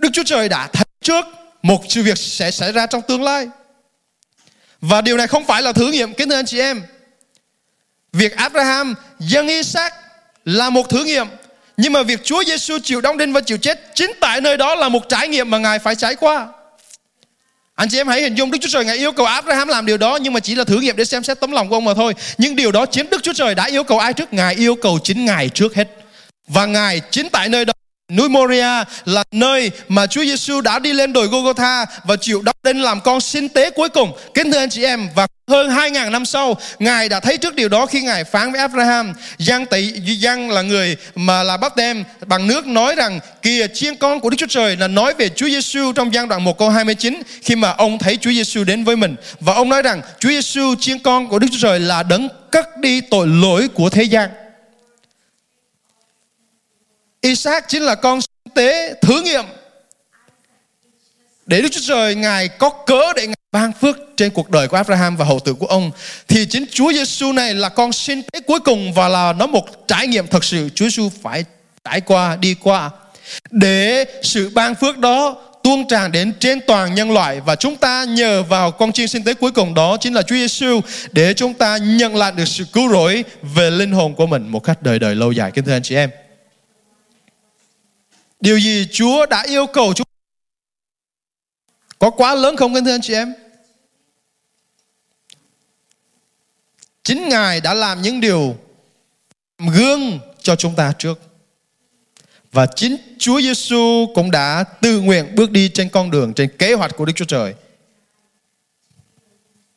Đức 0.03 0.09
Chúa 0.13 0.23
Trời 0.23 0.49
đã 0.49 0.67
thấy 0.73 0.85
trước 1.03 1.25
một 1.63 1.83
sự 1.89 2.03
việc 2.03 2.19
sẽ 2.19 2.51
xảy 2.51 2.73
ra 2.73 2.87
trong 2.87 3.03
tương 3.03 3.23
lai. 3.23 3.49
Và 4.81 5.01
điều 5.01 5.17
này 5.17 5.27
không 5.27 5.45
phải 5.45 5.63
là 5.63 5.73
thử 5.73 5.91
nghiệm, 5.93 6.15
kính 6.15 6.29
thưa 6.29 6.35
anh 6.35 6.47
chị 6.47 6.61
em. 6.61 6.83
Việc 8.13 8.37
Abraham 8.37 8.95
dâng 9.19 9.49
Isaac 9.49 9.95
là 10.45 10.71
một 10.71 10.91
thử 10.91 11.05
nghiệm, 11.05 11.27
nhưng 11.77 11.93
mà 11.93 12.03
việc 12.03 12.25
Chúa 12.25 12.45
Giêsu 12.45 12.79
chịu 12.83 13.01
đóng 13.01 13.19
đinh 13.19 13.33
và 13.33 13.41
chịu 13.41 13.59
chết 13.59 13.81
chính 13.95 14.13
tại 14.21 14.41
nơi 14.41 14.57
đó 14.57 14.75
là 14.75 14.89
một 14.89 15.09
trải 15.09 15.29
nghiệm 15.29 15.51
mà 15.51 15.59
Ngài 15.59 15.79
phải 15.79 15.95
trải 15.95 16.15
qua. 16.15 16.49
Anh 17.75 17.89
chị 17.89 18.01
em 18.01 18.09
hãy 18.09 18.23
hình 18.23 18.35
dung 18.35 18.51
Đức 18.51 18.59
Chúa 18.61 18.69
Trời 18.73 18.85
Ngài 18.85 18.97
yêu 18.97 19.13
cầu 19.13 19.27
Abraham 19.27 19.69
làm 19.69 19.87
điều 19.87 19.97
đó, 19.97 20.19
nhưng 20.23 20.33
mà 20.33 20.41
chỉ 20.41 20.55
là 20.55 20.65
thử 20.65 20.81
nghiệm 20.81 20.97
để 20.97 21.05
xem 21.05 21.25
xét 21.25 21.41
tấm 21.41 21.53
lòng 21.53 21.69
của 21.69 21.77
ông 21.77 21.85
mà 21.85 21.95
thôi. 21.95 22.15
Nhưng 22.39 22.57
điều 22.57 22.73
đó 22.73 22.87
chính 22.87 23.11
Đức 23.11 23.23
Chúa 23.23 23.33
Trời 23.33 23.55
đã 23.55 23.65
yêu 23.65 23.85
cầu 23.85 23.99
ai 23.99 24.13
trước? 24.13 24.33
Ngài 24.33 24.55
yêu 24.55 24.75
cầu 24.75 24.99
chính 25.05 25.25
Ngài 25.25 25.49
trước 25.49 25.75
hết. 25.75 25.89
Và 26.49 26.67
Ngài 26.67 27.01
chính 27.11 27.29
tại 27.29 27.49
nơi 27.49 27.65
đó 27.65 27.73
Núi 28.11 28.29
Moria 28.29 28.85
là 29.05 29.25
nơi 29.33 29.71
mà 29.89 30.07
Chúa 30.07 30.25
Giêsu 30.25 30.61
đã 30.61 30.79
đi 30.79 30.93
lên 30.93 31.13
đồi 31.13 31.27
Golgotha 31.27 31.87
và 32.05 32.17
chịu 32.17 32.43
đóng 32.43 32.57
đinh 32.63 32.83
làm 32.83 33.01
con 33.01 33.21
sinh 33.21 33.49
tế 33.49 33.71
cuối 33.71 33.89
cùng. 33.89 34.13
Kính 34.35 34.53
thưa 34.53 34.59
anh 34.59 34.71
chị 34.71 34.85
em 34.85 35.09
và 35.15 35.27
hơn 35.51 35.71
2.000 35.71 36.11
năm 36.11 36.25
sau, 36.25 36.57
Ngài 36.79 37.09
đã 37.09 37.21
thấy 37.21 37.37
trước 37.37 37.55
điều 37.55 37.69
đó 37.69 37.87
khi 37.87 38.03
Ngài 38.03 38.25
phán 38.25 38.53
với 38.53 38.61
Abraham. 38.61 39.13
Giang 39.39 39.67
tỷ 39.67 39.93
Giang 40.23 40.51
là 40.51 40.63
người 40.63 40.97
mà 41.15 41.43
là 41.43 41.57
bắp 41.57 41.77
tem 41.77 42.05
bằng 42.27 42.47
nước 42.47 42.67
nói 42.67 42.95
rằng 42.95 43.21
kìa 43.43 43.67
chiên 43.75 43.97
con 43.97 44.21
của 44.21 44.31
Đức 44.31 44.37
Chúa 44.37 44.47
Trời 44.47 44.77
là 44.77 44.89
nói 44.89 45.15
về 45.15 45.29
Chúa 45.29 45.49
Giêsu 45.49 45.93
trong 45.93 46.15
gian 46.15 46.29
đoạn 46.29 46.45
1 46.45 46.59
câu 46.59 46.71
29 46.71 47.23
khi 47.43 47.57
mà 47.57 47.71
ông 47.71 47.99
thấy 47.99 48.17
Chúa 48.17 48.31
Giêsu 48.31 48.65
đến 48.65 48.85
với 48.85 48.97
mình 48.97 49.17
và 49.41 49.55
ông 49.55 49.69
nói 49.69 49.83
rằng 49.83 50.03
Chúa 50.19 50.29
Giêsu 50.29 50.75
chiên 50.81 50.99
con 50.99 51.29
của 51.29 51.39
Đức 51.39 51.47
Chúa 51.51 51.59
Trời 51.69 51.81
là 51.81 52.03
đấng 52.03 52.29
cất 52.51 52.79
đi 52.79 53.01
tội 53.01 53.27
lỗi 53.27 53.69
của 53.75 53.91
thế 53.91 54.03
gian. 54.03 54.31
Isaac 57.23 57.69
chính 57.69 57.83
là 57.83 57.95
con 57.95 58.21
tế 58.55 58.95
thử 59.03 59.23
nghiệm 59.23 59.45
để 61.47 61.63
Đức 61.63 61.69
Chúa 61.73 61.81
Trời 61.85 62.15
Ngài 62.15 62.49
có 62.49 62.71
cớ 62.71 63.13
để 63.17 63.27
Ngài 63.27 63.37
ban 63.53 63.73
phước 63.73 63.97
trên 64.17 64.31
cuộc 64.31 64.51
đời 64.51 64.69
của 64.69 64.77
Abraham 64.77 65.17
và 65.17 65.25
hậu 65.25 65.41
tử 65.41 65.55
của 65.55 65.67
ông. 65.67 65.91
Thì 66.29 66.47
chính 66.47 66.65
Chúa 66.71 66.93
Giêsu 66.93 67.33
này 67.33 67.55
là 67.55 67.69
con 67.69 67.93
sinh 67.93 68.23
tế 68.23 68.41
cuối 68.41 68.61
cùng 68.61 68.93
và 68.93 69.09
là 69.09 69.33
nó 69.33 69.47
một 69.47 69.89
trải 69.89 70.07
nghiệm 70.07 70.27
thật 70.27 70.45
sự 70.45 70.69
Chúa 70.75 70.85
Giêsu 70.85 71.11
phải 71.23 71.45
trải 71.85 72.01
qua, 72.01 72.37
đi 72.37 72.55
qua. 72.55 72.91
Để 73.51 74.05
sự 74.23 74.51
ban 74.55 74.75
phước 74.75 74.99
đó 74.99 75.37
tuôn 75.63 75.89
tràn 75.89 76.13
đến 76.13 76.33
trên 76.41 76.61
toàn 76.67 76.95
nhân 76.95 77.11
loại 77.11 77.41
và 77.41 77.57
chúng 77.57 77.77
ta 77.77 78.05
nhờ 78.05 78.43
vào 78.43 78.71
con 78.71 78.93
chiên 78.93 79.09
sinh 79.09 79.25
tế 79.25 79.35
cuối 79.35 79.51
cùng 79.51 79.75
đó 79.75 79.97
chính 80.01 80.15
là 80.15 80.23
Chúa 80.23 80.37
Giêsu 80.37 80.81
để 81.13 81.35
chúng 81.35 81.55
ta 81.55 81.77
nhận 81.77 82.17
lại 82.17 82.33
được 82.33 82.49
sự 82.49 82.65
cứu 82.73 82.89
rỗi 82.89 83.25
về 83.43 83.71
linh 83.71 83.93
hồn 83.93 84.15
của 84.15 84.27
mình 84.27 84.49
một 84.49 84.61
cách 84.65 84.83
đời 84.83 84.99
đời 84.99 85.15
lâu 85.15 85.33
dài. 85.33 85.51
Kính 85.51 85.65
thưa 85.65 85.73
anh 85.73 85.83
chị 85.83 85.95
em. 85.95 86.11
Điều 88.43 88.59
gì 88.59 88.89
Chúa 88.93 89.27
đã 89.27 89.43
yêu 89.43 89.67
cầu 89.67 89.93
chúng 89.95 90.07
có 91.99 92.11
quá 92.11 92.35
lớn 92.35 92.57
không 92.57 92.75
kính 92.75 92.85
thưa 92.85 92.95
anh 92.95 93.01
chị 93.01 93.15
em? 93.15 93.35
Chính 97.03 97.29
Ngài 97.29 97.61
đã 97.61 97.75
làm 97.75 98.03
những 98.03 98.21
điều 98.21 98.57
gương 99.59 100.21
cho 100.41 100.57
chúng 100.57 100.75
ta 100.75 100.93
trước. 100.99 101.21
Và 102.53 102.67
chính 102.67 102.97
Chúa 103.19 103.41
Giêsu 103.41 104.07
cũng 104.15 104.31
đã 104.31 104.65
tự 104.65 105.01
nguyện 105.01 105.35
bước 105.35 105.51
đi 105.51 105.69
trên 105.75 105.89
con 105.89 106.11
đường, 106.11 106.35
trên 106.35 106.57
kế 106.59 106.75
hoạch 106.75 106.97
của 106.97 107.05
Đức 107.05 107.13
Chúa 107.17 107.25
Trời. 107.25 107.55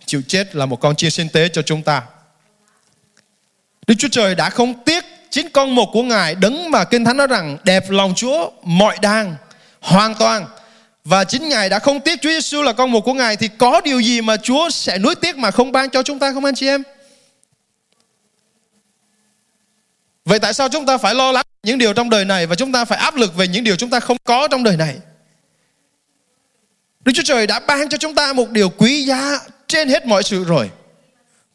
Chịu 0.05 0.21
chết 0.27 0.55
là 0.55 0.65
một 0.65 0.79
con 0.81 0.95
chia 0.95 1.09
sinh 1.09 1.29
tế 1.29 1.49
cho 1.49 1.61
chúng 1.61 1.83
ta. 1.83 2.03
Đức 3.87 3.95
Chúa 3.97 4.09
Trời 4.11 4.35
đã 4.35 4.49
không 4.49 4.83
tiếc 4.83 5.04
chính 5.35 5.49
con 5.49 5.75
một 5.75 5.89
của 5.93 6.03
Ngài 6.03 6.35
đấng 6.35 6.71
mà 6.71 6.83
Kinh 6.83 7.05
Thánh 7.05 7.17
nói 7.17 7.27
rằng 7.27 7.57
đẹp 7.63 7.89
lòng 7.89 8.13
Chúa, 8.15 8.51
mọi 8.63 8.97
đàng, 9.01 9.35
hoàn 9.81 10.15
toàn 10.15 10.45
và 11.03 11.23
chính 11.23 11.49
Ngài 11.49 11.69
đã 11.69 11.79
không 11.79 11.99
tiếc 11.99 12.21
Chúa 12.21 12.29
Giêsu 12.29 12.61
là 12.61 12.73
con 12.73 12.91
một 12.91 13.01
của 13.01 13.13
Ngài, 13.13 13.35
thì 13.35 13.47
có 13.47 13.81
điều 13.81 13.99
gì 13.99 14.21
mà 14.21 14.37
Chúa 14.37 14.69
sẽ 14.69 14.97
nuối 14.97 15.15
tiếc 15.15 15.37
mà 15.37 15.51
không 15.51 15.71
ban 15.71 15.89
cho 15.89 16.03
chúng 16.03 16.19
ta 16.19 16.33
không 16.33 16.45
anh 16.45 16.55
chị 16.55 16.67
em? 16.67 16.83
Vậy 20.25 20.39
tại 20.39 20.53
sao 20.53 20.69
chúng 20.69 20.85
ta 20.85 20.97
phải 20.97 21.15
lo 21.15 21.31
lắng 21.31 21.45
những 21.63 21.77
điều 21.77 21.93
trong 21.93 22.09
đời 22.09 22.25
này 22.25 22.47
và 22.47 22.55
chúng 22.55 22.71
ta 22.71 22.85
phải 22.85 22.97
áp 22.97 23.15
lực 23.15 23.35
về 23.35 23.47
những 23.47 23.63
điều 23.63 23.75
chúng 23.75 23.89
ta 23.89 23.99
không 23.99 24.17
có 24.23 24.47
trong 24.47 24.63
đời 24.63 24.77
này? 24.77 24.95
Đức 26.99 27.11
Chúa 27.15 27.23
Trời 27.25 27.47
đã 27.47 27.59
ban 27.59 27.89
cho 27.89 27.97
chúng 27.97 28.15
ta 28.15 28.33
một 28.33 28.49
điều 28.49 28.69
quý 28.69 29.03
giá 29.03 29.39
trên 29.67 29.89
hết 29.89 30.05
mọi 30.05 30.23
sự 30.23 30.43
rồi. 30.43 30.69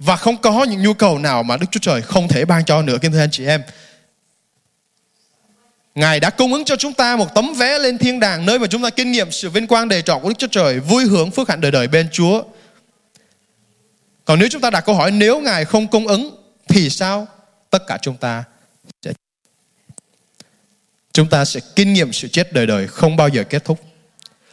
Và 0.00 0.16
không 0.16 0.36
có 0.36 0.64
những 0.64 0.82
nhu 0.82 0.94
cầu 0.94 1.18
nào 1.18 1.42
mà 1.42 1.56
Đức 1.56 1.66
Chúa 1.70 1.80
Trời 1.82 2.02
không 2.02 2.28
thể 2.28 2.44
ban 2.44 2.64
cho 2.64 2.82
nữa 2.82 2.98
kính 3.00 3.12
thưa 3.12 3.20
anh 3.20 3.30
chị 3.30 3.46
em. 3.46 3.62
Ngài 5.94 6.20
đã 6.20 6.30
cung 6.30 6.52
ứng 6.52 6.64
cho 6.64 6.76
chúng 6.76 6.92
ta 6.92 7.16
một 7.16 7.34
tấm 7.34 7.52
vé 7.56 7.78
lên 7.78 7.98
thiên 7.98 8.20
đàng 8.20 8.46
nơi 8.46 8.58
mà 8.58 8.66
chúng 8.66 8.82
ta 8.82 8.90
kinh 8.90 9.12
nghiệm 9.12 9.32
sự 9.32 9.50
vinh 9.50 9.66
quang 9.66 9.88
đầy 9.88 10.02
trọn 10.02 10.22
của 10.22 10.28
Đức 10.28 10.38
Chúa 10.38 10.46
Trời, 10.46 10.80
vui 10.80 11.04
hưởng 11.04 11.30
phước 11.30 11.48
hạnh 11.48 11.60
đời 11.60 11.70
đời 11.70 11.88
bên 11.88 12.08
Chúa. 12.12 12.42
Còn 14.24 14.38
nếu 14.38 14.48
chúng 14.48 14.60
ta 14.60 14.70
đặt 14.70 14.80
câu 14.80 14.94
hỏi 14.94 15.10
nếu 15.10 15.40
Ngài 15.40 15.64
không 15.64 15.86
cung 15.88 16.06
ứng 16.06 16.36
thì 16.68 16.90
sao? 16.90 17.26
Tất 17.70 17.86
cả 17.86 17.98
chúng 18.02 18.16
ta 18.16 18.44
sẽ 19.02 19.12
chúng 21.12 21.28
ta 21.28 21.44
sẽ 21.44 21.60
kinh 21.76 21.92
nghiệm 21.92 22.12
sự 22.12 22.28
chết 22.28 22.52
đời 22.52 22.66
đời 22.66 22.86
không 22.86 23.16
bao 23.16 23.28
giờ 23.28 23.44
kết 23.44 23.64
thúc. 23.64 23.80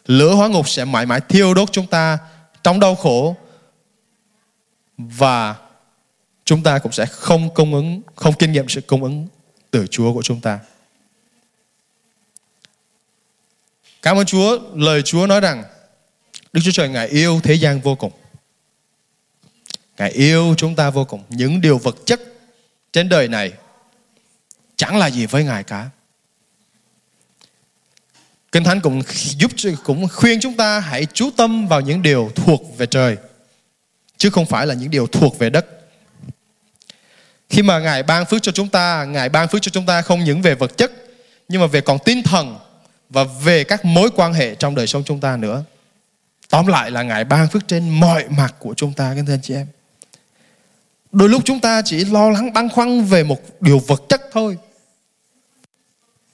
Lửa 0.06 0.34
hóa 0.34 0.48
ngục 0.48 0.70
sẽ 0.70 0.86
mãi 0.86 1.06
mãi 1.06 1.22
thiêu 1.30 1.54
đốt 1.54 1.72
chúng 1.72 1.88
ta 1.88 2.18
trong 2.64 2.80
đau 2.80 2.96
khổ 2.96 3.36
và 4.98 5.56
chúng 6.46 6.64
ta 6.64 6.80
cũng 6.80 6.92
sẽ 6.92 7.06
không 7.06 7.54
cung 7.54 7.74
ứng, 7.74 8.02
không 8.16 8.34
kinh 8.40 8.52
nghiệm 8.52 8.70
sự 8.70 8.82
cung 8.82 9.04
ứng 9.04 9.28
từ 9.72 9.88
Chúa 9.88 10.14
của 10.14 10.24
chúng 10.24 10.42
ta. 10.42 10.60
Cảm 14.02 14.18
ơn 14.18 14.26
Chúa, 14.26 14.60
lời 14.76 15.02
Chúa 15.02 15.28
nói 15.28 15.42
rằng 15.42 15.64
Đức 16.54 16.62
Chúa 16.64 16.72
Trời 16.72 16.90
Ngài 16.90 17.08
yêu 17.08 17.40
thế 17.44 17.54
gian 17.54 17.82
vô 17.82 17.96
cùng. 17.96 18.12
Ngài 19.98 20.12
yêu 20.12 20.56
chúng 20.58 20.76
ta 20.76 20.90
vô 20.90 21.06
cùng. 21.06 21.24
Những 21.30 21.62
điều 21.62 21.78
vật 21.78 21.96
chất 22.06 22.22
trên 22.92 23.10
đời 23.10 23.28
này 23.28 23.54
chẳng 24.76 24.98
là 24.98 25.10
gì 25.10 25.26
với 25.26 25.44
Ngài 25.44 25.64
cả. 25.64 25.90
Kinh 28.52 28.64
Thánh 28.64 28.82
cũng 28.82 29.02
giúp 29.12 29.52
cũng 29.84 30.08
khuyên 30.14 30.40
chúng 30.40 30.58
ta 30.58 30.80
hãy 30.80 31.08
chú 31.14 31.30
tâm 31.38 31.68
vào 31.68 31.82
những 31.82 32.02
điều 32.02 32.32
thuộc 32.36 32.78
về 32.78 32.86
trời 32.86 33.18
chứ 34.18 34.30
không 34.30 34.46
phải 34.46 34.68
là 34.68 34.74
những 34.74 34.92
điều 34.92 35.08
thuộc 35.08 35.40
về 35.40 35.50
đất. 35.50 35.66
Khi 37.50 37.62
mà 37.62 37.80
Ngài 37.80 38.04
ban 38.04 38.26
phước 38.26 38.44
cho 38.44 38.52
chúng 38.52 38.70
ta, 38.70 39.06
Ngài 39.06 39.30
ban 39.30 39.48
phước 39.48 39.62
cho 39.62 39.70
chúng 39.70 39.86
ta 39.86 40.02
không 40.02 40.24
những 40.24 40.42
về 40.42 40.56
vật 40.56 40.78
chất 40.78 40.92
nhưng 41.48 41.62
mà 41.62 41.68
về 41.68 41.82
còn 41.82 41.98
tinh 42.06 42.24
thần 42.24 42.58
và 43.10 43.24
về 43.24 43.64
các 43.64 43.86
mối 43.86 44.10
quan 44.16 44.34
hệ 44.34 44.56
trong 44.56 44.76
đời 44.76 44.88
sống 44.88 45.04
chúng 45.04 45.20
ta 45.20 45.38
nữa. 45.38 45.64
Tóm 46.50 46.68
lại 46.68 46.92
là 46.92 47.04
Ngài 47.04 47.24
ban 47.24 47.48
phước 47.48 47.68
trên 47.68 47.90
mọi 47.90 48.26
mặt 48.30 48.56
của 48.60 48.74
chúng 48.74 48.94
ta, 48.94 49.14
các 49.16 49.34
anh 49.34 49.42
chị 49.42 49.54
em. 49.54 49.68
Đôi 51.12 51.30
lúc 51.30 51.42
chúng 51.46 51.60
ta 51.60 51.82
chỉ 51.86 52.06
lo 52.06 52.30
lắng 52.30 52.54
băn 52.54 52.70
khoăn 52.70 53.04
về 53.04 53.24
một 53.24 53.42
điều 53.60 53.80
vật 53.80 54.04
chất 54.10 54.22
thôi. 54.32 54.58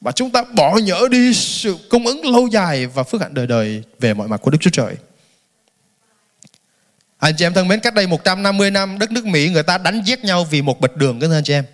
Và 0.02 0.12
chúng 0.12 0.32
ta 0.32 0.44
bỏ 0.44 0.78
nhỡ 0.78 1.08
đi 1.12 1.34
sự 1.34 1.78
cung 1.90 2.06
ứng 2.06 2.26
lâu 2.26 2.48
dài 2.48 2.88
và 2.88 3.04
phước 3.04 3.22
hạnh 3.22 3.34
đời 3.34 3.48
đời 3.48 3.84
về 4.00 4.14
mọi 4.14 4.28
mặt 4.28 4.42
của 4.42 4.52
Đức 4.52 4.58
Chúa 4.62 4.70
Trời. 4.70 4.96
Anh 7.24 7.36
chị 7.36 7.46
em 7.46 7.54
thân 7.54 7.68
mến, 7.68 7.80
cách 7.80 7.94
đây 7.94 8.08
150 8.08 8.72
năm, 8.72 9.00
đất 9.00 9.12
nước 9.12 9.26
Mỹ 9.26 9.50
người 9.50 9.64
ta 9.64 9.78
đánh 9.78 10.02
giết 10.06 10.24
nhau 10.24 10.44
vì 10.44 10.62
một 10.62 10.82
bịch 10.82 10.96
đường, 10.96 11.20
các 11.20 11.32
anh 11.32 11.44
chị 11.44 11.54
em. 11.54 11.66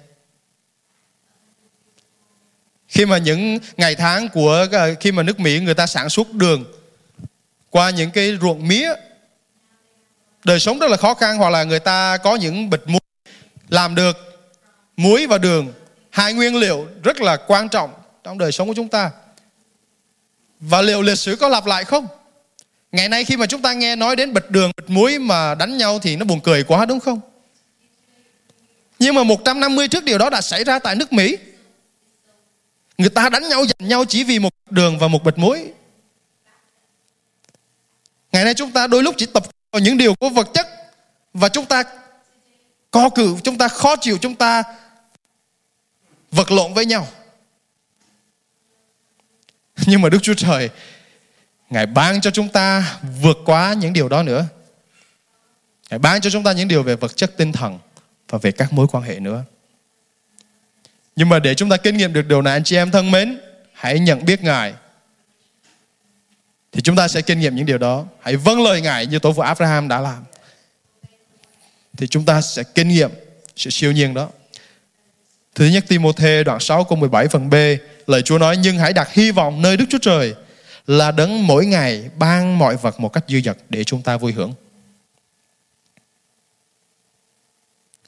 Khi 2.87 3.05
mà 3.05 3.17
những 3.17 3.59
ngày 3.77 3.95
tháng 3.95 4.29
của 4.29 4.67
ờ, 4.71 4.95
khi 4.99 5.11
mà 5.11 5.23
nước 5.23 5.39
Mỹ 5.39 5.59
người 5.59 5.73
ta 5.73 5.87
sản 5.87 6.09
xuất 6.09 6.33
đường 6.33 6.65
qua 7.69 7.89
những 7.89 8.11
cái 8.11 8.37
ruộng 8.41 8.67
mía 8.67 8.93
đời 10.43 10.59
sống 10.59 10.79
rất 10.79 10.89
là 10.89 10.97
khó 10.97 11.13
khăn 11.13 11.37
hoặc 11.37 11.49
là 11.49 11.63
người 11.63 11.79
ta 11.79 12.17
có 12.17 12.35
những 12.35 12.69
bịch 12.69 12.87
muối 12.87 13.01
làm 13.69 13.95
được 13.95 14.17
muối 14.97 15.27
và 15.27 15.37
đường 15.37 15.73
hai 16.09 16.33
nguyên 16.33 16.55
liệu 16.55 16.87
rất 17.03 17.21
là 17.21 17.37
quan 17.47 17.69
trọng 17.69 17.93
trong 18.23 18.37
đời 18.37 18.51
sống 18.51 18.67
của 18.67 18.73
chúng 18.73 18.89
ta 18.89 19.11
và 20.59 20.81
liệu 20.81 21.01
lịch 21.01 21.17
sử 21.17 21.35
có 21.35 21.47
lặp 21.47 21.65
lại 21.65 21.83
không 21.85 22.07
ngày 22.91 23.09
nay 23.09 23.25
khi 23.25 23.37
mà 23.37 23.45
chúng 23.45 23.61
ta 23.61 23.73
nghe 23.73 23.95
nói 23.95 24.15
đến 24.15 24.33
bịch 24.33 24.51
đường 24.51 24.71
bịch 24.77 24.89
muối 24.89 25.19
mà 25.19 25.55
đánh 25.55 25.77
nhau 25.77 25.99
thì 25.99 26.15
nó 26.15 26.25
buồn 26.25 26.41
cười 26.43 26.63
quá 26.63 26.85
đúng 26.85 26.99
không 26.99 27.21
nhưng 28.99 29.15
mà 29.15 29.23
150 29.23 29.87
trước 29.87 30.03
điều 30.03 30.17
đó 30.17 30.29
đã 30.29 30.41
xảy 30.41 30.63
ra 30.63 30.79
tại 30.79 30.95
nước 30.95 31.13
Mỹ 31.13 31.37
Người 32.99 33.09
ta 33.09 33.29
đánh 33.29 33.49
nhau 33.49 33.65
giành 33.65 33.89
nhau 33.89 34.05
chỉ 34.05 34.23
vì 34.23 34.39
một 34.39 34.53
đường 34.69 34.99
và 34.99 35.07
một 35.07 35.23
bịch 35.23 35.37
muối. 35.37 35.71
Ngày 38.31 38.43
nay 38.43 38.53
chúng 38.53 38.71
ta 38.71 38.87
đôi 38.87 39.03
lúc 39.03 39.15
chỉ 39.17 39.25
tập 39.25 39.43
vào 39.71 39.79
những 39.79 39.97
điều 39.97 40.15
của 40.15 40.29
vật 40.29 40.47
chất 40.53 40.67
và 41.33 41.49
chúng 41.49 41.65
ta 41.65 41.83
co 42.91 43.09
cử, 43.09 43.35
chúng 43.43 43.57
ta 43.57 43.67
khó 43.67 43.95
chịu, 43.95 44.17
chúng 44.21 44.35
ta 44.35 44.63
vật 46.31 46.51
lộn 46.51 46.73
với 46.73 46.85
nhau. 46.85 47.07
Nhưng 49.85 50.01
mà 50.01 50.09
Đức 50.09 50.19
Chúa 50.21 50.33
Trời 50.33 50.69
Ngài 51.69 51.85
ban 51.85 52.21
cho 52.21 52.31
chúng 52.31 52.49
ta 52.49 52.97
vượt 53.21 53.37
qua 53.45 53.73
những 53.73 53.93
điều 53.93 54.09
đó 54.09 54.23
nữa. 54.23 54.45
Ngài 55.89 55.99
ban 55.99 56.21
cho 56.21 56.29
chúng 56.29 56.43
ta 56.43 56.51
những 56.51 56.67
điều 56.67 56.83
về 56.83 56.95
vật 56.95 57.15
chất 57.15 57.37
tinh 57.37 57.51
thần 57.51 57.79
và 58.29 58.37
về 58.41 58.51
các 58.51 58.73
mối 58.73 58.87
quan 58.91 59.03
hệ 59.03 59.19
nữa. 59.19 59.43
Nhưng 61.15 61.29
mà 61.29 61.39
để 61.39 61.55
chúng 61.55 61.69
ta 61.69 61.77
kinh 61.77 61.97
nghiệm 61.97 62.13
được 62.13 62.27
điều 62.27 62.41
này 62.41 62.53
anh 62.53 62.63
chị 62.63 62.75
em 62.75 62.91
thân 62.91 63.11
mến, 63.11 63.39
hãy 63.73 63.99
nhận 63.99 64.25
biết 64.25 64.43
Ngài. 64.43 64.73
Thì 66.71 66.81
chúng 66.81 66.95
ta 66.95 67.07
sẽ 67.07 67.21
kinh 67.21 67.39
nghiệm 67.39 67.55
những 67.55 67.65
điều 67.65 67.77
đó. 67.77 68.05
Hãy 68.19 68.35
vâng 68.35 68.63
lời 68.63 68.81
Ngài 68.81 69.05
như 69.05 69.19
tổ 69.19 69.33
phụ 69.33 69.41
Abraham 69.41 69.87
đã 69.87 69.99
làm. 69.99 70.23
Thì 71.97 72.07
chúng 72.07 72.25
ta 72.25 72.41
sẽ 72.41 72.63
kinh 72.63 72.87
nghiệm 72.87 73.11
sự 73.55 73.69
siêu 73.69 73.91
nhiên 73.91 74.13
đó. 74.13 74.29
Thứ 75.55 75.65
nhất 75.65 75.85
Timothée 75.87 76.43
đoạn 76.43 76.59
6 76.59 76.83
câu 76.83 76.97
17 76.97 77.27
phần 77.27 77.49
B 77.49 77.55
Lời 78.07 78.21
Chúa 78.21 78.37
nói 78.37 78.57
nhưng 78.57 78.77
hãy 78.77 78.93
đặt 78.93 79.13
hy 79.13 79.31
vọng 79.31 79.61
nơi 79.61 79.77
Đức 79.77 79.85
Chúa 79.89 79.97
Trời 80.01 80.35
là 80.89 81.11
đấng 81.11 81.47
mỗi 81.47 81.65
ngày 81.65 82.09
ban 82.17 82.59
mọi 82.59 82.77
vật 82.77 82.99
một 82.99 83.09
cách 83.09 83.25
dư 83.27 83.41
dật 83.41 83.57
để 83.69 83.83
chúng 83.83 84.01
ta 84.01 84.17
vui 84.17 84.33
hưởng 84.33 84.53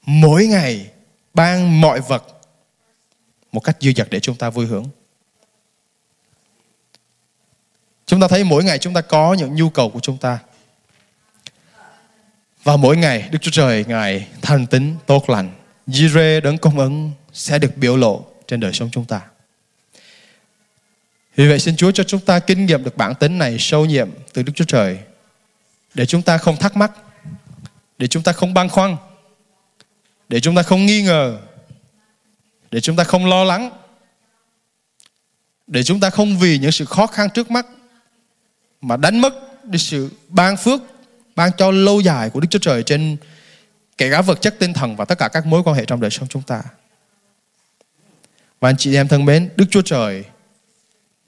Mỗi 0.06 0.48
ngày 0.48 0.92
ban 1.34 1.82
mọi 1.82 2.02
vật 2.02 2.24
một 3.52 3.60
cách 3.60 3.78
dư 3.82 3.92
dật 3.96 4.08
để 4.12 4.20
chúng 4.20 4.36
ta 4.36 4.50
vui 4.50 4.66
hưởng. 4.66 4.86
Chúng 8.06 8.22
ta 8.22 8.28
thấy 8.28 8.44
mỗi 8.44 8.64
ngày 8.64 8.78
chúng 8.78 8.94
ta 8.94 9.02
có 9.02 9.34
những 9.34 9.56
nhu 9.56 9.70
cầu 9.70 9.90
của 9.90 10.00
chúng 10.00 10.18
ta. 10.18 10.40
Và 12.64 12.78
mỗi 12.78 12.98
ngày 12.98 13.30
Đức 13.32 13.40
Chúa 13.42 13.52
Trời 13.52 13.86
Ngài 13.88 14.28
thanh 14.42 14.68
tính, 14.68 14.96
tốt 15.06 15.30
lành, 15.30 15.52
Jireh 15.88 16.42
đấng 16.42 16.58
công 16.58 16.80
ứng 16.80 17.12
sẽ 17.34 17.60
được 17.60 17.78
biểu 17.78 17.98
lộ 17.98 18.26
trên 18.48 18.60
đời 18.60 18.74
sống 18.74 18.90
chúng 18.92 19.06
ta. 19.06 19.31
Vì 21.36 21.48
vậy 21.48 21.60
xin 21.60 21.76
Chúa 21.76 21.92
cho 21.92 22.04
chúng 22.04 22.22
ta 22.22 22.40
kinh 22.40 22.66
nghiệm 22.66 22.84
được 22.84 22.98
bản 22.98 23.16
tính 23.16 23.38
này 23.38 23.58
sâu 23.60 23.86
nhiệm 23.86 24.10
từ 24.34 24.44
Đức 24.44 24.54
Chúa 24.56 24.66
Trời 24.66 25.00
để 25.94 26.06
chúng 26.06 26.22
ta 26.22 26.38
không 26.38 26.58
thắc 26.58 26.78
mắc, 26.78 26.92
để 27.98 28.08
chúng 28.08 28.24
ta 28.24 28.32
không 28.32 28.54
băn 28.54 28.70
khoăn, 28.70 28.98
để 30.30 30.40
chúng 30.40 30.56
ta 30.56 30.64
không 30.64 30.86
nghi 30.86 31.02
ngờ, 31.02 31.38
để 32.72 32.82
chúng 32.82 32.96
ta 32.96 33.04
không 33.04 33.26
lo 33.26 33.44
lắng 33.44 33.72
để 35.72 35.84
chúng 35.84 36.00
ta 36.00 36.10
không 36.10 36.38
vì 36.38 36.58
những 36.58 36.72
sự 36.72 36.86
khó 36.86 37.08
khăn 37.08 37.30
trước 37.30 37.52
mắt 37.52 37.66
mà 38.82 38.98
đánh 38.98 39.20
mất 39.20 39.64
đi 39.66 39.80
sự 39.80 40.10
ban 40.28 40.58
phước 40.58 40.82
ban 41.36 41.52
cho 41.58 41.72
lâu 41.72 42.02
dài 42.02 42.30
của 42.30 42.40
Đức 42.40 42.48
Chúa 42.50 42.60
Trời 42.60 42.84
trên 42.84 43.18
kể 43.98 44.12
cả 44.12 44.22
vật 44.22 44.42
chất 44.42 44.56
tinh 44.60 44.74
thần 44.74 44.96
và 44.96 45.06
tất 45.06 45.18
cả 45.18 45.28
các 45.28 45.46
mối 45.46 45.64
quan 45.64 45.76
hệ 45.76 45.86
trong 45.86 46.02
đời 46.02 46.12
sống 46.12 46.28
chúng 46.28 46.42
ta. 46.42 46.64
Và 48.60 48.70
anh 48.70 48.78
chị 48.78 48.96
em 48.96 49.08
thân 49.08 49.26
mến, 49.26 49.50
Đức 49.56 49.66
Chúa 49.70 49.82
Trời 49.82 50.24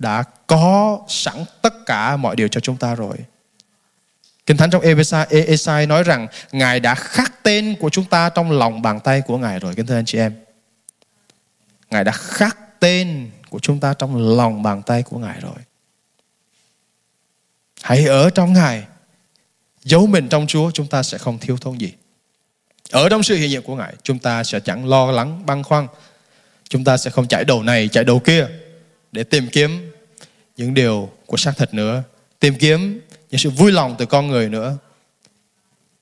đã 0.04 0.24
có 0.48 1.00
sẵn 1.08 1.46
tất 1.62 1.74
cả 1.86 2.18
mọi 2.18 2.36
điều 2.36 2.48
cho 2.48 2.60
chúng 2.60 2.78
ta 2.78 2.96
rồi. 2.96 3.18
Kinh 4.46 4.58
Thánh 4.58 4.70
trong 4.70 4.82
Esai, 4.82 5.26
Esai 5.30 5.86
nói 5.86 6.04
rằng 6.04 6.28
Ngài 6.52 6.80
đã 6.80 6.96
khắc 6.96 7.44
tên 7.44 7.76
của 7.80 7.90
chúng 7.90 8.06
ta 8.06 8.30
trong 8.30 8.52
lòng 8.52 8.82
bàn 8.82 9.00
tay 9.00 9.22
của 9.22 9.38
Ngài 9.38 9.60
rồi, 9.60 9.74
kính 9.76 9.86
thưa 9.86 9.96
anh 9.96 10.06
chị 10.06 10.18
em. 10.18 10.36
Ngài 11.90 12.04
đã 12.04 12.12
khắc 12.12 12.80
tên 12.80 13.32
của 13.50 13.60
chúng 13.60 13.80
ta 13.80 13.94
trong 13.94 14.38
lòng 14.38 14.64
bàn 14.64 14.82
tay 14.82 15.04
của 15.04 15.18
Ngài 15.18 15.40
rồi. 15.42 15.56
Hãy 17.82 18.06
ở 18.06 18.30
trong 18.30 18.54
Ngài, 18.54 18.84
giấu 19.84 20.08
mình 20.08 20.30
trong 20.30 20.48
Chúa, 20.48 20.72
chúng 20.72 20.88
ta 20.88 21.04
sẽ 21.04 21.18
không 21.18 21.40
thiếu 21.40 21.58
thốn 21.58 21.78
gì. 21.78 21.94
Ở 22.92 23.10
trong 23.10 23.24
sự 23.24 23.36
hiện 23.36 23.50
diện 23.50 23.62
của 23.62 23.76
Ngài, 23.76 23.94
chúng 24.04 24.20
ta 24.20 24.44
sẽ 24.44 24.60
chẳng 24.60 24.88
lo 24.88 25.12
lắng, 25.12 25.46
băn 25.46 25.64
khoăn. 25.64 25.88
Chúng 26.70 26.84
ta 26.84 26.98
sẽ 26.98 27.10
không 27.10 27.28
chạy 27.28 27.44
đầu 27.44 27.64
này, 27.64 27.88
chạy 27.88 28.04
đầu 28.04 28.20
kia 28.20 28.48
để 29.12 29.24
tìm 29.24 29.48
kiếm 29.52 29.93
những 30.58 30.74
điều 30.74 31.10
của 31.26 31.38
xác 31.38 31.58
thịt 31.58 31.74
nữa. 31.74 32.04
Tìm 32.40 32.56
kiếm 32.60 33.02
những 33.32 33.40
sự 33.40 33.50
vui 33.50 33.72
lòng 33.72 33.96
từ 33.98 34.06
con 34.06 34.28
người 34.28 34.50
nữa. 34.50 34.78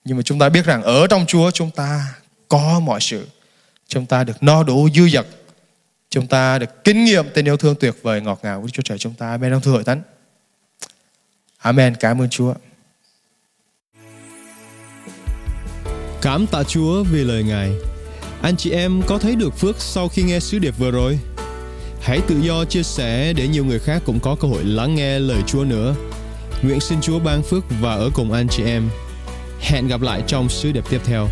Nhưng 0.06 0.18
mà 0.18 0.24
chúng 0.24 0.40
ta 0.40 0.50
biết 0.50 0.66
rằng 0.66 0.84
ở 0.84 1.08
trong 1.08 1.26
Chúa 1.26 1.52
chúng 1.52 1.72
ta 1.72 2.16
có 2.48 2.80
mọi 2.80 3.02
sự. 3.02 3.28
Chúng 3.88 4.06
ta 4.06 4.24
được 4.24 4.44
no 4.44 4.64
đủ 4.64 4.90
dư 4.96 5.10
dật. 5.10 5.28
Chúng 6.10 6.28
ta 6.28 6.60
được 6.60 6.84
kinh 6.84 7.06
nghiệm 7.06 7.30
tình 7.34 7.48
yêu 7.48 7.58
thương 7.58 7.76
tuyệt 7.80 7.96
vời 8.02 8.22
ngọt 8.22 8.40
ngào 8.44 8.62
của 8.62 8.70
Chúa 8.70 8.82
Trời 8.82 8.98
chúng 8.98 9.14
ta. 9.14 9.30
Amen. 9.30 9.54
Ông 9.54 9.62
thưa 9.62 9.72
hội 9.72 9.84
thánh. 9.84 10.02
Amen. 11.58 11.96
Cảm 11.96 12.22
ơn 12.22 12.30
Chúa. 12.30 12.54
Cảm 16.22 16.48
tạ 16.48 16.64
Chúa 16.64 17.04
vì 17.04 17.24
lời 17.24 17.44
Ngài. 17.44 17.72
Anh 18.42 18.58
chị 18.58 18.72
em 18.72 19.02
có 19.08 19.18
thấy 19.18 19.36
được 19.36 19.58
phước 19.58 19.82
sau 19.82 20.08
khi 20.08 20.24
nghe 20.24 20.40
sứ 20.40 20.60
điệp 20.60 20.78
vừa 20.78 20.92
rồi? 20.92 21.20
Hãy 22.02 22.22
tự 22.28 22.40
do 22.42 22.66
chia 22.66 22.84
sẻ 22.84 23.34
để 23.34 23.48
nhiều 23.48 23.66
người 23.66 23.80
khác 23.80 24.02
cũng 24.06 24.20
có 24.20 24.36
cơ 24.36 24.48
hội 24.48 24.64
lắng 24.64 24.96
nghe 24.96 25.20
lời 25.20 25.42
Chúa 25.48 25.64
nữa. 25.64 25.96
Nguyện 26.62 26.80
xin 26.80 27.02
Chúa 27.02 27.20
ban 27.20 27.44
phước 27.44 27.64
và 27.82 27.94
ở 27.94 28.10
cùng 28.14 28.32
anh 28.32 28.48
chị 28.48 28.64
em. 28.64 28.90
Hẹn 29.60 29.88
gặp 29.88 30.02
lại 30.02 30.24
trong 30.28 30.50
sứ 30.50 30.72
điệp 30.72 30.84
tiếp 30.90 31.02
theo. 31.06 31.28